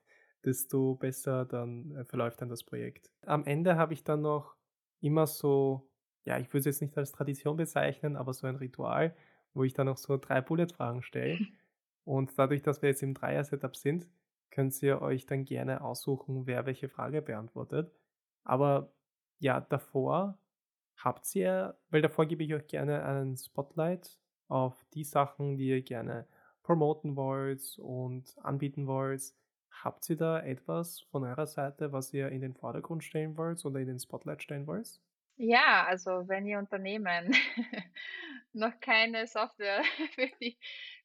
desto 0.44 0.94
besser 0.94 1.44
dann 1.44 1.92
äh, 1.92 2.04
verläuft 2.04 2.40
dann 2.40 2.48
das 2.48 2.64
Projekt. 2.64 3.10
Am 3.22 3.44
Ende 3.44 3.76
habe 3.76 3.94
ich 3.94 4.04
dann 4.04 4.22
noch 4.22 4.56
immer 5.00 5.26
so, 5.26 5.88
ja, 6.24 6.38
ich 6.38 6.48
würde 6.48 6.60
es 6.60 6.64
jetzt 6.66 6.82
nicht 6.82 6.96
als 6.96 7.12
Tradition 7.12 7.56
bezeichnen, 7.56 8.16
aber 8.16 8.32
so 8.32 8.46
ein 8.46 8.56
Ritual, 8.56 9.14
wo 9.54 9.64
ich 9.64 9.74
dann 9.74 9.86
noch 9.86 9.96
so 9.96 10.16
drei 10.16 10.40
Bullet-Fragen 10.40 11.02
stelle. 11.02 11.38
Und 12.04 12.38
dadurch, 12.38 12.62
dass 12.62 12.80
wir 12.80 12.88
jetzt 12.88 13.02
im 13.02 13.14
Dreier-Setup 13.14 13.76
sind, 13.76 14.08
könnt 14.50 14.80
ihr 14.82 15.02
euch 15.02 15.26
dann 15.26 15.44
gerne 15.44 15.82
aussuchen, 15.82 16.46
wer 16.46 16.64
welche 16.64 16.88
Frage 16.88 17.20
beantwortet. 17.20 17.92
Aber 18.44 18.92
ja, 19.40 19.60
davor 19.60 20.38
habt 20.98 21.34
ihr, 21.34 21.78
weil 21.90 22.02
davor 22.02 22.26
gebe 22.26 22.44
ich 22.44 22.54
euch 22.54 22.66
gerne 22.66 23.04
einen 23.04 23.36
Spotlight 23.36 24.18
auf 24.48 24.84
die 24.94 25.04
Sachen, 25.04 25.56
die 25.56 25.68
ihr 25.68 25.82
gerne 25.82 26.26
promoten 26.62 27.16
wollt 27.16 27.78
und 27.78 28.36
anbieten 28.42 28.86
wollt. 28.86 29.22
Habt 29.70 30.08
ihr 30.10 30.16
da 30.16 30.40
etwas 30.40 31.00
von 31.10 31.24
eurer 31.24 31.46
Seite, 31.46 31.92
was 31.92 32.12
ihr 32.12 32.28
in 32.28 32.40
den 32.40 32.54
Vordergrund 32.54 33.04
stellen 33.04 33.36
wollt 33.36 33.64
oder 33.64 33.80
in 33.80 33.86
den 33.86 33.98
Spotlight 33.98 34.42
stellen 34.42 34.66
wollt? 34.66 35.00
ja, 35.38 35.86
also 35.86 36.28
wenn 36.28 36.46
Ihr 36.46 36.58
Unternehmen 36.58 37.34
noch 38.52 38.78
keine 38.80 39.26
Software 39.26 39.82
für 40.14 40.28
die 40.40 40.58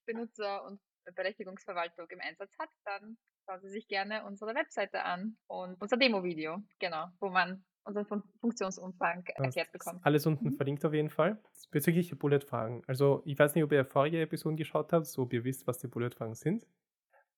Benutzer- 0.06 0.66
und 0.66 0.82
Berechtigungsverwaltung 1.16 2.10
im 2.10 2.20
Einsatz 2.20 2.52
hat, 2.58 2.70
dann 2.84 3.18
schauen 3.46 3.62
Sie 3.62 3.70
sich 3.70 3.88
gerne 3.88 4.26
unsere 4.26 4.56
Webseite 4.56 5.04
an 5.04 5.38
und 5.48 5.80
unser 5.82 5.98
Demo-Video, 5.98 6.64
genau, 6.80 7.10
wo 7.20 7.30
man 7.30 7.64
unseren 7.86 8.06
Fun 8.06 8.24
Funktionsumfang 8.40 9.24
erklärt 9.36 9.70
ist 9.74 9.88
Alles 10.02 10.26
unten 10.26 10.50
Mhm. 10.50 10.54
verlinkt 10.54 10.86
auf 10.86 10.94
jeden 10.94 11.10
Fall. 11.10 11.42
Bezüglich 11.72 12.10
der 12.10 12.16
Bullet-Fragen. 12.16 12.84
Also, 12.88 13.22
ich 13.26 13.38
weiß 13.38 13.56
nicht, 13.56 13.64
ob 13.64 13.72
ihr 13.72 13.86
vorige 13.86 14.22
Episoden 14.22 14.58
geschaut 14.58 14.94
habt, 14.94 15.06
so 15.08 15.24
ob 15.24 15.34
ihr 15.34 15.44
wisst, 15.44 15.68
was 15.68 15.80
die 15.80 15.88
Bullet-Fragen 15.88 16.36
sind. 16.36 16.68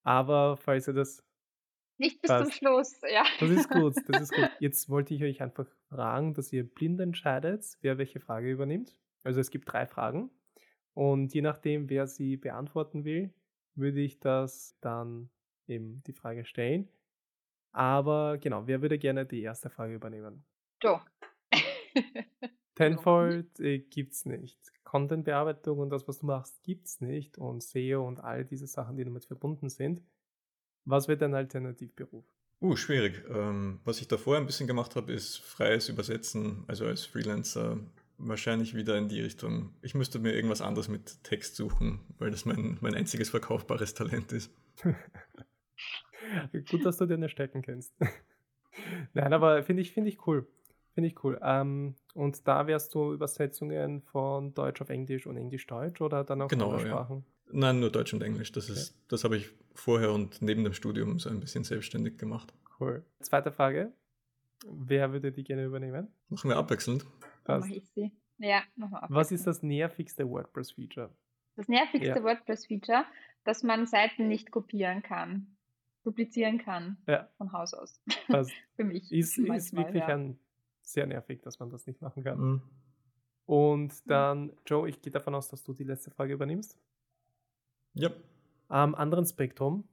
Aber 0.04 0.58
falls 0.58 0.88
ihr 0.88 0.94
das 0.94 1.24
Nicht 1.98 2.22
bis 2.22 2.30
zum 2.30 2.38
passt. 2.40 2.54
Schluss, 2.54 3.02
ja. 3.10 3.24
Das 3.40 3.50
ist 3.50 3.70
gut, 3.70 3.96
das 4.08 4.22
ist 4.22 4.34
gut. 4.34 4.50
Jetzt 4.60 4.90
wollte 4.90 5.14
ich 5.14 5.24
euch 5.24 5.42
einfach 5.42 5.68
fragen, 5.90 6.34
dass 6.34 6.52
ihr 6.52 6.64
blind 6.64 7.00
entscheidet, 7.00 7.66
wer 7.82 7.98
welche 7.98 8.20
Frage 8.20 8.52
übernimmt. 8.52 8.96
Also 9.24 9.40
es 9.40 9.50
gibt 9.50 9.72
drei 9.72 9.86
Fragen 9.88 10.30
und 10.94 11.34
je 11.34 11.42
nachdem, 11.42 11.90
wer 11.90 12.06
sie 12.08 12.38
beantworten 12.38 13.06
will, 13.06 13.34
würde 13.76 14.02
ich 14.02 14.20
das 14.20 14.78
dann 14.82 15.30
eben 15.68 16.04
die 16.04 16.14
Frage 16.14 16.46
stellen. 16.46 16.90
Aber 17.76 18.38
genau, 18.38 18.68
wer 18.68 18.82
würde 18.82 18.98
gerne 18.98 19.26
die 19.26 19.42
erste 19.42 19.70
Frage 19.70 19.96
übernehmen? 19.96 20.46
So. 20.84 21.00
Tenfold 22.76 23.60
äh, 23.60 23.80
gibt's 23.80 24.26
nicht. 24.26 24.60
Content-Bearbeitung 24.84 25.80
und 25.80 25.90
das, 25.90 26.08
was 26.08 26.20
du 26.20 26.26
machst, 26.26 26.62
gibt's 26.64 27.00
nicht. 27.00 27.38
Und 27.38 27.64
SEO 27.64 28.06
und 28.06 28.20
all 28.20 28.44
diese 28.44 28.68
Sachen, 28.68 28.98
die 28.98 29.06
damit 29.06 29.26
verbunden 29.26 29.70
sind. 29.70 30.02
Was 30.84 31.08
wird 31.08 31.22
dein 31.22 31.34
Alternativberuf? 31.34 32.26
Uh, 32.62 32.76
schwierig. 32.76 33.24
Ähm, 33.30 33.80
was 33.86 34.02
ich 34.02 34.08
davor 34.08 34.38
ein 34.38 34.46
bisschen 34.46 34.68
gemacht 34.68 34.96
habe, 34.96 35.14
ist 35.14 35.38
freies 35.38 35.90
Übersetzen, 35.90 36.66
also 36.68 36.86
als 36.86 37.06
Freelancer 37.06 37.80
wahrscheinlich 38.18 38.76
wieder 38.76 38.98
in 38.98 39.08
die 39.08 39.22
Richtung. 39.22 39.74
Ich 39.82 39.96
müsste 39.96 40.20
mir 40.20 40.34
irgendwas 40.34 40.62
anderes 40.62 40.90
mit 40.90 41.24
Text 41.24 41.56
suchen, 41.56 42.02
weil 42.20 42.32
das 42.32 42.46
mein, 42.46 42.78
mein 42.82 42.96
einziges 42.96 43.30
verkaufbares 43.30 43.94
Talent 43.94 44.34
ist. 44.34 44.52
Gut, 46.70 46.86
dass 46.86 46.98
du 46.98 47.06
deine 47.06 47.30
Stärken 47.30 47.62
kennst. 47.62 47.94
Nein, 49.14 49.34
aber 49.34 49.64
finde 49.64 49.82
ich, 49.82 49.92
finde 49.92 50.10
ich 50.10 50.26
cool. 50.28 50.48
Finde 50.94 51.10
ich 51.10 51.24
cool. 51.24 51.40
Ähm, 51.42 51.96
und 52.14 52.48
da 52.48 52.68
wärst 52.68 52.94
du 52.96 53.14
Übersetzungen 53.14 54.02
von 54.02 54.54
Deutsch 54.54 54.82
auf 54.82 54.90
Englisch 54.90 55.28
und 55.28 55.36
Englisch-Deutsch 55.38 56.02
oder 56.02 56.24
dann 56.24 56.42
auch 56.42 56.48
Genau, 56.48 56.66
andere 56.72 56.82
ja. 56.82 56.88
Sprachen? 56.88 57.26
Nein, 57.52 57.80
nur 57.80 57.92
Deutsch 57.92 58.14
und 58.14 58.24
Englisch. 58.24 58.52
Das, 58.52 58.70
Okay. 58.70 58.80
ist, 58.80 58.98
das 59.10 59.24
habe 59.24 59.38
ich 59.38 59.52
vorher 59.74 60.12
und 60.12 60.42
neben 60.42 60.64
dem 60.64 60.74
Studium 60.74 61.20
so 61.20 61.30
ein 61.30 61.40
bisschen 61.40 61.64
selbstständig 61.64 62.18
gemacht. 62.18 62.54
Cool. 62.80 63.06
Zweite 63.22 63.52
Frage. 63.52 63.92
Wer 64.68 65.12
würde 65.12 65.32
die 65.32 65.44
gerne 65.44 65.66
übernehmen? 65.66 66.08
Machen 66.30 66.50
wir 66.50 66.58
abwechselnd. 66.58 67.06
Mache 67.46 67.74
ich 67.74 67.86
sie. 67.94 68.12
Ja, 68.38 68.64
nochmal 68.76 69.04
ab. 69.04 69.10
Was 69.12 69.32
ist 69.32 69.46
das 69.48 69.62
nervigste 69.64 70.28
WordPress-Feature? 70.30 71.10
Das 71.56 71.68
nervigste 71.68 72.08
Ja. 72.08 72.24
WordPress-Feature, 72.24 73.06
dass 73.44 73.64
man 73.64 73.86
Seiten 73.86 74.28
nicht 74.28 74.52
kopieren 74.52 75.04
kann, 75.04 75.55
duplizieren 76.06 76.58
kann 76.58 76.98
Ja, 77.08 77.30
von 77.38 77.52
Haus 77.52 77.74
aus. 77.74 78.02
das 78.30 78.50
Für 78.76 78.84
mich. 78.84 79.12
ist, 79.12 79.38
ist 79.38 79.48
manchmal, 79.48 79.86
wirklich 79.86 80.02
ja. 80.02 80.08
ein 80.08 80.40
sehr 80.82 81.08
nervig, 81.08 81.42
dass 81.42 81.60
man 81.60 81.70
das 81.70 81.88
nicht 81.88 82.02
machen 82.02 82.24
kann. 82.24 82.40
Mhm. 82.40 82.62
Und 83.46 84.10
dann, 84.10 84.54
Joe, 84.66 84.90
ich 84.90 85.02
gehe 85.02 85.12
davon 85.12 85.36
aus, 85.36 85.50
dass 85.50 85.64
du 85.64 85.74
die 85.74 85.84
letzte 85.84 86.12
Frage 86.12 86.34
übernimmst. 86.34 86.80
Ja. 87.94 88.10
Am 88.68 88.96
anderen 88.96 89.26
Spektrum, 89.26 89.88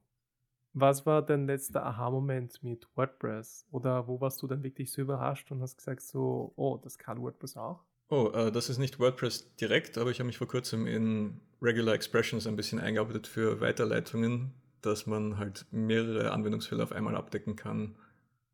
was 0.73 1.05
war 1.05 1.23
dein 1.23 1.47
letzter 1.47 1.85
Aha-Moment 1.85 2.63
mit 2.63 2.89
WordPress? 2.95 3.67
Oder 3.71 4.09
wo 4.09 4.21
warst 4.21 4.41
du 4.43 4.47
dann 4.47 4.63
wirklich 4.63 4.91
so 4.91 5.03
überrascht 5.03 5.51
und 5.53 5.61
hast 5.61 5.77
gesagt 5.77 6.01
so, 6.01 6.53
oh, 6.57 6.79
das 6.83 6.97
kann 6.99 7.21
WordPress 7.21 7.57
auch? 7.57 7.85
Oh, 8.09 8.31
äh, 8.35 8.51
das 8.51 8.69
ist 8.71 8.79
nicht 8.79 8.99
WordPress 8.99 9.55
direkt, 9.57 9.99
aber 9.99 10.11
ich 10.11 10.19
habe 10.19 10.27
mich 10.27 10.39
vor 10.39 10.49
kurzem 10.49 10.87
in 10.87 11.41
Regular 11.61 11.95
Expressions 11.95 12.47
ein 12.47 12.57
bisschen 12.57 12.81
eingearbeitet 12.81 13.27
für 13.27 13.61
Weiterleitungen, 13.61 14.53
dass 14.83 15.07
man 15.07 15.39
halt 15.39 15.67
mehrere 15.71 16.33
Anwendungsfälle 16.33 16.83
auf 16.83 16.93
einmal 16.93 17.17
abdecken 17.17 17.57
kann. 17.57 17.97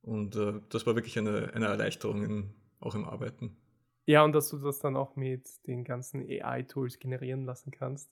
Und 0.02 0.36
äh, 0.36 0.60
das 0.68 0.86
war 0.86 0.94
wirklich 0.94 1.18
eine, 1.18 1.52
eine 1.54 1.66
Erleichterung 1.66 2.22
in, 2.22 2.54
auch 2.80 2.94
im 2.94 3.04
Arbeiten. 3.04 3.56
Ja, 4.06 4.24
und 4.24 4.32
dass 4.32 4.48
du 4.48 4.58
das 4.58 4.78
dann 4.78 4.96
auch 4.96 5.16
mit 5.16 5.46
den 5.66 5.84
ganzen 5.84 6.22
AI-Tools 6.22 6.98
generieren 6.98 7.44
lassen 7.44 7.70
kannst. 7.70 8.10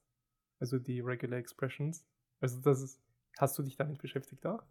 Also 0.59 0.79
die 0.79 1.01
Regular 1.01 1.39
Expressions. 1.39 2.05
Also 2.41 2.61
das 2.61 2.83
ist, 2.83 3.01
hast 3.39 3.59
du 3.59 3.63
dich 3.63 3.77
damit 3.77 3.99
beschäftigt 4.03 4.45
auch? 4.47 4.63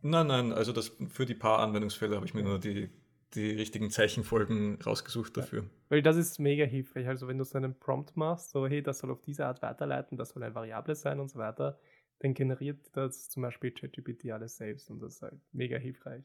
Nein, 0.00 0.26
nein, 0.26 0.52
also 0.52 0.72
das 0.72 0.96
für 1.08 1.26
die 1.26 1.34
paar 1.34 1.60
Anwendungsfälle 1.60 2.16
habe 2.16 2.26
ich 2.26 2.34
mir 2.34 2.42
nur 2.42 2.58
die, 2.58 2.90
die 3.34 3.50
richtigen 3.52 3.90
Zeichenfolgen 3.90 4.80
rausgesucht 4.82 5.36
dafür. 5.36 5.62
Ja, 5.62 5.68
weil 5.90 6.02
das 6.02 6.16
ist 6.16 6.40
mega 6.40 6.64
hilfreich. 6.64 7.06
Also 7.06 7.28
wenn 7.28 7.38
du 7.38 7.44
so 7.44 7.56
einen 7.56 7.78
Prompt 7.78 8.16
machst, 8.16 8.50
so 8.50 8.66
hey, 8.66 8.82
das 8.82 8.98
soll 8.98 9.12
auf 9.12 9.20
diese 9.20 9.46
Art 9.46 9.62
weiterleiten, 9.62 10.18
das 10.18 10.30
soll 10.30 10.42
eine 10.42 10.54
Variable 10.54 10.96
sein 10.96 11.20
und 11.20 11.28
so 11.28 11.38
weiter, 11.38 11.78
dann 12.22 12.34
generiert 12.34 12.78
das 12.92 13.28
zum 13.28 13.42
Beispiel 13.42 13.72
ChatGPT 13.72 14.30
alles 14.30 14.56
selbst 14.56 14.90
und 14.90 15.00
das 15.00 15.16
ist 15.16 15.22
halt 15.22 15.40
mega 15.52 15.76
hilfreich. 15.76 16.24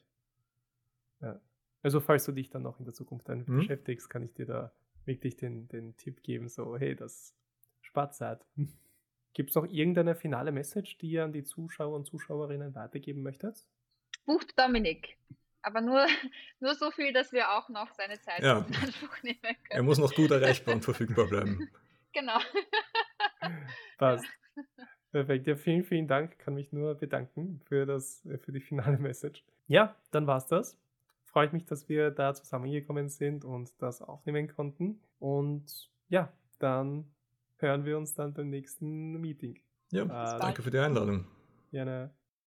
Ja. 1.22 1.42
Also 1.82 2.00
falls 2.00 2.26
du 2.26 2.32
dich 2.32 2.50
dann 2.52 2.62
noch 2.62 2.80
in 2.80 2.86
der 2.86 2.94
Zukunft 2.94 3.28
damit 3.28 3.48
mhm. 3.48 3.58
beschäftigst, 3.58 4.08
kann 4.08 4.22
ich 4.22 4.34
dir 4.34 4.46
da 4.46 4.72
wirklich 5.06 5.38
den, 5.38 5.68
den 5.70 5.98
Tipp 5.98 6.22
geben, 6.22 6.50
so 6.50 6.78
hey, 6.78 6.96
das 6.96 7.36
spart 7.82 8.16
Zeit. 8.16 8.46
Gibt 9.34 9.50
es 9.50 9.56
noch 9.56 9.66
irgendeine 9.66 10.16
finale 10.16 10.52
Message, 10.52 10.98
die 11.00 11.10
ihr 11.10 11.24
an 11.24 11.34
die 11.34 11.44
Zuschauer 11.44 11.96
und 11.96 12.06
Zuschauerinnen 12.06 12.76
weitergeben 12.76 13.24
möchtet? 13.24 13.66
Bucht 14.26 14.58
Dominik. 14.58 15.18
Aber 15.64 15.82
nur, 15.82 16.06
nur 16.60 16.76
so 16.76 16.92
viel, 16.92 17.12
dass 17.12 17.32
wir 17.32 17.52
auch 17.52 17.70
noch 17.70 17.92
seine 17.94 18.20
Zeit 18.22 18.44
ja. 18.44 18.60
in 18.60 18.76
Anspruch 18.76 19.24
nehmen 19.24 19.40
können. 19.42 19.56
Er 19.70 19.84
muss 19.84 19.98
noch 19.98 20.14
gut 20.14 20.30
erreichbar 20.30 20.76
und 20.76 20.82
verfügbar 20.86 21.26
bleiben. 21.26 21.70
Genau. 22.14 22.40
Passt. 23.98 24.26
Perfekt. 25.12 25.48
Ja, 25.48 25.56
vielen, 25.56 25.84
vielen 25.84 26.08
Dank. 26.08 26.38
Kann 26.40 26.54
mich 26.54 26.72
nur 26.72 26.96
bedanken 26.96 27.62
für, 27.66 27.86
das, 27.86 28.28
für 28.40 28.52
die 28.52 28.62
finale 28.62 28.98
Message. 29.00 29.44
Ja, 29.68 29.96
dann 30.12 30.28
war's 30.28 30.48
das 30.48 30.78
freut 31.38 31.54
mich, 31.54 31.66
dass 31.66 31.88
wir 31.88 32.10
da 32.10 32.34
zusammengekommen 32.34 33.10
sind 33.10 33.46
und 33.46 33.72
das 33.80 34.02
aufnehmen 34.02 34.48
konnten. 34.48 35.00
Und 35.20 35.92
ja, 36.10 36.34
dann 36.58 37.14
hören 37.58 37.86
wir 37.86 37.96
uns 37.96 38.16
dann 38.16 38.34
beim 38.34 38.50
nächsten 38.50 39.22
Meeting. 39.22 39.60
Ja, 39.92 40.04
äh, 40.04 40.40
danke 40.40 40.64
für 40.64 40.72
die 40.72 40.80
Einladung. 40.80 41.28
Gerne. 41.70 42.10